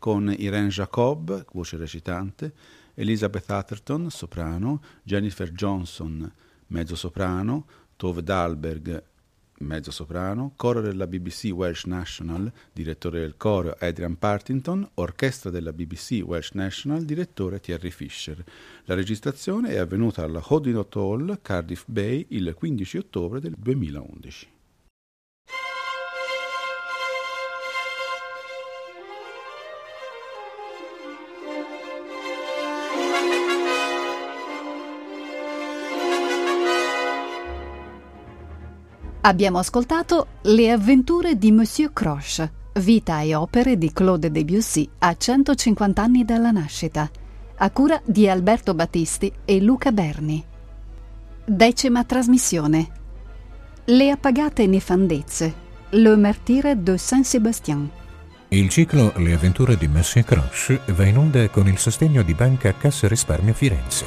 con 0.00 0.34
Irene 0.36 0.70
Jacob, 0.70 1.44
voce 1.52 1.76
recitante, 1.76 2.52
Elizabeth 2.94 3.48
Atherton, 3.48 4.10
soprano, 4.10 4.82
Jennifer 5.04 5.52
Johnson, 5.52 6.28
mezzo 6.66 6.96
soprano, 6.96 7.66
Tove 7.94 8.24
Dalberg, 8.24 9.04
mezzo 9.64 9.90
soprano, 9.90 10.52
coro 10.56 10.80
della 10.80 11.06
BBC 11.06 11.50
Welsh 11.52 11.84
National, 11.84 12.50
direttore 12.72 13.20
del 13.20 13.36
coro 13.36 13.76
Adrian 13.78 14.16
Partington, 14.16 14.88
orchestra 14.94 15.50
della 15.50 15.72
BBC 15.72 16.22
Welsh 16.24 16.50
National, 16.52 17.04
direttore 17.04 17.60
Thierry 17.60 17.90
Fisher. 17.90 18.42
La 18.84 18.94
registrazione 18.94 19.70
è 19.70 19.76
avvenuta 19.78 20.22
alla 20.22 20.42
Hodinot 20.42 20.94
Hall, 20.96 21.38
Cardiff 21.42 21.84
Bay, 21.86 22.26
il 22.30 22.54
15 22.54 22.98
ottobre 22.98 23.40
del 23.40 23.54
2011. 23.58 24.53
Abbiamo 39.26 39.56
ascoltato 39.58 40.26
Le 40.42 40.70
avventure 40.70 41.38
di 41.38 41.50
Monsieur 41.50 41.94
Croche, 41.94 42.52
vita 42.74 43.22
e 43.22 43.34
opere 43.34 43.78
di 43.78 43.90
Claude 43.90 44.30
Debussy 44.30 44.86
a 44.98 45.16
150 45.16 46.02
anni 46.02 46.26
dalla 46.26 46.50
nascita, 46.50 47.10
a 47.56 47.70
cura 47.70 47.98
di 48.04 48.28
Alberto 48.28 48.74
Battisti 48.74 49.32
e 49.46 49.62
Luca 49.62 49.92
Berni. 49.92 50.44
Decima 51.42 52.04
trasmissione. 52.04 52.88
Le 53.86 54.10
appagate 54.10 54.66
nefandezze. 54.66 55.54
Le 55.88 56.16
martire 56.16 56.82
de 56.82 56.98
Saint-Sébastien. 56.98 57.88
Il 58.48 58.68
ciclo 58.68 59.10
Le 59.16 59.32
avventure 59.32 59.78
di 59.78 59.88
Monsieur 59.88 60.26
Croche 60.26 60.82
va 60.88 61.06
in 61.06 61.16
onda 61.16 61.48
con 61.48 61.66
il 61.66 61.78
sostegno 61.78 62.20
di 62.20 62.34
Banca 62.34 62.74
Cassa 62.76 63.08
Risparmio 63.08 63.54
Firenze. 63.54 64.04